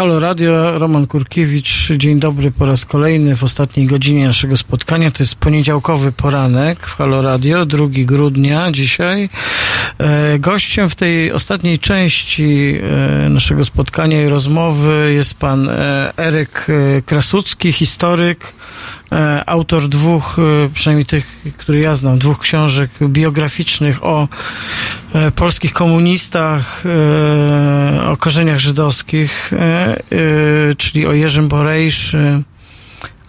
[0.00, 1.92] Halo Radio, Roman Kurkiewicz.
[1.96, 5.10] Dzień dobry po raz kolejny w ostatniej godzinie naszego spotkania.
[5.10, 9.28] To jest poniedziałkowy poranek w Halo Radio, 2 grudnia dzisiaj.
[9.98, 12.78] E, Gościem w tej ostatniej części
[13.26, 16.66] e, naszego spotkania i rozmowy jest pan e, Eryk
[17.06, 18.52] Krasucki, historyk,
[19.46, 20.36] autor dwóch,
[20.74, 24.28] przynajmniej tych, które ja znam, dwóch książek biograficznych o
[25.34, 32.42] polskich komunistach, e, o korzeniach żydowskich, e, e, czyli o Jerzym Borejsz, e,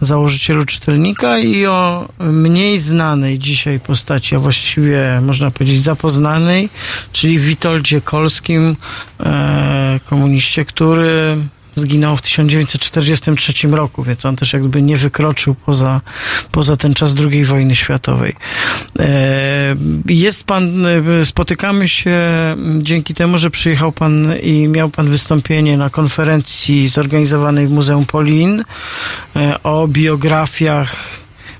[0.00, 6.68] założycielu czytelnika i o mniej znanej dzisiaj postaci, a właściwie można powiedzieć zapoznanej,
[7.12, 8.76] czyli Witoldzie Kolskim,
[9.20, 11.36] e, komuniście, który
[11.74, 16.00] zginął w 1943 roku, więc on też jakby nie wykroczył poza,
[16.50, 18.36] poza ten czas II wojny światowej.
[19.02, 19.76] E,
[20.08, 22.20] Jest pan, e, spotykamy się
[22.78, 28.64] dzięki temu, że przyjechał pan i miał pan wystąpienie na konferencji zorganizowanej w Muzeum Polin
[29.36, 30.96] e, o biografiach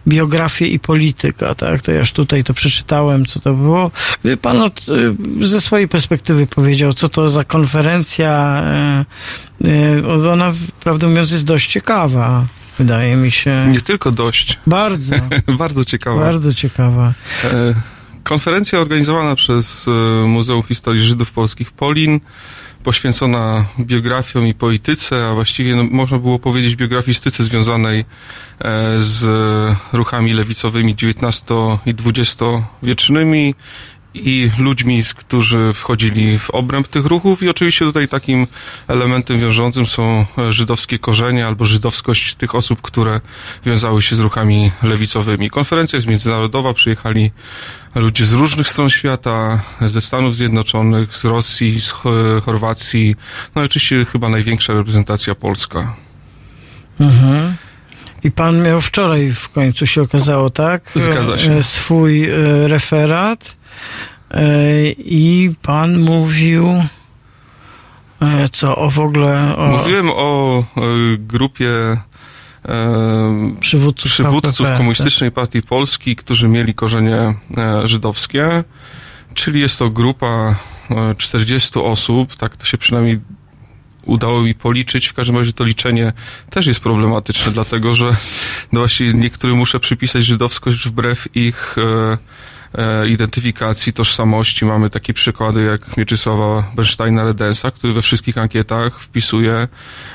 [0.09, 1.83] biografię i polityka, tak?
[1.83, 3.91] To ja już tutaj to przeczytałem, co to było.
[4.21, 4.81] Gdyby pan od,
[5.41, 8.63] ze swojej perspektywy powiedział, co to za konferencja,
[10.33, 12.47] ona, prawdę mówiąc, jest dość ciekawa,
[12.79, 13.67] wydaje mi się.
[13.71, 14.59] Nie tylko dość.
[14.67, 15.17] Bardzo,
[15.59, 16.21] Bardzo ciekawa.
[16.21, 17.13] bardzo ciekawa.
[17.45, 17.75] E,
[18.25, 19.91] Konferencja organizowana przez e,
[20.27, 22.21] Muzeum Historii Żydów Polskich Polin,
[22.85, 28.05] poświęcona biografiom i polityce, a właściwie no, można było powiedzieć biografistyce związanej e,
[28.99, 29.25] z
[29.93, 31.43] ruchami lewicowymi XIX
[31.87, 33.55] i XX-wiecznymi
[34.15, 38.47] i ludźmi, którzy wchodzili w obręb tych ruchów i oczywiście tutaj takim
[38.89, 43.21] elementem wiążącym są e, żydowskie korzenie albo żydowskość tych osób, które
[43.67, 45.51] wiązały się z ruchami lewicowymi.
[45.51, 47.31] Konferencja jest międzynarodowa, przyjechali
[47.95, 53.17] ludzie z różnych stron świata, ze Stanów Zjednoczonych, z Rosji, z Cho- Chorwacji,
[53.55, 55.95] no i oczywiście chyba największa reprezentacja polska.
[57.01, 57.57] Mhm.
[58.25, 60.91] I pan miał wczoraj w końcu się okazało, tak?
[60.95, 61.53] Zgadza się.
[61.53, 63.57] E, Swój e, referat
[64.99, 66.69] i pan mówił
[68.21, 70.83] e, co o w ogóle o Mówiłem o e,
[71.19, 71.99] grupie e,
[73.61, 78.65] przywódców, przywódców Komunistycznej Partii Polski, którzy mieli korzenie e, żydowskie,
[79.35, 80.55] czyli jest to grupa
[80.91, 83.21] e, 40 osób, tak to się przynajmniej
[84.05, 85.07] udało mi policzyć.
[85.07, 86.13] W każdym razie to liczenie
[86.51, 88.17] też jest problematyczne, dlatego że
[88.73, 92.19] no właśnie niektórym muszę przypisać żydowskość wbrew ich e, e,
[93.09, 94.65] identyfikacji, tożsamości.
[94.65, 99.69] Mamy takie przykłady jak Mieczysława Bernsteina-Redensa, który we wszystkich ankietach wpisuje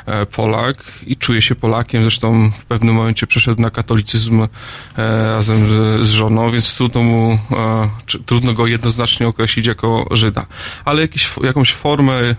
[0.06, 2.02] e, Polak i czuje się Polakiem.
[2.02, 4.48] Zresztą w pewnym momencie przeszedł na katolicyzm e,
[5.24, 5.68] razem
[6.06, 7.90] z, żoną, więc trudno mu, e,
[8.26, 10.46] trudno go jednoznacznie określić jako Żyda.
[10.86, 12.36] Ale jakiś, jakąś formę e,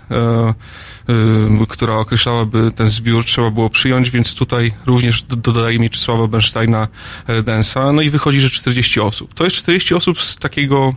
[1.69, 6.89] która określałaby ten zbiór, trzeba było przyjąć, więc tutaj również do- dodaje Mieczysława Bernsteina
[7.27, 7.93] Redensa.
[7.93, 9.35] No i wychodzi, że 40 osób.
[9.35, 10.95] To jest 40 osób z takiego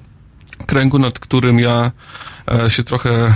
[0.68, 1.92] kręgu, nad którym ja
[2.66, 3.34] e, się trochę e,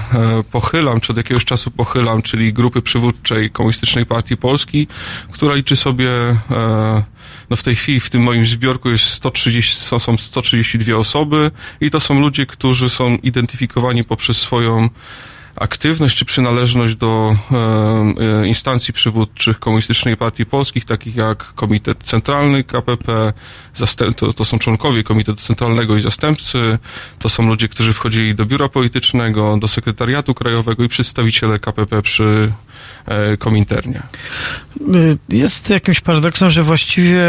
[0.52, 4.88] pochylam, czy od jakiegoś czasu pochylam, czyli grupy przywódczej Komunistycznej Partii Polski,
[5.32, 6.10] która liczy sobie
[6.52, 7.04] e,
[7.50, 11.92] no w tej chwili w tym moim zbiorku jest 130, są- są 132 osoby i
[11.92, 14.90] to są ludzie, którzy są identyfikowani poprzez swoją
[15.56, 22.64] aktywność czy przynależność do e, e, instancji przywódczych Komunistycznej Partii Polskich, takich jak Komitet Centralny
[22.64, 23.34] KPP,
[24.16, 26.78] to, to są członkowie Komitetu Centralnego i zastępcy,
[27.20, 32.52] to są ludzie, którzy wchodzili do biura politycznego, do sekretariatu krajowego i przedstawiciele KPP przy
[33.06, 34.02] e, Kominternie.
[34.96, 37.26] Y, Jest jakimś paradoksem, że właściwie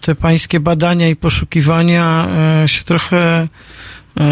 [0.00, 2.28] te pańskie badania i poszukiwania
[2.64, 3.48] e, się trochę e,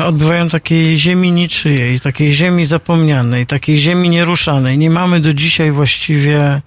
[0.04, 4.78] odbywają takiej ziemi niczyjej, takiej ziemi zapomnianej, takiej ziemi nieruszanej.
[4.78, 6.60] Nie mamy do dzisiaj właściwie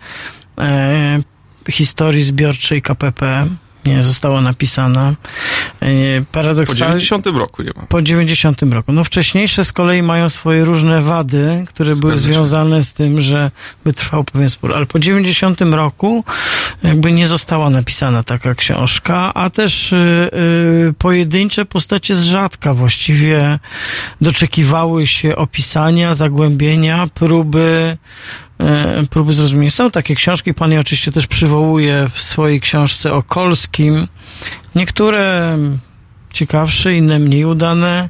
[0.57, 1.21] e,
[1.69, 3.47] historii zbiorczej KPP.
[3.85, 5.13] Nie została napisana.
[5.81, 6.79] E, Po paradoksalnie.
[6.99, 7.81] 90 roku nie ma.
[7.89, 8.91] Po 90 roku.
[8.91, 12.33] No wcześniejsze z kolei mają swoje różne wady, które były Zgadza się.
[12.33, 13.51] związane z tym, że
[13.85, 14.73] by trwał pewien spór.
[14.75, 16.23] Ale po 90 roku
[16.83, 20.29] jakby nie została napisana taka książka, a też y,
[20.89, 23.59] y, pojedyncze postacie z rzadka właściwie
[24.21, 27.97] doczekiwały się opisania, zagłębienia, próby
[29.09, 29.71] próby zrozumienia.
[29.71, 34.07] Są takie książki, pan je oczywiście też przywołuje w swojej książce o Kolskim.
[34.75, 35.57] Niektóre
[36.33, 38.09] ciekawsze, inne mniej udane.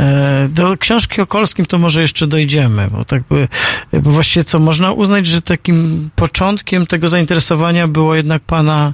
[0.00, 3.48] E, Do książki o Kolskim to może jeszcze dojdziemy, bo tak by,
[3.92, 8.92] bo właściwie co, można uznać, że takim początkiem tego zainteresowania było jednak pana e,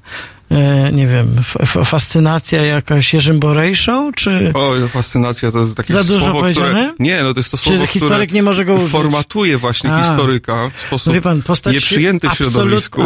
[0.93, 1.36] nie wiem,
[1.85, 4.52] fascynacja jakaś Jerzym Borejszą, czy...
[4.55, 6.55] O, fascynacja to jest takie Za dużo słowo, które...
[6.55, 6.94] powiedziane?
[6.98, 8.90] Nie, no to jest to Czy słowo, historyk które nie może go użyć?
[8.90, 10.02] formatuje właśnie A.
[10.02, 13.02] historyka w sposób No wie pan, postać nieprzyjęty w absolut- środowisku.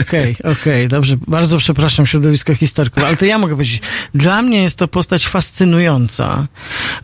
[0.00, 1.16] Okej, okej, dobrze.
[1.26, 3.80] Bardzo przepraszam środowisko historyków, ale to ja mogę powiedzieć.
[4.14, 6.46] Dla mnie jest to postać fascynująca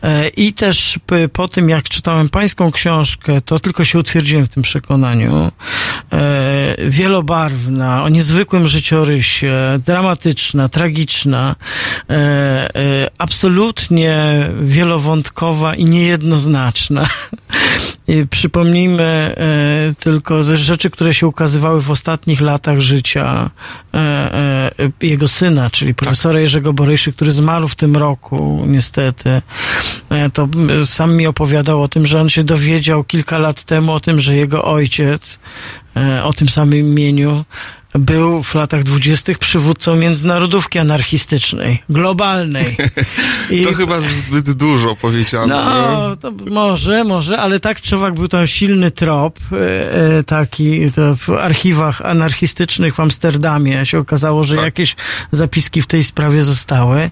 [0.02, 0.98] e, i też
[1.32, 5.50] po tym, jak czytałem pańską książkę, to tylko się utwierdziłem w tym przekonaniu.
[6.12, 11.56] E, wielobarwna, o niezwykłym życiorysie, dramatyczna, tragiczna,
[12.10, 17.08] e, e, absolutnie wielowątkowa i niejednoznaczna.
[18.30, 23.50] Przypomnijmy e, tylko rzeczy, które się ukazywały w ostatnich latach życia
[23.94, 24.70] e, e,
[25.06, 29.42] jego syna, czyli profesora Jerzego Borejszy, który zmarł w tym roku, niestety.
[30.10, 30.48] E, to
[30.86, 34.36] sam mi opowiadał o tym, że on się dowiedział kilka lat temu o tym, że
[34.36, 35.38] jego ojciec
[35.96, 37.44] e, o tym samym imieniu
[37.94, 42.76] był w latach dwudziestych przywódcą międzynarodówki anarchistycznej, globalnej.
[43.50, 45.54] I To chyba zbyt dużo powiedziane.
[45.54, 50.80] no, to może, może, ale tak czy owak był tam silny trop, e, e, taki
[51.26, 54.96] w archiwach anarchistycznych w Amsterdamie się okazało, że jakieś
[55.32, 57.10] zapiski w tej sprawie zostały.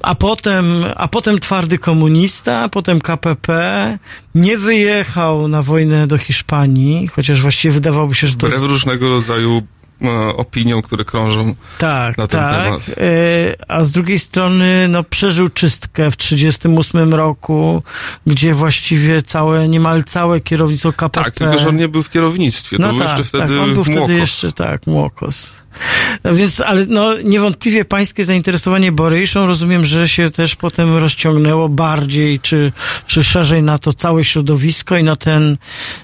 [0.00, 3.98] A potem, a potem twardy komunista, potem KPP,
[4.34, 8.62] nie wyjechał na wojnę do Hiszpanii, chociaż właściwie wydawałoby się, że to jest...
[8.62, 9.62] różnego rodzaju
[10.36, 12.64] opiniom, które krążą Tak, na ten tak.
[12.64, 12.88] temat.
[12.88, 17.82] E, a z drugiej strony, no, przeżył czystkę w 1938 roku,
[18.26, 21.24] gdzie właściwie całe, niemal całe kierownictwo KPP.
[21.24, 22.76] Tak, tylko że on nie był w kierownictwie.
[22.76, 25.52] To no był tak, jeszcze wtedy tak, on był wtedy jeszcze, tak, młokos.
[26.24, 32.40] No więc, ale no, niewątpliwie pańskie zainteresowanie Boryszą rozumiem, że się też potem rozciągnęło bardziej,
[32.40, 32.72] czy,
[33.06, 35.56] czy szerzej na to całe środowisko i na ten,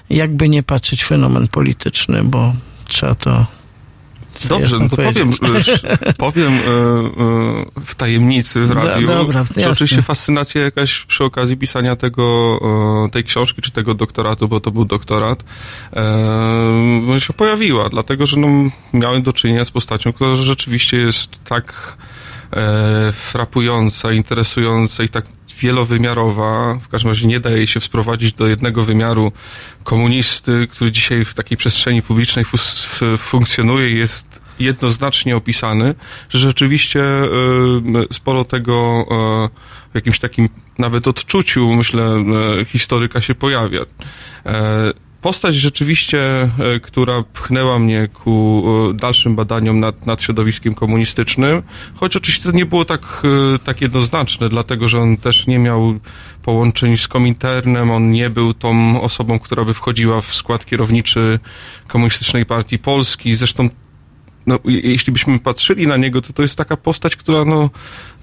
[0.09, 2.53] jakby nie patrzeć, fenomen polityczny, bo
[2.87, 3.45] trzeba to
[4.49, 5.31] Dobrze, no to powiem,
[5.83, 9.71] e, powiem e, e, w tajemnicy w Do- radiu, dobra, że jasne.
[9.71, 12.59] oczywiście fascynacja jakaś przy okazji pisania tego,
[13.11, 15.43] tej książki, czy tego doktoratu, bo to był doktorat,
[17.19, 18.47] się pojawiła, dlatego, że no,
[18.93, 21.97] miałem do czynienia z postacią, która rzeczywiście jest tak
[23.11, 25.25] frapująca, interesująca i tak
[25.61, 26.79] wielowymiarowa.
[26.81, 29.31] W każdym razie nie daje się sprowadzić do jednego wymiaru
[29.83, 32.45] komunisty, który dzisiaj w takiej przestrzeni publicznej
[33.17, 35.95] funkcjonuje i jest jednoznacznie opisany,
[36.29, 37.27] że rzeczywiście e,
[38.11, 39.49] sporo tego e,
[39.91, 42.03] w jakimś takim nawet odczuciu, myślę,
[42.61, 43.81] e, historyka się pojawia.
[45.21, 46.49] Postać rzeczywiście, e,
[46.81, 51.63] która pchnęła mnie ku e, dalszym badaniom nad, nad środowiskiem komunistycznym,
[51.95, 53.23] choć oczywiście to nie było tak,
[53.55, 55.99] e, tak jednoznaczne, dlatego że on też nie miał
[56.43, 61.39] połączeń z Kominternem, on nie był tą osobą, która by wchodziła w skład kierowniczy
[61.87, 63.69] Komunistycznej Partii Polski, zresztą
[64.47, 67.69] no, je- jeśli byśmy patrzyli na niego, to to jest taka postać, która no,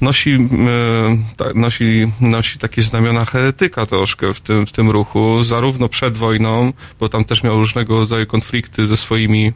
[0.01, 6.16] nosi, e, nosi, nosi takie znamiona heretyka troszkę w tym, w tym ruchu, zarówno przed
[6.16, 9.53] wojną, bo tam też miał różnego rodzaju konflikty ze swoimi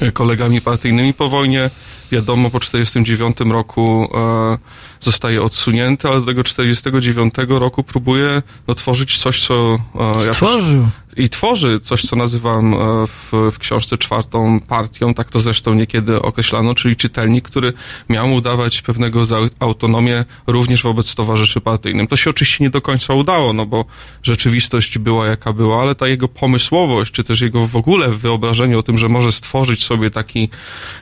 [0.00, 1.70] e, kolegami partyjnymi po wojnie.
[2.10, 4.58] Wiadomo, po 49 roku e,
[5.00, 9.78] zostaje odsunięty, ale do tego 49 roku próbuje no, tworzyć coś, co...
[9.94, 10.88] E, ja Stworzył.
[11.16, 16.22] i tworzy coś, co nazywam e, w, w książce czwartą partią, tak to zresztą niekiedy
[16.22, 17.72] określano, czyli czytelnik, który
[18.08, 19.22] miał mu dawać pewnego
[19.60, 22.06] autonomię również wobec towarzyszy partyjnym.
[22.06, 23.84] To się oczywiście nie do końca udało, no bo
[24.22, 28.82] rzeczywistość była jaka była, ale ta jego pomysłowość, czy też jego w ogóle wyobrażenie o
[28.82, 30.48] tym, że może stworzyć sobie taki,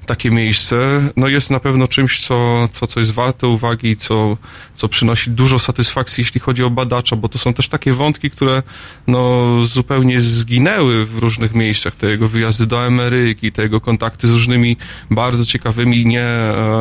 [0.07, 4.37] takie miejsce, no jest na pewno czymś, co, co, co jest warte uwagi, co,
[4.75, 8.63] co przynosi dużo satysfakcji, jeśli chodzi o badacza, bo to są też takie wątki, które
[9.07, 11.97] no, zupełnie zginęły w różnych miejscach.
[11.97, 14.77] Te jego wyjazdy do Ameryki, te jego kontakty z różnymi
[15.11, 16.27] bardzo ciekawymi, nie,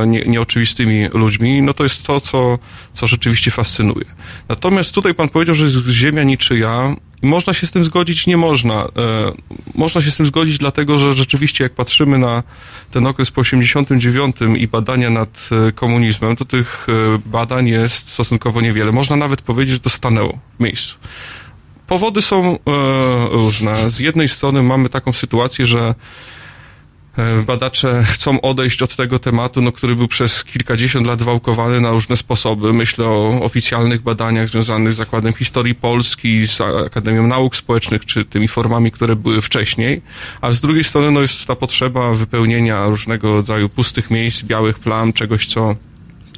[0.08, 2.60] nie, nieoczywistymi ludźmi, no to jest to, co,
[2.94, 4.06] co rzeczywiście fascynuje.
[4.50, 8.74] Natomiast tutaj pan powiedział, że jest ziemia niczyja, można się z tym zgodzić, nie można.
[8.74, 8.88] E,
[9.76, 12.44] można się z tym zgodzić, dlatego że rzeczywiście, jak patrzymy na
[12.92, 18.62] ten okres po 89 i badania nad e, komunizmem, to tych e, badań jest stosunkowo
[18.62, 18.92] niewiele.
[18.92, 20.98] Można nawet powiedzieć, że to stanęło w miejscu.
[21.88, 22.60] Powody są
[23.32, 23.92] różne.
[23.92, 25.96] Z jednej strony mamy taką sytuację, że
[27.48, 32.18] badacze chcą odejść od tego tematu, no, który był przez kilkadziesiąt lat wałkowany na różne
[32.18, 32.74] sposoby.
[32.74, 38.48] Myślę o oficjalnych badaniach związanych z Zakładem Historii Polski, z Akademią Nauk Społecznych, czy tymi
[38.48, 40.02] formami, które były wcześniej.
[40.42, 45.14] A z drugiej strony no, jest ta potrzeba wypełnienia różnego rodzaju pustych miejsc, białych plam,
[45.14, 45.76] czegoś, co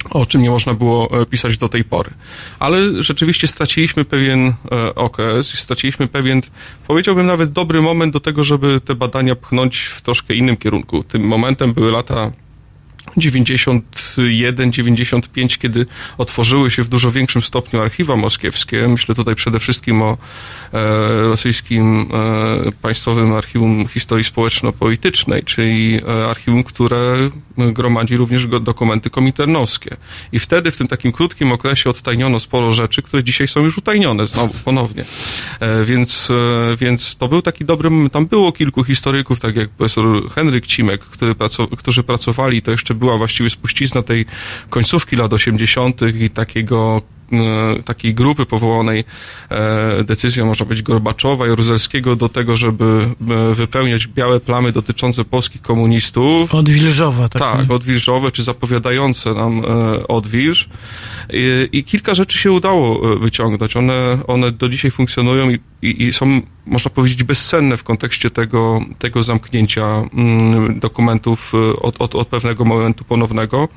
[0.09, 2.11] o czym nie można było e, pisać do tej pory.
[2.59, 6.41] Ale rzeczywiście straciliśmy pewien e, okres i straciliśmy pewien,
[6.87, 11.03] powiedziałbym nawet dobry moment do tego, żeby te badania pchnąć w troszkę innym kierunku.
[11.03, 12.31] Tym momentem były lata
[13.17, 15.85] 91, 95, kiedy
[16.17, 18.87] otworzyły się w dużo większym stopniu archiwa moskiewskie.
[18.87, 20.17] Myślę tutaj przede wszystkim o
[20.73, 22.09] e, rosyjskim
[22.67, 29.97] e, Państwowym Archiwum Historii Społeczno-Politycznej, czyli e, archiwum, które gromadzi również dokumenty kominternowskie.
[30.31, 34.25] I wtedy w tym takim krótkim okresie odtajniono sporo rzeczy, które dzisiaj są już utajnione
[34.25, 35.05] znowu, ponownie.
[35.59, 37.89] E, więc, e, więc to był taki dobry.
[38.11, 42.93] Tam było kilku historyków, tak jak profesor Henryk Cimek, który praco- którzy pracowali, to jeszcze
[42.99, 44.25] była właściwie spuścizna tej
[44.69, 46.01] końcówki lat 80.
[46.19, 47.01] i takiego
[47.85, 49.03] takiej grupy powołanej
[49.49, 55.61] e, decyzją, można powiedzieć, Gorbaczowa, Jaruzelskiego do tego, żeby e, wypełniać białe plamy dotyczące polskich
[55.61, 56.55] komunistów.
[56.55, 57.41] Odwilżowa, tak.
[57.41, 60.69] Tak, odwilżowe, czy zapowiadające nam e, odwilż.
[61.33, 63.75] I, I kilka rzeczy się udało e, wyciągnąć.
[63.75, 68.81] One, one do dzisiaj funkcjonują i, i, i są, można powiedzieć, bezcenne w kontekście tego,
[68.99, 73.67] tego zamknięcia mm, dokumentów e, od, od, od pewnego momentu ponownego.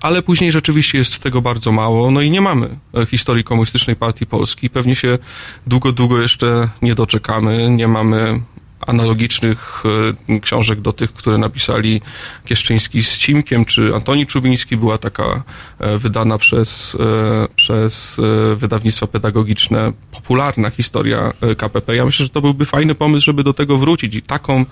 [0.00, 4.26] Ale później rzeczywiście jest tego bardzo mało, no i nie mamy e, historii komunistycznej partii
[4.26, 4.70] Polski.
[4.70, 5.18] Pewnie się
[5.66, 7.70] długo, długo jeszcze nie doczekamy.
[7.70, 8.40] Nie mamy
[8.86, 9.82] analogicznych
[10.28, 12.00] e, książek do tych, które napisali
[12.44, 14.76] Kieszczyński z Cimkiem, czy Antoni Czubiński.
[14.76, 15.42] Była taka
[15.78, 18.20] e, wydana przez, e, przez
[18.56, 21.96] wydawnictwo pedagogiczne popularna historia KPP.
[21.96, 24.66] Ja myślę, że to byłby fajny pomysł, żeby do tego wrócić i taką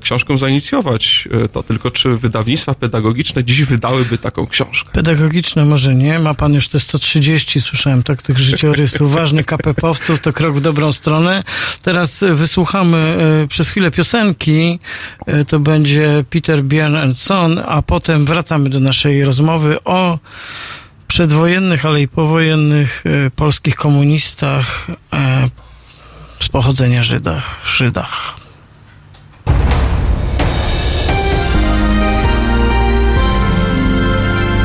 [0.00, 1.28] książkę zainicjować.
[1.52, 4.90] To tylko czy wydawnictwa pedagogiczne dziś wydałyby taką książkę?
[4.92, 10.32] Pedagogiczne może nie, ma pan już te 130, słyszałem tak, tych życiorysów, ważnych KPP-owców, to
[10.32, 11.44] krok w dobrą stronę.
[11.82, 13.16] Teraz wysłuchamy
[13.48, 14.78] przez chwilę piosenki,
[15.26, 20.18] e, to będzie Peter Bjorn and Son, a potem wracamy do naszej rozmowy o
[21.08, 25.48] przedwojennych, ale i powojennych e, polskich komunistach e,
[26.40, 27.60] z pochodzenia Żydach.
[27.64, 28.41] Żydach.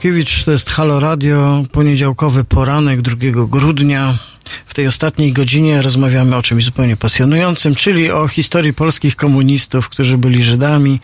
[0.00, 4.18] Roman Kurkiewicz, to jest Halo Radio, poniedziałkowy poranek 2 grudnia.
[4.66, 10.18] W tej ostatniej godzinie rozmawiamy o czymś zupełnie pasjonującym, czyli o historii polskich komunistów, którzy
[10.18, 11.00] byli Żydami.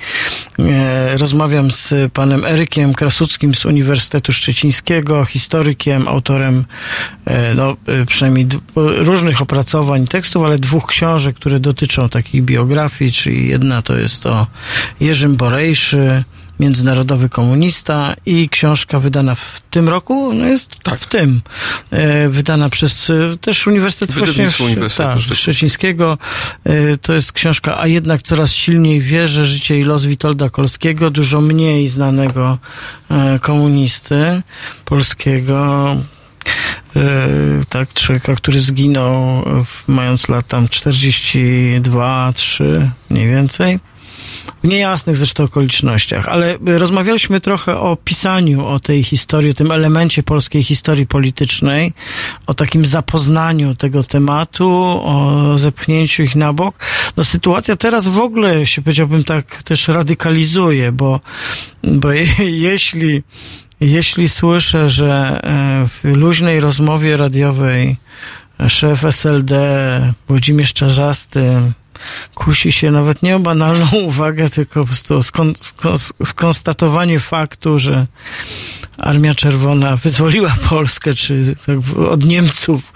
[0.58, 6.65] E, rozmawiam z panem Erykiem Krasuckim z Uniwersytetu Szczecińskiego, historykiem, autorem
[7.25, 8.47] e, no, e, przynajmniej
[8.99, 14.47] różnych opracowań, tekstów, ale dwóch książek, które dotyczą takich biografii, czyli jedna to jest o
[15.00, 16.25] Jerzym Borejszy,
[16.60, 21.01] Międzynarodowy Komunista i książka wydana w tym roku, no jest Tak.
[21.01, 21.41] w tym,
[21.91, 26.18] e, wydana przez e, też Uniwersytet właśnie, Uniwersytetu tak, Szczecińskiego.
[26.65, 31.41] E, To jest książka, a jednak coraz silniej wierzę, życie i los Witolda Kolskiego, dużo
[31.41, 32.59] mniej znanego
[33.41, 34.43] komunisty
[34.85, 35.97] polskiego.
[37.68, 39.44] Tak, człowieka, który zginął
[39.86, 43.78] mając lat tam 42, 3 mniej więcej
[44.67, 50.23] w niejasnych zresztą okolicznościach, ale rozmawialiśmy trochę o pisaniu o tej historii, o tym elemencie
[50.23, 51.93] polskiej historii politycznej,
[52.47, 54.70] o takim zapoznaniu tego tematu,
[55.05, 56.78] o zepchnięciu ich na bok.
[57.17, 61.20] No sytuacja teraz w ogóle się powiedziałbym tak też radykalizuje, bo,
[61.83, 62.27] bo je,
[62.70, 63.23] jeśli
[63.81, 67.97] jeśli słyszę, że e, w luźnej rozmowie radiowej
[68.69, 71.61] szef SLD Włodzimierz Czarzasty
[72.34, 77.78] kusi się nawet nie o banalną uwagę, tylko po prostu o skon, skon, skonstatowanie faktu,
[77.78, 78.07] że
[78.99, 81.76] Armia Czerwona wyzwoliła Polskę, czy tak
[82.08, 82.92] od Niemców,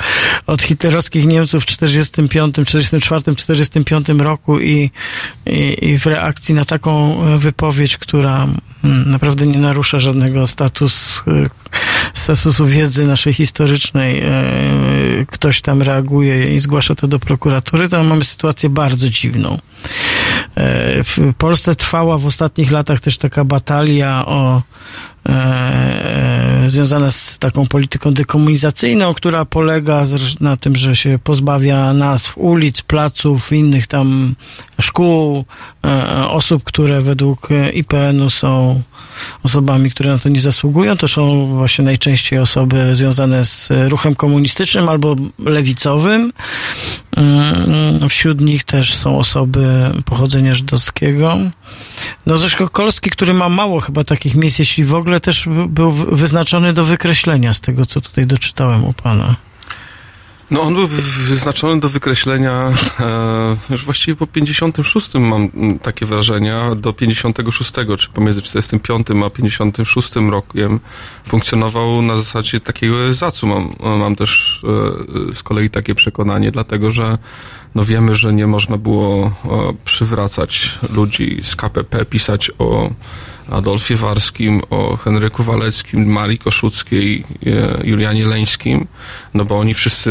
[0.46, 4.90] od hitlerowskich Niemców w 45, 44, 45 roku i,
[5.46, 8.48] i, i w reakcji na taką wypowiedź, która
[8.84, 11.50] mm, naprawdę nie narusza żadnego status, e,
[12.14, 14.30] statusu wiedzy naszej historycznej, e,
[15.26, 19.58] ktoś tam reaguje i zgłasza to do prokuratury, to mamy sytuację bardzo dziwną.
[20.54, 24.62] E, W Polsce trwała w ostatnich latach też taka batalia o
[25.28, 30.04] e, związana z taką polityką dekomunizacyjną, która polega
[30.40, 34.34] na tym, że się pozbawia nazw ulic, placów, innych tam
[34.80, 35.44] szkół,
[36.28, 38.82] osób, które według IPN-u są
[39.42, 40.96] osobami, które na to nie zasługują.
[40.96, 46.32] To są właśnie najczęściej osoby związane z ruchem komunistycznym albo lewicowym.
[47.16, 51.38] Mm, Wśród nich też są osoby pochodzenia żydowskiego.
[52.26, 55.92] No zresztą Kolski, który ma mało chyba takich miejsc, jeśli w ogóle też by- był
[55.92, 59.36] wyznaczony do wykreślenia z tego, co tutaj doczytałem u pana.
[60.50, 66.06] No on był wy- wyznaczony do wykreślenia e, już właściwie po 56 mam mm, takie
[66.06, 70.80] wrażenia, do 56, czy pomiędzy 45 a 56 rokiem
[71.24, 73.46] funkcjonował na zasadzie takiego zacu.
[73.46, 74.62] Mam, mam też
[75.30, 77.18] e, z kolei takie przekonanie, dlatego że
[77.74, 79.30] no wiemy, że nie można było e,
[79.84, 82.90] przywracać ludzi z KPP, pisać o
[83.50, 88.86] Adolfie Warskim, o Henryku Waleckim, Marii Koszuckiej, e, Julianie Leńskim,
[89.34, 90.10] no bo oni wszyscy,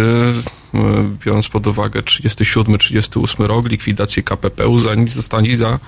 [0.74, 0.80] e,
[1.26, 5.80] biorąc pod uwagę 37-38 rok, likwidację KPP uznani zostali za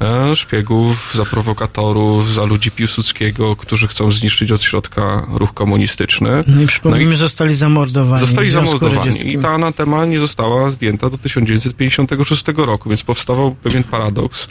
[0.00, 6.44] e, szpiegów, za prowokatorów, za ludzi Piłsudskiego, którzy chcą zniszczyć od środka ruch komunistyczny.
[6.46, 8.20] No i przypomnijmy, zostali zamordowani.
[8.20, 13.54] Zostali w Związku zamordowani i ta anatema nie została zdjęta do 1956 roku, więc powstawał
[13.54, 14.48] pewien paradoks,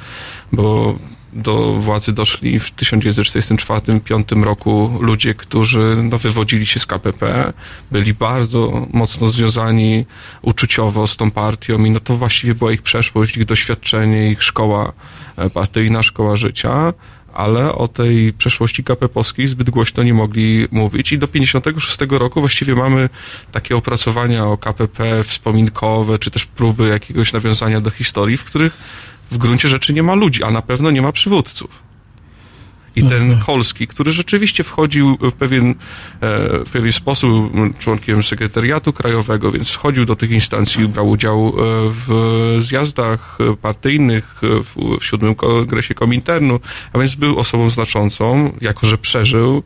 [0.52, 0.96] bo
[1.34, 7.54] do władzy doszli w 1944-1945 roku ludzie, którzy no, wywodzili się z KPP,
[7.92, 10.06] byli bardzo mocno związani
[10.42, 14.94] uczuciowo z tą partią i no to właściwie była ich przeszłość, ich doświadczenie, ich szkoła
[15.36, 16.94] e, partyjna, szkoła życia
[17.34, 21.12] ale o tej przeszłości KP-owskiej zbyt głośno nie mogli mówić.
[21.12, 23.10] I do 56 roku właściwie mamy
[23.52, 28.78] takie opracowania o KPP wspominkowe, czy też próby jakiegoś nawiązania do historii, w których
[29.32, 31.90] w gruncie rzeczy nie ma ludzi, a na pewno nie ma przywódców.
[32.96, 35.76] I ten Kolski, który rzeczywiście wchodził w pewien, e,
[36.66, 41.52] w pewien sposób członkiem sekretariatu krajowego, więc wchodził do tych instancji, brał udział e,
[42.08, 46.60] w zjazdach partyjnych, e, w, w siódmym kongresie Kominternu,
[46.94, 49.64] a więc był osobą znaczącą, jako że przeżył,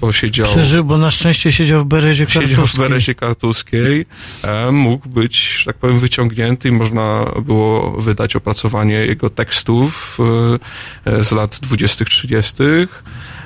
[0.00, 0.46] bo siedział...
[0.46, 2.76] Przeżył, bo na szczęście siedział w Berezie Siedział w.
[2.76, 4.06] Berezie Kartuskiej,
[4.42, 10.18] e, mógł być, że tak powiem, wyciągnięty i można było wydać opracowanie jego tekstów
[11.04, 12.54] e, z lat 20., 30.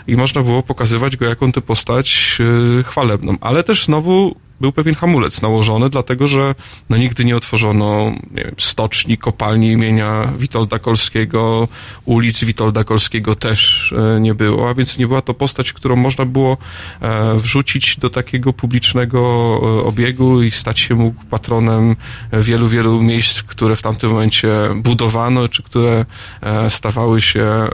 [0.06, 2.38] i można było pokazywać go jako tę postać
[2.80, 3.36] e, chwalebną.
[3.40, 6.54] Ale też znowu był pewien hamulec nałożony, dlatego że
[6.90, 11.68] no, nigdy nie otworzono nie wiem, stoczni, kopalni imienia Witolda Kolskiego,
[12.04, 16.24] ulic Witolda Kolskiego też e, nie było, a więc nie była to postać, którą można
[16.24, 16.56] było
[17.00, 19.18] e, wrzucić do takiego publicznego
[19.62, 21.96] e, obiegu i stać się mógł patronem
[22.32, 26.04] wielu, wielu miejsc, które w tamtym momencie budowano, czy które
[26.68, 27.68] stawały się,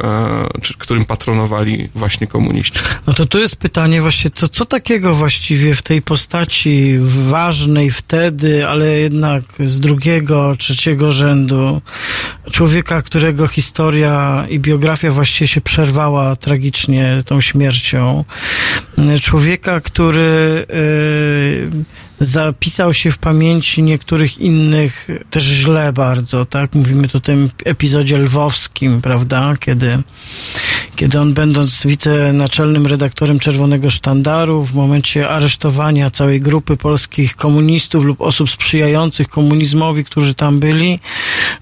[0.63, 2.79] czy którym patronowali właśnie komuniści.
[3.07, 8.69] No to tu jest pytanie właśnie, to co takiego właściwie w tej postaci ważnej wtedy,
[8.69, 11.81] ale jednak z drugiego, trzeciego rzędu,
[12.51, 18.25] człowieka, którego historia i biografia właściwie się przerwała tragicznie tą śmiercią,
[19.21, 20.67] człowieka, który
[21.73, 21.85] yy,
[22.21, 26.75] zapisał się w pamięci niektórych innych też źle bardzo, tak?
[26.75, 29.55] Mówimy tu o tym epizodzie lwowskim, prawda?
[29.61, 29.99] Kiedy,
[30.97, 38.21] kiedy on będąc wicenaczelnym redaktorem Czerwonego Sztandaru w momencie aresztowania całej grupy polskich komunistów lub
[38.21, 41.01] osób sprzyjających komunizmowi, którzy tam byli,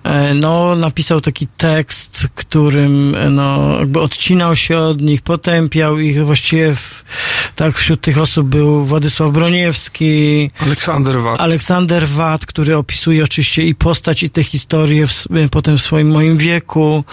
[0.04, 6.24] e, no, napisał taki tekst, którym e, no, jakby odcinał się od nich, potępiał ich,
[6.24, 7.04] właściwie w,
[7.56, 11.40] tak wśród tych osób był Władysław Broniewski, Aleksander Wat.
[11.40, 16.10] Aleksander Wat, który opisuje oczywiście i postać, i tę historię w, s- potem w swoim
[16.10, 17.04] moim wieku.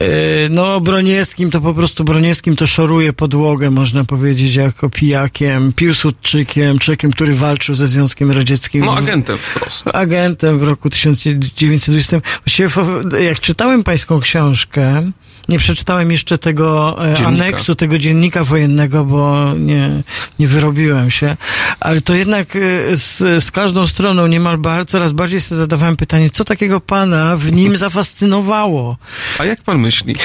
[0.00, 0.06] Yy,
[0.50, 7.10] No, Broniewskim to po prostu Broniewskim to szoruje podłogę, można powiedzieć, jako pijakiem, Piłsudczykiem, człowiekiem,
[7.12, 8.84] który walczył ze Związkiem Radzieckim.
[8.84, 9.84] No agentem wprost.
[9.92, 12.20] agentem w roku 1920.
[12.44, 12.68] Właściwie
[13.24, 15.02] jak czytałem pańską książkę,
[15.48, 17.28] nie przeczytałem jeszcze tego e, Dziennika.
[17.28, 20.02] aneksu, tego dziennika wojennego, bo nie,
[20.38, 21.36] nie wyrobiłem się,
[21.80, 22.60] ale to jednak e,
[22.96, 27.52] z, z każdą stroną niemal bar, coraz bardziej sobie zadawałem pytanie, co takiego pana w
[27.52, 28.96] nim zafascynowało?
[29.38, 30.16] A jak pan myśli?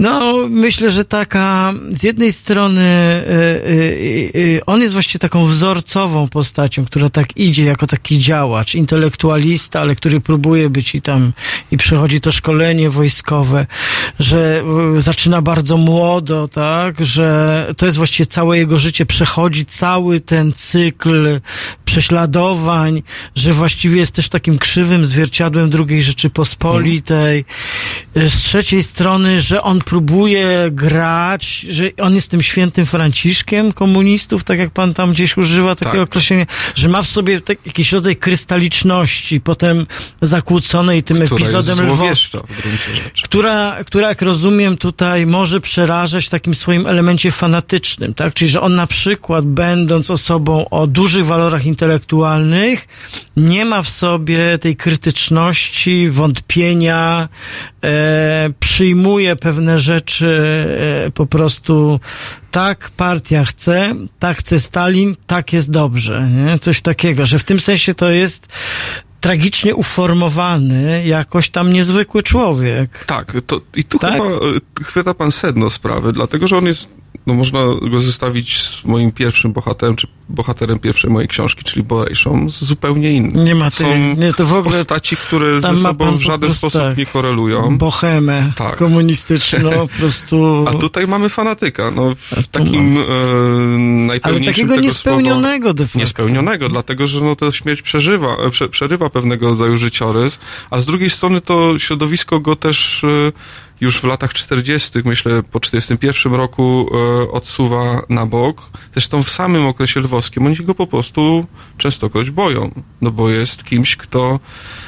[0.00, 6.28] No, myślę, że taka, z jednej strony y, y, y, on jest właściwie taką wzorcową
[6.28, 11.32] postacią, która tak idzie jako taki działacz, intelektualista, ale który próbuje być i tam,
[11.70, 13.66] i przechodzi to szkolenie wojskowe,
[14.20, 14.62] że
[14.96, 20.52] y, zaczyna bardzo młodo, tak, że to jest właściwie całe jego życie, przechodzi cały ten
[20.52, 21.40] cykl
[21.84, 23.02] prześladowań,
[23.34, 27.44] że właściwie jest też takim krzywym zwierciadłem II Rzeczypospolitej.
[28.14, 34.58] Z trzeciej strony, że on próbuje grać, że on jest tym świętym Franciszkiem komunistów, tak
[34.58, 36.08] jak pan tam gdzieś używa takiego Tak.
[36.08, 39.86] określenia, że ma w sobie tak, jakiś rodzaj krystaliczności, potem
[40.22, 42.40] zakłóconej tym Która epizodem lwowskim
[43.22, 48.34] która, która, jak rozumiem, tutaj może przerażać w takim swoim elemencie fanatycznym, tak?
[48.34, 52.88] Czyli, że on na przykład, będąc osobą o dużych walorach intelektualnych,
[53.40, 57.28] nie ma w sobie tej krytyczności, wątpienia,
[57.84, 60.66] e, przyjmuje pewne rzeczy
[61.06, 62.00] e, po prostu
[62.50, 66.58] tak partia chce, tak chce Stalin, tak jest dobrze, nie?
[66.58, 68.48] Coś takiego, że w tym sensie to jest
[69.20, 73.04] tragicznie uformowany jakoś tam niezwykły człowiek.
[73.04, 74.12] Tak, to, i tu Tak?
[74.12, 76.88] chyba e, chwyta pan sedno sprawy, dlatego że on jest,
[77.26, 82.50] no można go zestawić z moim pierwszym bohaterem, czy bohaterem pierwszej mojej książki, czyli Borejszą,
[82.50, 83.44] z zupełnie innym.
[83.44, 86.80] Nie ma Są tej, nie, to w ogóle postaci, które ze sobą w żaden sposób
[86.80, 86.96] tak.
[86.96, 87.78] nie korelują.
[87.78, 88.76] bohemę Tak.
[88.76, 90.64] komunistyczną, po prostu...
[90.68, 95.86] A tutaj mamy fanatyka, no w takim e, Ale najpełniejszym takiego tego niespełnionego de słowa,
[95.86, 95.98] facto.
[95.98, 100.38] Niespełnionego, dlatego że no, ta śmierć przeżywa, e, prze, przerywa pewnego rodzaju życiorys,
[100.70, 103.32] a z drugiej strony to środowisko go też e,
[103.80, 108.70] już w latach 40., myślę po 41 roku e, odsuwa na bok.
[108.92, 111.46] Zresztą w samym okresie lwowskim oni go po prostu
[111.78, 114.40] częstokroć boją, no bo jest kimś, kto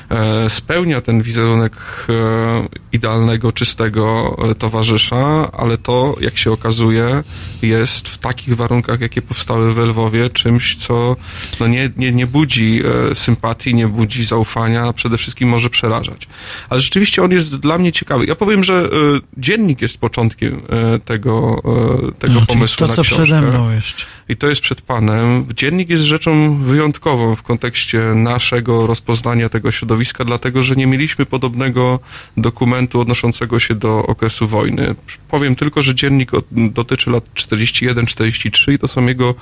[0.09, 1.73] e, spełnia ten wizerunek
[2.09, 7.23] e, idealnego, czystego e, towarzysza, ale to, jak się okazuje,
[7.63, 11.17] jest w takich warunkach, jakie powstały w Lwowie, czymś, co
[11.61, 16.29] no nie, nie, nie budzi e, sympatii, nie budzi zaufania, a przede wszystkim może przerażać.
[16.69, 18.27] Ale rzeczywiście on jest dla mnie ciekawy.
[18.27, 18.82] Ja powiem, że
[19.39, 21.57] dziennik jest początkiem e, tego,
[22.09, 23.25] e, tego No, pomysłu to, na co książkę.
[23.25, 24.07] przede mną jeszcze.
[24.33, 25.47] I to jest przed panem.
[25.57, 32.01] Dziennik jest rzeczą wyjątkową w kontekście naszego rozpoznania tego środowiska, dlatego że nie mieliśmy podobnego
[32.37, 34.95] dokumentu odnoszącego się do okresu wojny.
[35.29, 39.35] Powiem tylko, że dziennik dotyczy lat 41-43 i to są jego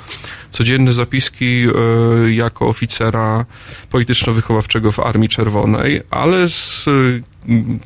[0.50, 3.44] codzienne zapiski e, jako oficera
[3.90, 6.90] polityczno-wychowawczego w Armii Czerwonej, ale z e,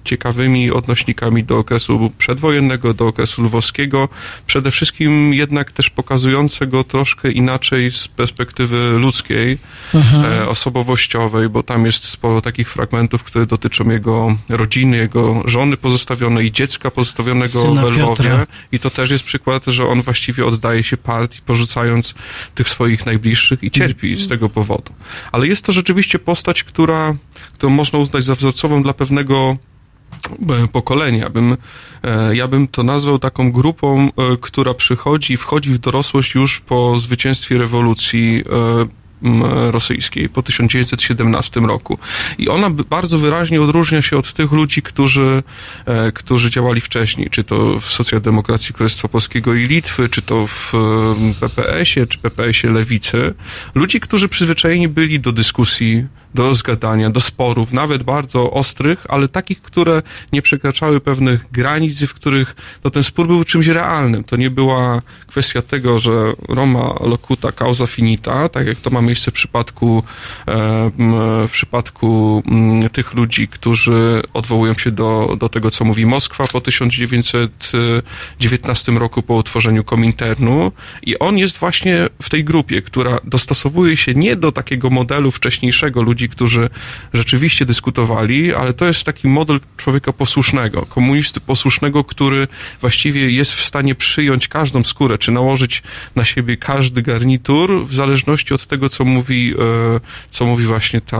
[0.04, 4.08] ciekawymi odnośnikami do okresu przedwojennego, do okresu lwowskiego,
[4.46, 9.58] przede wszystkim jednak też pokazujące go troszkę inaczej z perspektywy ludzkiej,
[9.94, 16.52] e, osobowościowej, bo tam jest sporo takich fragmentów, które dotyczą jego rodziny, jego żony pozostawionej,
[16.52, 17.98] dziecka pozostawionego Syna w Lwowie.
[17.98, 18.46] Piotra.
[18.72, 22.14] I to też jest przykład, że on właściwie oddaje się partii, porzucając
[22.54, 24.92] tych swoich najbliższych i cierpi z tego powodu.
[25.32, 27.14] Ale jest to rzeczywiście postać, która,
[27.52, 29.56] którą można uznać za wzorcową dla pewnego
[30.72, 31.30] pokolenia.
[31.30, 31.56] Bym,
[32.02, 36.60] e, ja bym to nazwał taką grupą, e, która przychodzi i wchodzi w dorosłość już
[36.60, 39.04] po zwycięstwie rewolucji e,
[39.70, 41.98] rosyjskiej po 1917 roku.
[42.38, 45.42] I ona bardzo wyraźnie odróżnia się od tych ludzi, którzy,
[45.86, 50.74] e, którzy działali wcześniej, czy to w socjaldemokracji Królestwa Polskiego i Litwy, czy to w
[50.74, 53.34] e, PPS-ie, czy PPS-ie Lewicy.
[53.74, 56.04] Ludzi, którzy przyzwyczajeni byli do dyskusji,
[56.34, 62.14] do zgadania, do sporów, nawet bardzo ostrych, ale takich, które nie przekraczały pewnych granic, w
[62.14, 64.24] których no, ten spór był czymś realnym.
[64.24, 69.30] To nie była kwestia tego, że Roma locuta causa finita, tak jak to ma miejsce
[69.30, 70.02] w przypadku,
[70.48, 70.90] e,
[71.48, 72.42] w przypadku
[72.92, 79.34] tych ludzi, którzy odwołują się do, do tego, co mówi Moskwa po 1919 roku po
[79.34, 80.72] utworzeniu Kominternu
[81.02, 86.02] i on jest właśnie w tej grupie, która dostosowuje się nie do takiego modelu wcześniejszego
[86.02, 86.70] ludzi, którzy
[87.14, 92.48] rzeczywiście dyskutowali, ale to jest taki model człowieka posłusznego, komunisty posłusznego, który
[92.80, 95.82] właściwie jest w stanie przyjąć każdą skórę, czy nałożyć
[96.16, 99.54] na siebie każdy garnitur, w zależności od tego, co mówi,
[99.96, 101.16] e, co mówi właśnie ta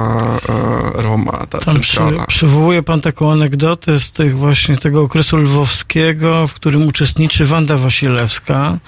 [0.49, 2.27] e, Roma, ta Tam przy, centrala.
[2.27, 8.79] przywołuje pan taką anegdotę z tych właśnie tego okresu lwowskiego, w którym uczestniczy Wanda Wasilewska,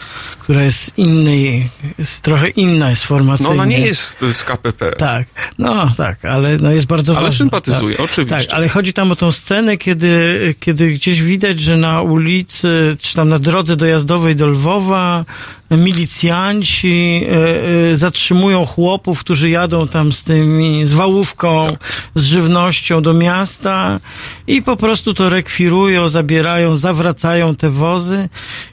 [0.40, 3.52] która jest innej, jest trochę inna jest No formacyjnie.
[3.52, 4.90] ona nie jest z KPP.
[4.92, 5.26] Tak,
[5.58, 7.38] no tak, ale no jest bardzo Ale ważna.
[7.38, 8.04] sympatyzuje, tak.
[8.04, 8.46] oczywiście.
[8.48, 13.14] Tak, ale chodzi tam o tą scenę, kiedy, kiedy gdzieś widać, że na ulicy, czy
[13.14, 15.24] tam na drodze dojazdowej do Lwowa
[15.70, 21.76] milicjanci e, e, zatrzymują chłopów, którzy jadą tam z tymi, z wałówką,
[22.14, 24.00] z żywnością do miasta
[24.46, 28.28] i po prostu to rekwirują, zabierają, zawracają te wozy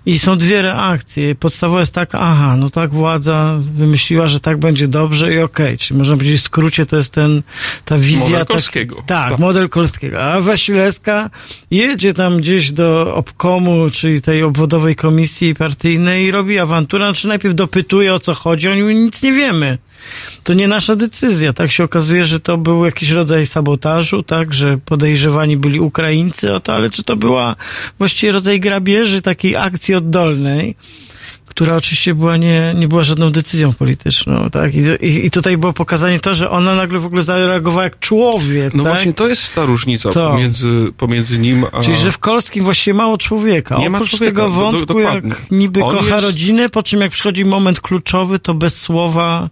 [0.05, 1.35] i są dwie reakcje.
[1.35, 5.97] Podstawowa jest taka, aha, no tak władza wymyśliła, że tak będzie dobrze i okej, czyli
[5.97, 7.41] można powiedzieć w skrócie to jest ten,
[7.85, 8.23] ta wizja.
[8.23, 8.95] Model tak- Kolskiego.
[9.05, 9.39] Tak, Tak.
[9.39, 10.23] model Kolskiego.
[10.23, 11.29] A Wasilewska
[11.71, 17.55] jedzie tam gdzieś do obkomu, czyli tej obwodowej komisji partyjnej i robi awanturę, znaczy najpierw
[17.55, 19.77] dopytuje o co chodzi, oni mówią, nic nie wiemy.
[20.43, 21.53] To nie nasza decyzja.
[21.53, 26.59] Tak się okazuje, że to był jakiś rodzaj sabotażu, tak, że podejrzewani byli Ukraińcy o
[26.59, 27.55] to, ale czy to była
[27.97, 30.75] właściwie rodzaj grabieży, takiej akcji oddolnej,
[31.55, 34.75] która oczywiście była nie, nie była żadną decyzją polityczną, tak?
[34.75, 38.73] I, i, I tutaj było pokazanie to, że ona nagle w ogóle zareagowała jak człowiek,
[38.73, 38.93] No tak?
[38.93, 40.29] właśnie to jest ta różnica To.
[40.31, 41.81] pomiędzy, pomiędzy nim a...
[41.81, 43.77] Czyli, że w Kolskim właściwie mało człowieka.
[43.77, 45.29] Nie ma Oprócz człowieka, tego do- do- wątku, dokładnie.
[45.29, 49.49] jak niby On kocha jest- rodzinę, po czym jak przychodzi moment kluczowy, to bez słowa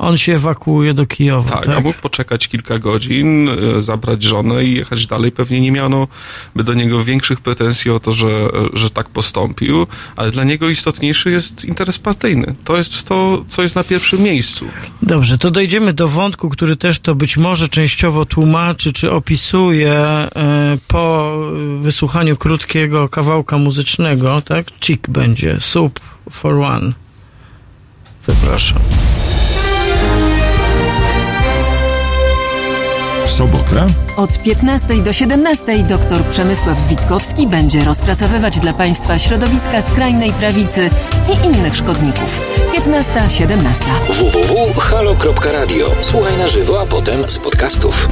[0.00, 1.50] on się ewakuuje do Kijowa.
[1.50, 5.32] Tak, Tak, a mógł poczekać kilka godzin, e, zabrać żonę i jechać dalej.
[5.32, 6.08] Pewnie nie miano
[6.56, 11.30] by do niego większych pretensji o to, że, że tak postąpił, ale dla niego istotniejszy
[11.30, 12.54] jest interes partyjny.
[12.64, 14.66] To jest to, co jest na pierwszym miejscu.
[15.02, 20.28] Dobrze, to dojdziemy do wątku, który też to być może częściowo tłumaczy, czy opisuje e,
[20.88, 21.34] po
[21.80, 24.66] wysłuchaniu krótkiego kawałka muzycznego, tak?
[24.80, 26.92] Chick będzie, Soup for One.
[28.26, 28.78] Zapraszam.
[33.30, 33.86] W sobotę
[34.16, 40.90] Od 15 do 17 dr Przemysław Witkowski będzie rozpracowywać dla Państwa środowiska skrajnej prawicy
[41.32, 42.40] i innych szkodników.
[42.76, 43.58] 15-17.
[44.08, 45.86] www.halo.radio.
[46.00, 48.08] Słuchaj na żywo, a potem z podcastów.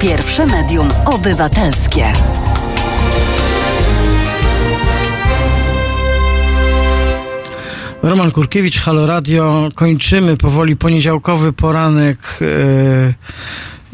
[0.00, 2.12] Pierwsze medium obywatelskie.
[8.02, 9.68] Roman Kurkiewicz, Halo Radio.
[9.74, 13.14] Kończymy powoli poniedziałkowy poranek yy,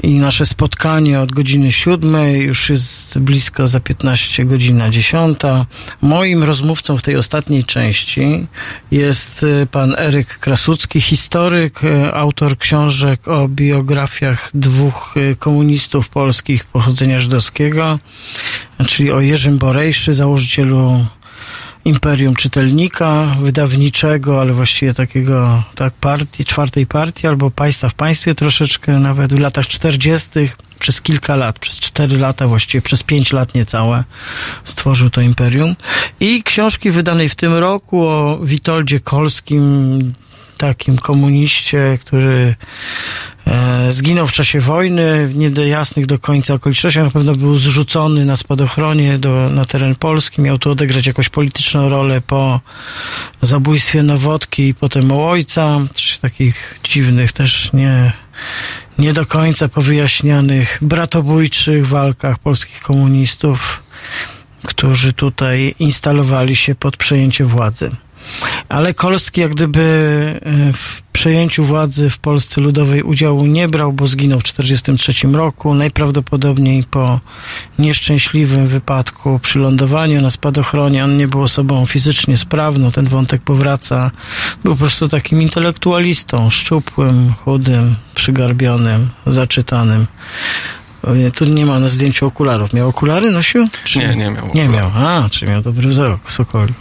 [0.07, 2.43] i nasze spotkanie od godziny siódmej.
[2.43, 5.67] Już jest blisko za 15 godzina dziesiąta.
[6.03, 8.47] Moim rozmówcą w tej ostatniej części
[8.91, 16.65] jest y, pan Eryk Krasucki, historyk, y, autor książek o biografiach dwóch y, komunistów polskich
[16.65, 17.99] pochodzenia żydowskiego,
[18.87, 21.07] czyli o Jerzym Borejszy, założycielu
[21.87, 28.99] imperium czytelnika wydawniczego, ale właściwie takiego tak partii, czwartej partii albo państwa w państwie troszeczkę
[28.99, 30.31] nawet w latach 40.
[30.79, 34.05] przez kilka lat, przez cztery lata, właściwie przez pięć lat niecałe
[34.65, 35.77] stworzył to imperium.
[36.21, 40.13] I książki wydanej w tym roku o Witoldzie Kolskim,
[40.59, 42.55] takim komuniście, który
[43.47, 47.05] e, zginął w czasie wojny w niejasnych do końca okolicznościach.
[47.05, 50.43] Na pewno był zrzucony na spadochronie do, na teren Polski.
[50.43, 52.61] Miał tu odegrać jakąś polityczną rolę po
[53.43, 55.81] zabójstwie Nowotki i potem ojca.
[56.21, 58.13] Takich dziwnych też nie,
[58.99, 63.83] nie do końca powyjaśnianych bratobójczych walkach polskich komunistów,
[64.65, 67.91] którzy tutaj instalowali się pod przejęcie władzy.
[68.69, 69.81] Ale Kolski jak gdyby
[70.43, 75.75] e, w przejęciu władzy w Polsce Ludowej udziału nie brał, bo zginął w 1943 roku,
[75.75, 77.21] najprawdopodobniej po
[77.79, 81.05] nieszczęśliwym wypadku przy lądowaniu na spadochronie.
[81.05, 84.11] On nie był osobą fizycznie sprawną, ten wątek powraca.
[84.65, 90.07] Był po prostu takim intelektualistą, szczupłym, chudym, przygarbionym, zaczytanym.
[91.35, 92.73] Tu nie ma na zdjęciu okularów.
[92.73, 93.69] Miał okulary, nosił?
[93.85, 94.91] Czy Nie, nie miał Nie miał.
[94.95, 96.73] A, czy miał dobry wzrok, Sokoli.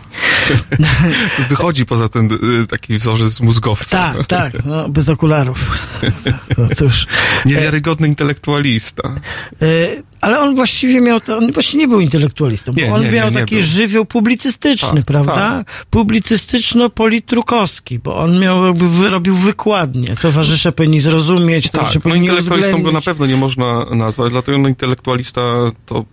[1.50, 2.30] Wychodzi poza ten
[2.62, 4.14] y, taki wzorzec mózgowca.
[4.14, 5.60] Tak, tak, no, bez okularów.
[6.58, 7.08] No cóż.
[7.46, 9.16] Niewiarygodny intelektualista.
[10.22, 13.30] Ale on właściwie miał, to, on właściwie nie był intelektualistą, bo Nie, on nie, miał
[13.30, 13.64] nie taki był.
[13.64, 15.64] żywioł publicystyczny, Tak, prawda?
[15.92, 20.16] Publicystyczno-politrukowski, bo on miał, jakby wy- robił wykładnie.
[20.22, 24.58] Towarzysze powinni zrozumieć, towarzysze Tak, no powinni intelektualistą go na pewno nie można nazwać, dlatego
[24.58, 25.42] no, intelektualista
[25.86, 26.06] to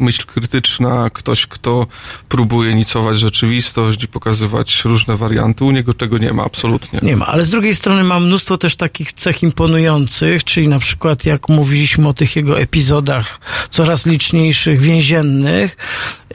[0.00, 1.86] myśl krytyczna, ktoś, kto
[2.28, 5.64] próbuje nicować rzeczywistość i pokazywać różne warianty.
[5.64, 7.00] U niego tego nie ma, absolutnie.
[7.02, 11.24] Nie ma, ale z drugiej strony ma mnóstwo też takich cech imponujących, czyli na przykład
[11.24, 15.76] jak mówiliśmy o tych jego epizodach coraz liczniejszych, więziennych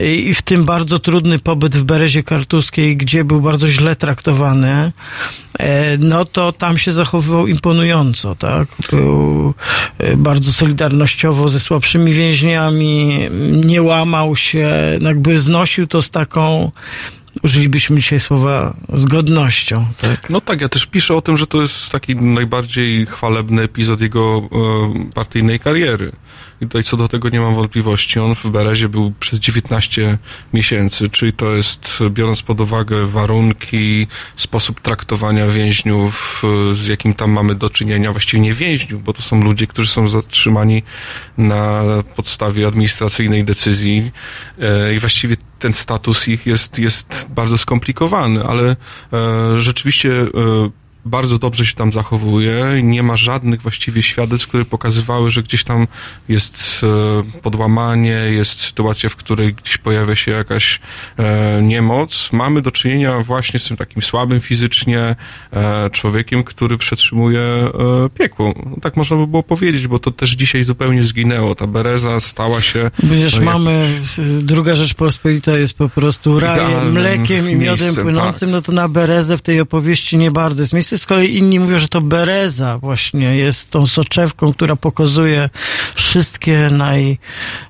[0.00, 4.92] i w tym bardzo trudny pobyt w Berezie Kartuskiej, gdzie był bardzo źle traktowany,
[5.58, 8.68] e, no to tam się zachowywał imponująco, tak?
[8.90, 9.54] Był
[9.98, 16.70] e, bardzo solidarnościowo ze słabszymi więźniami, nie łamał się, jakby znosił to z taką
[17.42, 20.30] użylibyśmy dzisiaj słowa z godnością, tak?
[20.30, 24.48] No tak, ja też piszę o tym, że to jest taki najbardziej chwalebny epizod jego
[24.52, 26.12] e, partyjnej kariery.
[26.60, 28.20] I tutaj co do tego nie mam wątpliwości.
[28.20, 30.18] On w Berezie był przez 19
[30.52, 37.54] miesięcy, czyli to jest, biorąc pod uwagę warunki, sposób traktowania więźniów, z jakim tam mamy
[37.54, 40.82] do czynienia, właściwie nie więźniów, bo to są ludzie, którzy są zatrzymani
[41.38, 41.82] na
[42.16, 44.10] podstawie administracyjnej decyzji
[44.58, 48.76] e, i właściwie ten status ich jest, jest bardzo skomplikowany, ale
[49.12, 50.26] e, rzeczywiście e,
[51.06, 52.64] bardzo dobrze się tam zachowuje.
[52.82, 55.86] Nie ma żadnych właściwie świadectw, które pokazywały, że gdzieś tam
[56.28, 60.80] jest e, podłamanie, jest sytuacja, w której gdzieś pojawia się jakaś
[61.18, 62.32] e, niemoc.
[62.32, 65.16] Mamy do czynienia właśnie z tym takim słabym fizycznie
[65.52, 67.46] e, człowiekiem, który przetrzymuje
[68.18, 68.54] piekło.
[68.82, 71.54] Tak można by było powiedzieć, bo to też dzisiaj zupełnie zginęło.
[71.54, 72.90] Ta bereza stała się...
[73.06, 73.88] Przecież no, mamy,
[74.42, 79.38] druga Rzeczpospolita jest po prostu rajem, mlekiem i miodem miejscem, płynącym, no to na Berezę
[79.38, 80.95] w tej opowieści nie bardzo jest miejsce.
[80.96, 85.50] Z kolei inni mówią, że to Bereza właśnie jest tą soczewką, która pokazuje
[85.94, 87.18] wszystkie naj,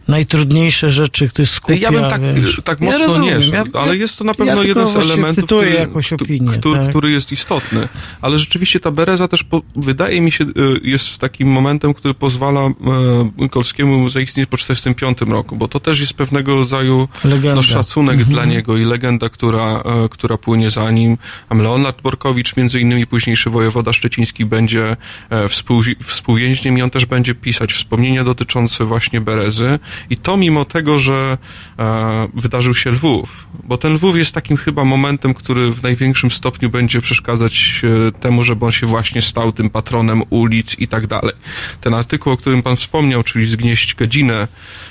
[0.08, 1.74] najtrudniejsze rzeczy, które skupia.
[1.74, 2.60] Ja bym tak, wiesz.
[2.64, 4.68] tak Ja mocno rozumiem, nie szedł, ja- ale ja- jest to na ja pewno tylko
[4.68, 5.86] jeden z elementów, który,
[6.22, 6.88] opinię, który, tak.
[6.90, 7.88] który jest istotny.
[8.20, 10.50] Ale rzeczywiście ta Bereza też, po, wydaje mi się, y,
[10.82, 16.14] jest takim momentem, który pozwala e, Kolskiemu zaistnieć po 45 roku, bo to też jest
[16.14, 17.08] pewnego rodzaju
[17.54, 18.32] no, szacunek Mhm.
[18.32, 21.18] dla niego i legenda, która, e, która płynie za nim.
[21.48, 24.96] A Leonard Borkowicz, między innymi późniejszy wojewoda szczeciński, będzie
[25.30, 29.78] e, współ, współwięźniem i on też będzie pisać wspomnienia dotyczące właśnie Berezy.
[30.10, 31.38] I to mimo tego, że
[31.78, 36.70] e, wydarzył się Lwów, bo ten Lwów jest takim chyba momentem, który w największym stopniu
[36.70, 41.34] będzie przeszkadzać e, temu, żeby on się właśnie stał tym patronem ulic i tak dalej.
[41.80, 44.48] Ten artykuł, o którym pan wspomniał, czyli zgnieść godzinę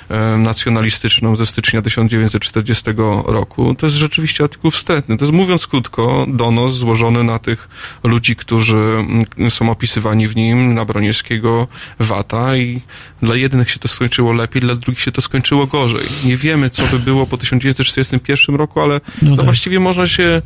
[0.08, 2.90] e, nacjonalistyczną ze stycznia 1940
[3.24, 5.16] roku, to jest rzeczywiście artykuł wstępny.
[5.16, 7.68] To jest, mówiąc krótko, donos złożony na tych
[8.04, 8.76] ludzi, którzy
[9.38, 12.80] mm, są opisywani w nim, na Broniewskiego, Wata i
[13.22, 16.06] dla jednych się to skończyło lepiej, dla drugich się to skończyło gorzej.
[16.24, 19.44] Nie wiemy, co by było po 1941 roku, ale No no tak.
[19.44, 20.42] właściwie można się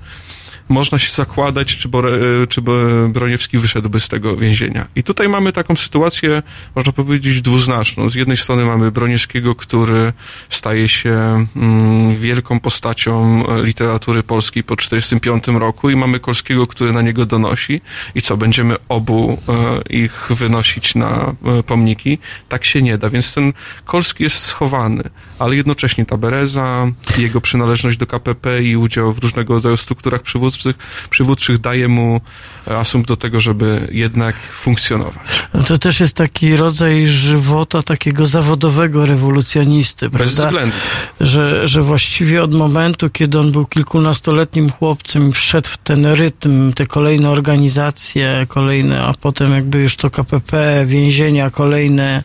[0.70, 2.10] można się zakładać, czy, Bore,
[2.48, 4.86] czy Bo- Broniewski wyszedłby z tego więzienia.
[4.96, 6.42] I tutaj mamy taką sytuację,
[6.74, 8.08] można powiedzieć, dwuznaczną.
[8.08, 10.12] Z jednej strony mamy Broniewskiego, który
[10.50, 16.92] staje się mm, wielką postacią e, literatury polskiej po 1945 roku i mamy Kolskiego, który
[16.92, 17.80] na niego donosi.
[18.14, 22.18] I co, będziemy obu e, ich wynosić na e, pomniki?
[22.48, 23.52] Tak się nie da, więc ten
[23.84, 25.02] Kolski jest schowany,
[25.40, 26.86] ale jednocześnie ta Bereza,
[27.18, 30.76] jego przynależność do KPP i udział w różnego rodzaju strukturach przywódczych
[31.10, 32.20] przywódczych, daje mu
[32.68, 35.14] e, asumpt do tego, żeby jednak funkcjonować.
[35.54, 40.46] No To też jest taki rodzaj żywota takiego zawodowego rewolucjonisty, Bez prawda?
[40.46, 40.76] względu.
[41.20, 46.72] Że, że właściwie od momentu, kiedy on był kilkunastoletnim chłopcem i wszedł w ten rytm,
[46.72, 52.22] te kolejne organizacje, kolejne, a potem jakby już to KPP, więzienia, kolejne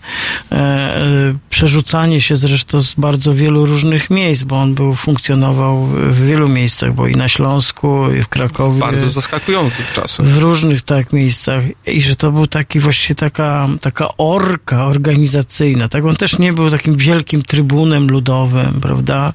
[0.52, 6.26] e, e, przerzucanie się zresztą z bardzo wielu różnych miejsc, bo on był, funkcjonował w
[6.26, 8.80] wielu miejscach, bo i na Śląsku, i w Krakowie.
[8.80, 10.26] Bardzo zaskakujących czasem.
[10.26, 16.06] W różnych tak miejscach i że to był taki właściwie taka, taka orka organizacyjna, tak?
[16.06, 19.34] On też nie był takim wielkim trybunem ludowym, prawda?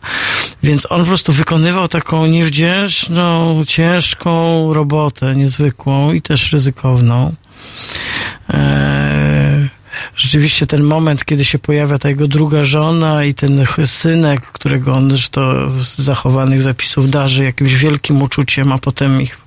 [0.63, 7.35] Więc on po prostu wykonywał taką niewdzięczną, ciężką robotę, niezwykłą i też ryzykowną.
[8.49, 9.69] Eee,
[10.17, 15.11] rzeczywiście ten moment, kiedy się pojawia ta jego druga żona i ten synek, którego on
[15.11, 19.39] zresztą z zachowanych zapisów darzy jakimś wielkim uczuciem, a potem ich,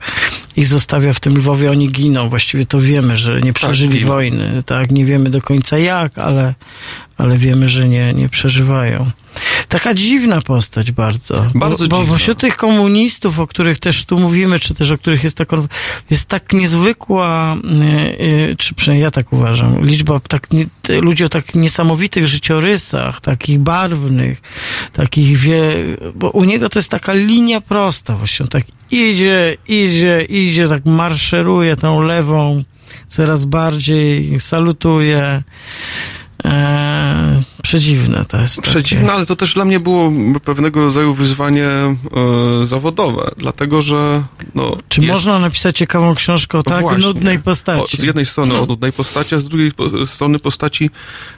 [0.55, 2.29] ich zostawia w tym Lwowie, oni giną.
[2.29, 4.07] Właściwie to wiemy, że nie przeżyli giną.
[4.07, 4.63] wojny.
[4.65, 6.53] Tak, nie wiemy do końca jak, ale,
[7.17, 9.11] ale wiemy, że nie, nie przeżywają.
[9.73, 11.47] Taka dziwna postać bardzo.
[11.55, 12.17] Bardzo bo, bo dziwna.
[12.17, 15.49] wśród tych komunistów, o których też tu mówimy, czy też o których jest tak,
[16.09, 20.47] jest tak niezwykła, e, e, czy przynajmniej ja tak uważam, liczba tak,
[21.01, 24.41] ludzi o tak niesamowitych życiorysach, takich barwnych,
[24.93, 25.61] takich wie,
[26.15, 30.85] bo u niego to jest taka linia prosta, właśnie on tak idzie, idzie, idzie, tak
[30.85, 32.63] marszeruje tą lewą,
[33.07, 35.43] coraz bardziej salutuje.
[36.45, 38.55] E, przedziwne to jest.
[38.55, 38.69] takie.
[38.69, 40.11] Przedziwne, ale to też dla mnie było
[40.43, 41.95] pewnego rodzaju wyzwanie e,
[42.65, 44.23] zawodowe, dlatego że
[44.55, 47.01] no, Czy jest, można napisać ciekawą książkę o No tak właśnie.
[47.01, 47.97] nudnej O, postaci?
[47.97, 50.89] z jednej strony o nudnej postaci, a z drugiej po, strony postaci,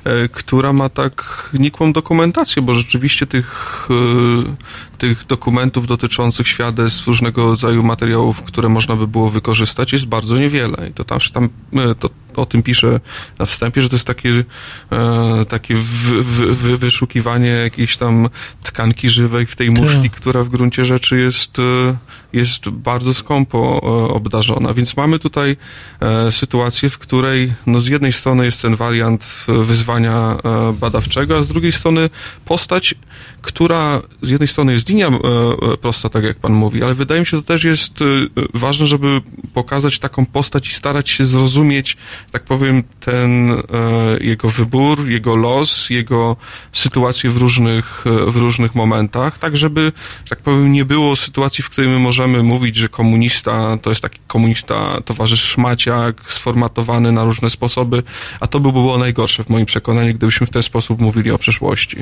[0.04, 7.44] e, która ma tak nikłą dokumentację, bo rzeczywiście tych, e, tych dokumentów dotyczących świadectw, różnego
[7.44, 10.90] rodzaju materiałów, które można by było wykorzystać, jest bardzo niewiele.
[10.90, 13.00] I to tam, tam e, to, o tym piszę
[13.40, 14.44] na wstępie, że to jest takie,
[14.92, 16.24] e, takie wy,
[16.54, 18.30] wy, wyszukiwanie jakiejś tam
[18.64, 21.98] tkanki żywej w tej muszli, która w gruncie rzeczy jest, e,
[22.36, 24.74] jest bardzo skąpo e, obdarzona.
[24.74, 25.58] Więc mamy tutaj
[26.00, 31.44] e, sytuację, w której no, z jednej strony jest ten wariant wyzwania e, badawczego, a
[31.44, 32.10] z drugiej strony
[32.46, 32.96] postać,
[33.42, 35.12] która z jednej strony jest linia
[35.82, 37.94] prosta, tak jak pan mówi, ale wydaje mi się, że to też jest
[38.54, 39.22] ważne, żeby
[39.54, 41.98] pokazać taką postać i starać się zrozumieć,
[42.32, 43.56] tak powiem, ten
[44.22, 46.36] jego wybór, jego los, jego
[46.72, 49.92] sytuację w różnych, w różnych momentach, tak żeby,
[50.26, 54.02] że tak powiem, nie było sytuacji, w której my możemy mówić, że komunista to jest
[54.02, 58.04] taki komunista, towarzysz szmaciak, sformatowany na różne sposoby,
[58.40, 61.98] a to by było najgorsze w moim przekonaniu, gdybyśmy w ten sposób mówili o przeszłości.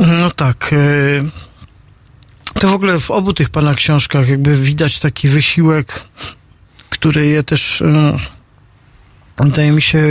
[0.00, 0.70] No tak.
[0.72, 6.04] e, To w ogóle w obu tych pana książkach jakby widać taki wysiłek,
[6.90, 8.18] który je też e,
[9.44, 10.02] wydaje mi się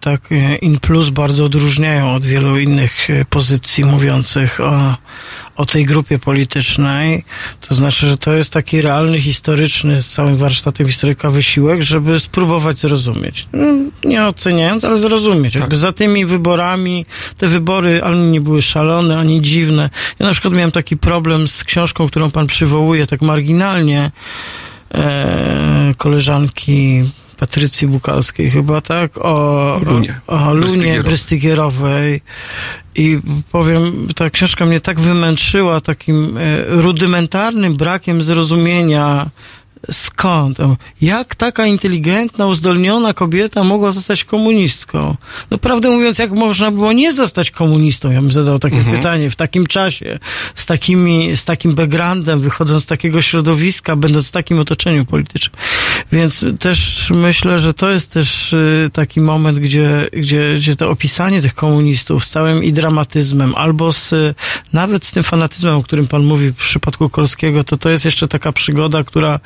[0.00, 4.96] tak e, in plus bardzo odróżniają od wielu innych e, pozycji mówiących o,
[5.56, 7.24] o tej grupie politycznej.
[7.60, 12.78] To znaczy, że to jest taki realny, historyczny, z całym warsztatem historyka wysiłek, żeby spróbować
[12.80, 13.48] zrozumieć.
[13.52, 13.66] No,
[14.04, 15.54] Nie oceniając, ale zrozumieć.
[15.54, 17.06] Jakby za tymi wyborami,
[17.38, 19.90] te wybory ani nie były szalone, ani dziwne.
[20.18, 24.10] Ja na przykład miałem taki problem z książką, którą pan przywołuje tak marginalnie,
[24.94, 27.04] e, koleżanki
[27.42, 29.18] Patrycji Bukalskiej chyba, tak?
[29.18, 30.20] O Lunie.
[30.26, 31.02] O, o Lunie Brystygierowej.
[31.02, 32.20] Brystygierowej.
[32.94, 33.18] I
[33.52, 39.30] powiem, ta książka mnie tak wymęczyła takim e, rudymentarnym brakiem zrozumienia
[39.90, 40.58] skąd?
[41.00, 45.16] Jak taka inteligentna, uzdolniona kobieta mogła zostać komunistką?
[45.50, 48.10] No prawdę mówiąc, jak można było nie zostać komunistą?
[48.10, 48.96] Ja bym zadał takie Mhm.
[48.96, 50.18] pytanie w takim czasie,
[50.54, 55.56] z, takimi, z takim backgroundem, wychodząc z takiego środowiska, będąc w takim otoczeniu politycznym.
[56.12, 61.42] Więc też myślę, że to jest też y, taki moment, gdzie, gdzie, gdzie to opisanie
[61.42, 64.14] tych komunistów z całym i dramatyzmem, albo z,
[64.72, 68.28] nawet z tym fanatyzmem, o którym pan mówi w przypadku Kolskiego, to to jest jeszcze
[68.28, 69.40] taka przygoda, która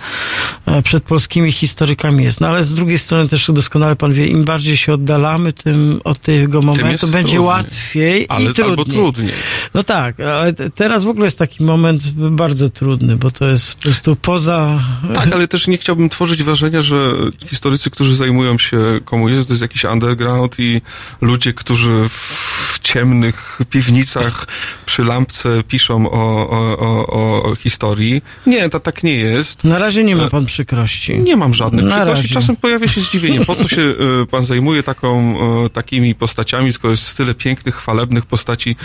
[0.85, 2.41] przed polskimi historykami jest.
[2.41, 6.19] No ale z drugiej strony też doskonale pan wie, im bardziej się oddalamy tym, od
[6.19, 7.39] tego momentu, będzie trudniej.
[7.41, 8.71] łatwiej Ale, i trudniej.
[8.71, 9.33] albo trudniej.
[9.75, 13.75] No tak, ale te- teraz w ogóle jest taki moment bardzo trudny, bo to jest
[13.75, 14.83] po prostu poza...
[15.15, 17.13] Tak, ale też nie chciałbym tworzyć wrażenia, że
[17.47, 20.81] historycy, którzy zajmują się komunizmem, to jest jakiś underground i
[21.21, 24.47] ludzie, którzy w ciemnych piwnicach
[24.87, 28.23] przy lampce piszą o, o, o, o, historii.
[28.47, 29.65] Nie, to tak nie jest.
[29.65, 31.19] Na razie nie ma pan przykrości.
[31.19, 32.23] Nie mam żadnych Na przykrości.
[32.23, 32.35] razie.
[32.35, 33.45] Czasem pojawia się zdziwienie.
[33.45, 33.83] Po co się
[34.23, 38.77] e, pan zajmuje taką, e, takimi postaciami, skoro jest tyle pięknych, chwalebnych postaci,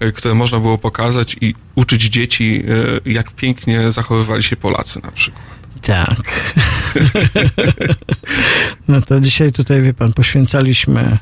[0.00, 2.62] e, które można było pokazać i uczyć dzieci,
[3.06, 5.44] e, jak pięknie zachowywali się Polacy na przykład.
[5.82, 6.14] Tak.
[8.88, 11.18] No to dzisiaj tutaj, wie pan, poświęcaliśmy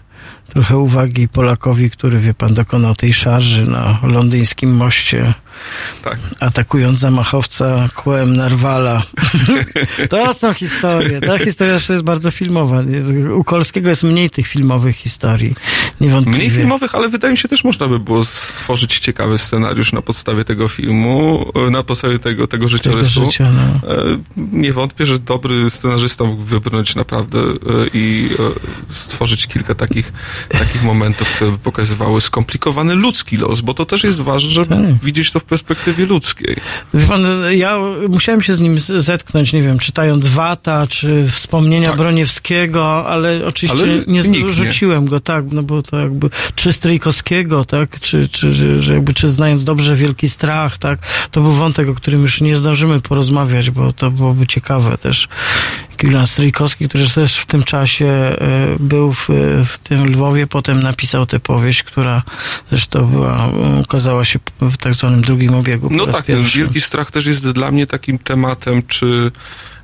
[0.49, 5.35] trochę uwagi Polakowi, który, wie pan, dokonał tej szarży na londyńskim moście,
[6.03, 6.19] Tak.
[6.41, 9.03] atakując zamachowca kłem Narwala.
[10.11, 11.21] To są historie.
[11.21, 12.83] Ta historia jeszcze jest bardzo filmowa.
[13.37, 15.55] U Kolskiego jest mniej tych filmowych historii.
[16.01, 16.39] Niewątpliwie.
[16.39, 20.45] Mniej filmowych, ale wydaje mi się też można by było stworzyć ciekawy scenariusz na podstawie
[20.45, 23.25] tego filmu, na podstawie tego, tego życiorysu.
[23.25, 23.93] życia, no.
[23.95, 24.19] E,
[24.53, 27.45] Nie wątpię, że dobry scenarzysta mógł wybrnąć naprawdę e,
[27.95, 30.13] i e, stworzyć kilka takich,
[30.49, 35.05] takich momentów, które by pokazywały skomplikowany ludzki los, bo to też jest ważne, żeby Tak.
[35.05, 36.57] widzieć to w perspektywie ludzkiej.
[36.95, 37.79] Wie pan, ja
[38.09, 43.89] musiałem się z nim zetknąć, nie wiem, czytając Wata, czy wspomnienia Broniewskiego, ale oczywiście Tak.
[43.89, 44.53] Ale nie nikt nie.
[44.53, 49.15] rzuciłem go, tak, no bo to jakby, czy Stryjkowskiego, tak, czy, czy, czy, że jakby,
[49.15, 50.99] czy znając dobrze Wielki Strach, tak,
[51.31, 55.29] to był wątek, o którym już nie zdążymy porozmawiać, bo to byłoby ciekawe też.
[55.99, 58.37] Kilian Stryjkowski, który też w tym czasie e,
[58.81, 59.29] był w,
[59.67, 62.23] w tym Lwowie, potem napisał tę powieść, która
[62.71, 63.49] zresztą była,
[63.81, 65.89] ukazała się w tak zwanym drugim obiegu.
[65.91, 69.78] No tak, ten wielki strach też jest dla mnie takim tematem, czy, e,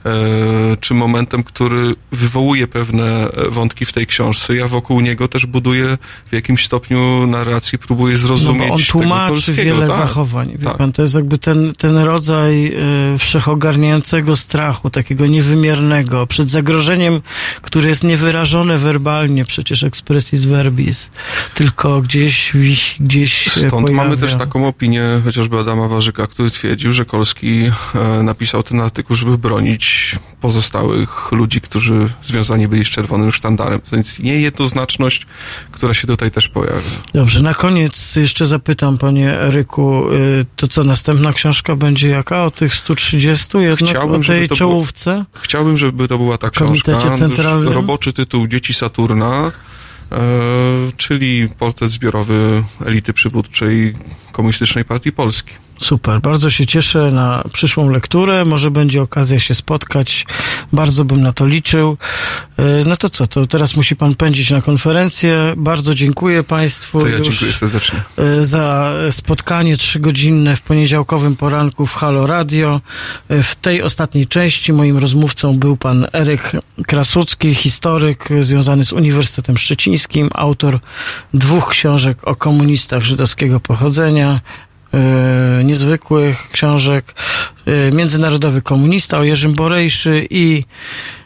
[0.81, 4.57] czy momentem, który wywołuje pewne e, wątki w tej książce.
[4.57, 5.99] Ja wokół niego też buduję
[6.31, 10.59] w jakimś stopniu narrację, próbuję zrozumieć No bo on tłumaczy wiele tak, zachowań.
[10.65, 10.77] Tak.
[10.77, 12.67] pan, to jest jakby ten, ten rodzaj
[13.15, 17.23] y, wszechogarniającego strachu, takiego niewymiernego, przed zagrożeniem,
[17.63, 21.11] które jest niewyrażone werbalnie, przecież expressis verbis,
[21.55, 23.93] tylko gdzieś wisi, gdzieś Stąd pojawia.
[23.93, 29.17] mamy też taką opinię chociażby Adama Warzyka, który twierdził, że Kolski e, napisał ten artykuł,
[29.17, 29.94] żeby bronić
[30.41, 33.81] pozostałych ludzi, którzy związani byli z czerwonym sztandarem.
[33.93, 35.27] Więc niejednoznaczność,
[35.71, 36.81] która się tutaj też pojawia.
[37.15, 42.45] Dobrze, na koniec jeszcze zapytam, panie Eryku, y, to co, następna książka będzie jaka?
[42.45, 43.91] O tych 130 jednak?
[43.91, 45.25] Chciałbym, o tej to było- czołówce?
[45.35, 46.97] Chciałbym, żeby to była ta książka.
[46.97, 47.73] Centralnym?
[47.73, 49.53] Roboczy tytuł Dzieci Saturna,
[50.13, 50.19] e,
[50.97, 53.95] czyli portret zbiorowy elity przywódczej
[54.35, 55.53] Komunistycznej Partii Polski.
[55.79, 58.45] Super, bardzo się cieszę na przyszłą lekturę.
[58.45, 60.27] Może będzie okazja się spotkać.
[60.73, 61.97] Bardzo bym na to liczył.
[62.59, 65.55] E, No to co, to teraz musi pan pędzić na konferencję.
[65.57, 68.03] Bardzo dziękuję państwu To ja dziękuję serdecznie.
[68.19, 72.81] e, za spotkanie trzygodzinne w poniedziałkowym poranku w Halo Radio.
[73.29, 76.53] E, W tej ostatniej części moim rozmówcą był pan Eryk
[76.87, 80.79] Krasucki, historyk związany z Uniwersytetem Szczecińskim, autor
[81.35, 87.15] dwóch książek o komunistach żydowskiego pochodzenia e, niezwykłych książek.
[87.67, 90.65] E, Międzynarodowy komunista o Jerzym Borejszy i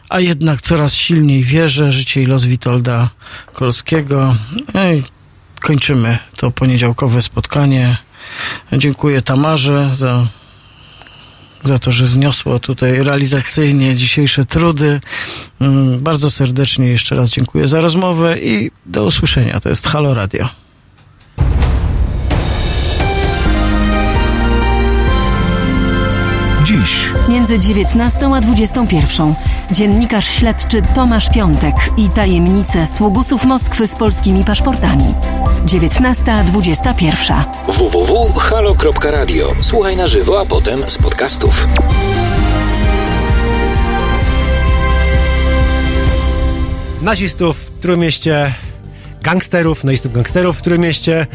[0.09, 3.09] a jednak coraz silniej wierzę, życie i los Witolda
[3.53, 4.35] Kolskiego.
[4.73, 4.81] No
[5.61, 7.97] kończymy to poniedziałkowe spotkanie.
[8.73, 10.27] Dziękuję Tamarze za,
[11.63, 15.01] za to, że zniosło tutaj realizacyjnie dzisiejsze trudy.
[15.61, 19.59] Mm, Bardzo serdecznie jeszcze raz dziękuję za rozmowę i do usłyszenia.
[19.59, 20.49] To jest Halo Radio.
[26.69, 29.35] Dziś Między 19 a 21
[29.71, 35.03] dziennikarz śledczy Tomasz Piątek i tajemnice sługusów Moskwy z polskimi paszportami.
[35.65, 37.43] 19.21.
[37.67, 39.47] www.halo.radio.
[39.59, 41.67] Słuchaj na żywo, a potem z podcastów.
[47.01, 48.53] nazistów w Trójmieście,
[49.21, 51.27] gangsterów, nazistów gangsterów w Trójmieście,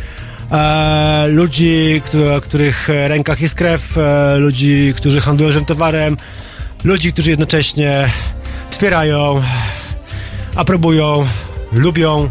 [0.54, 6.16] e, ludzi, którzy, których rękach jest krew, e, ludzi, którzy handlują żywym towarem,
[6.84, 8.10] ludzi, którzy jednocześnie
[8.70, 9.42] wspierają,
[10.54, 11.26] aprobują,
[11.72, 12.30] lubią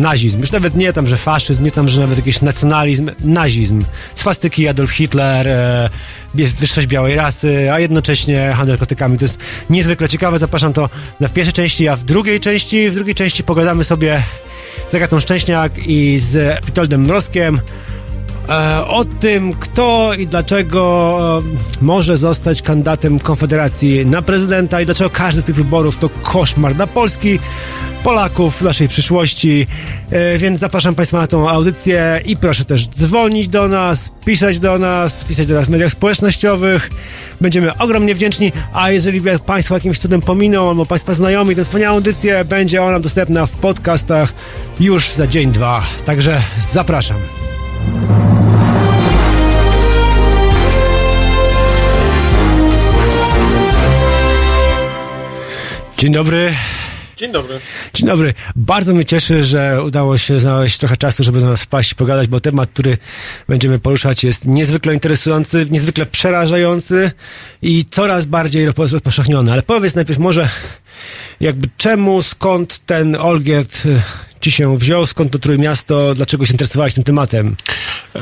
[0.00, 0.40] nazizm.
[0.40, 3.84] Już nawet nie tam, że faszyzm, nie tam, że nawet jakiś nacjonalizm, nazizm.
[4.14, 5.90] Swastyki Adolf Hitler, e,
[6.34, 9.18] wyższość białej rasy, a jednocześnie handel narkotykami.
[9.18, 9.38] To jest
[9.70, 10.38] niezwykle ciekawe.
[10.38, 10.88] Zapraszam to
[11.20, 14.22] na w pierwszej części, a w drugiej części, w drugiej części pogadamy sobie
[14.90, 17.60] z Agatą Szczęśniak i z Witoldem Mrozkiem
[18.86, 21.42] o tym, kto i dlaczego
[21.80, 26.74] e, może zostać kandydatem Konfederacji na prezydenta i dlaczego każdy z tych wyborów to koszmar
[26.74, 27.38] dla Polski,
[28.04, 29.66] Polaków, naszej przyszłości.
[30.10, 34.78] E, więc zapraszam Państwa na tą audycję i proszę też dzwonić do nas, pisać do
[34.78, 36.90] nas, pisać do nas w mediach społecznościowych.
[37.40, 42.44] Będziemy ogromnie wdzięczni, a jeżeli Państwo jakimś cudem pominą, albo Państwa znajomi tę wspaniałą audycję,
[42.44, 44.34] będzie ona dostępna w podcastach
[44.80, 45.82] już za dzień, dwa.
[46.06, 47.16] Także zapraszam.
[56.00, 56.54] Dzień dobry.
[57.16, 57.60] Dzień dobry.
[57.94, 58.34] Dzień dobry.
[58.56, 62.28] Bardzo mnie cieszy, że udało się znaleźć trochę czasu, żeby do nas wpaść i pogadać,
[62.28, 62.98] bo temat, który
[63.48, 67.10] będziemy poruszać jest niezwykle interesujący, niezwykle przerażający
[67.62, 69.52] i coraz bardziej roz- rozpowszechniony.
[69.52, 70.48] Ale powiedz najpierw może,
[71.40, 74.00] jakby czemu, skąd ten Olgierd y,
[74.40, 77.56] ci się wziął, skąd to Trójmiasto, dlaczego się interesowałeś tym tematem?
[78.16, 78.20] E,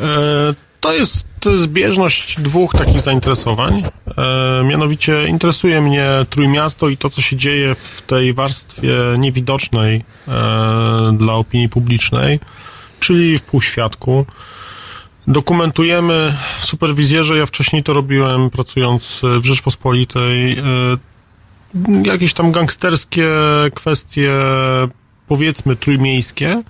[0.81, 1.27] to jest
[1.57, 3.83] zbieżność dwóch takich zainteresowań.
[4.19, 10.33] E, mianowicie interesuje mnie Trójmiasto i to, co się dzieje w tej warstwie niewidocznej e,
[11.19, 12.41] dla opinii publicznej,
[13.01, 14.27] czyli w półświadku.
[15.27, 20.63] Dokumentujemy w superwizjerze, ja wcześniej to robiłem pracując w Rzeczpospolitej, e,
[22.05, 23.29] jakieś tam gangsterskie
[23.75, 24.33] kwestie,
[25.29, 26.63] powiedzmy trójmiejskie,